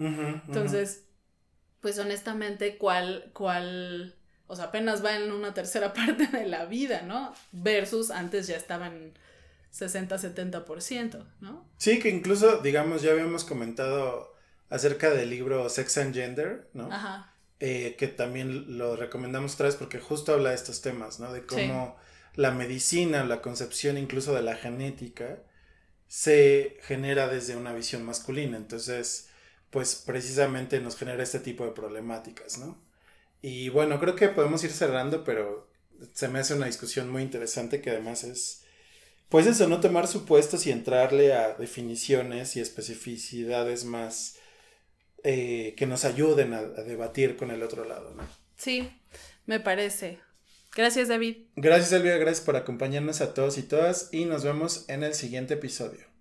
Entonces, 0.48 1.08
pues 1.80 1.98
honestamente, 1.98 2.78
¿cuál, 2.78 3.32
cuál, 3.34 4.16
o 4.54 4.56
sea, 4.56 4.66
apenas 4.66 5.04
va 5.04 5.16
en 5.16 5.32
una 5.32 5.54
tercera 5.54 5.93
parte 5.95 6.28
de 6.28 6.45
la 6.45 6.66
vida, 6.66 7.01
¿no? 7.01 7.34
Versus 7.51 8.12
antes 8.12 8.47
ya 8.47 8.56
estaban 8.56 9.14
60-70%, 9.74 11.26
¿no? 11.41 11.66
Sí, 11.78 11.99
que 11.99 12.10
incluso, 12.10 12.60
digamos, 12.60 13.01
ya 13.01 13.12
habíamos 13.12 13.43
comentado 13.43 14.34
acerca 14.70 15.10
del 15.10 15.32
libro 15.32 15.68
Sex 15.70 15.97
and 15.97 16.14
Gender, 16.14 16.70
¿no? 16.74 16.91
Ajá. 16.91 17.34
Eh, 17.60 17.95
que 17.97 18.08
también 18.08 18.78
lo 18.78 18.95
recomendamos 18.95 19.56
otra 19.56 19.68
vez 19.68 19.76
porque 19.76 19.99
justo 19.99 20.34
habla 20.34 20.49
de 20.49 20.56
estos 20.56 20.82
temas, 20.82 21.20
¿no? 21.20 21.34
De 21.34 21.45
cómo 21.45 21.95
la 22.36 22.51
medicina, 22.51 23.24
la 23.24 23.41
concepción 23.41 23.97
incluso 23.97 24.34
de 24.34 24.41
la 24.41 24.56
genética, 24.56 25.39
se 26.08 26.78
genera 26.82 27.28
desde 27.28 27.56
una 27.56 27.74
visión 27.74 28.04
masculina. 28.04 28.58
Entonces, 28.58 29.30
pues 29.70 29.95
precisamente 29.95 30.80
nos 30.80 30.97
genera 30.97 31.24
este 31.24 31.39
tipo 31.39 31.66
de 31.66 31.72
problemáticas, 31.72 32.60
¿no? 32.60 32.83
Y 33.44 33.68
bueno, 33.68 34.00
creo 34.00 34.16
que 34.16 34.30
podemos 34.30 34.64
ir 34.64 34.72
cerrando, 34.72 35.26
pero 35.26 35.70
se 36.14 36.30
me 36.30 36.39
hace 36.39 36.54
una 36.54 36.66
discusión 36.66 37.10
muy 37.10 37.24
interesante 37.24 37.82
que 37.82 37.89
además 37.89 38.24
es, 38.24 38.64
pues 39.28 39.46
eso, 39.48 39.68
no 39.68 39.82
tomar 39.82 40.08
supuestos 40.08 40.66
y 40.66 40.72
entrarle 40.72 41.34
a 41.34 41.54
definiciones 41.56 42.56
y 42.56 42.62
especificidades 42.62 43.84
más 43.84 44.38
eh, 45.26 45.76
que 45.76 45.86
nos 45.86 46.06
ayuden 46.06 46.54
a, 46.54 46.60
a 46.60 46.84
debatir 46.84 47.36
con 47.36 47.52
el 47.52 47.64
otro 47.64 47.84
lado, 47.84 48.16
¿no? 48.16 48.26
Sí, 48.56 48.89
me 49.46 49.60
parece. 49.60 50.20
Gracias, 50.74 51.10
David. 51.10 51.48
Gracias, 51.58 51.91
Elvia, 51.91 52.16
gracias 52.16 52.46
por 52.46 52.56
acompañarnos 52.56 53.20
a 53.20 53.34
todos 53.34 53.58
y 53.58 53.64
todas 53.64 54.08
y 54.14 54.24
nos 54.24 54.46
vemos 54.46 54.86
en 54.88 55.04
el 55.04 55.14
siguiente 55.14 55.56
episodio. 55.56 56.12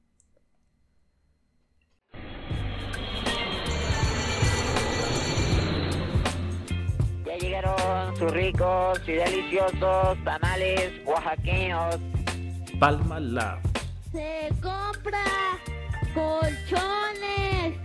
Sus 8.19 8.31
ricos 8.33 9.01
y 9.07 9.13
deliciosos 9.13 10.19
tamales 10.25 10.93
oaxaqueños. 11.05 11.97
Palma 12.79 13.21
Lab. 13.21 13.59
Se 14.13 14.49
compra 14.61 15.25
colchones. 16.15 17.79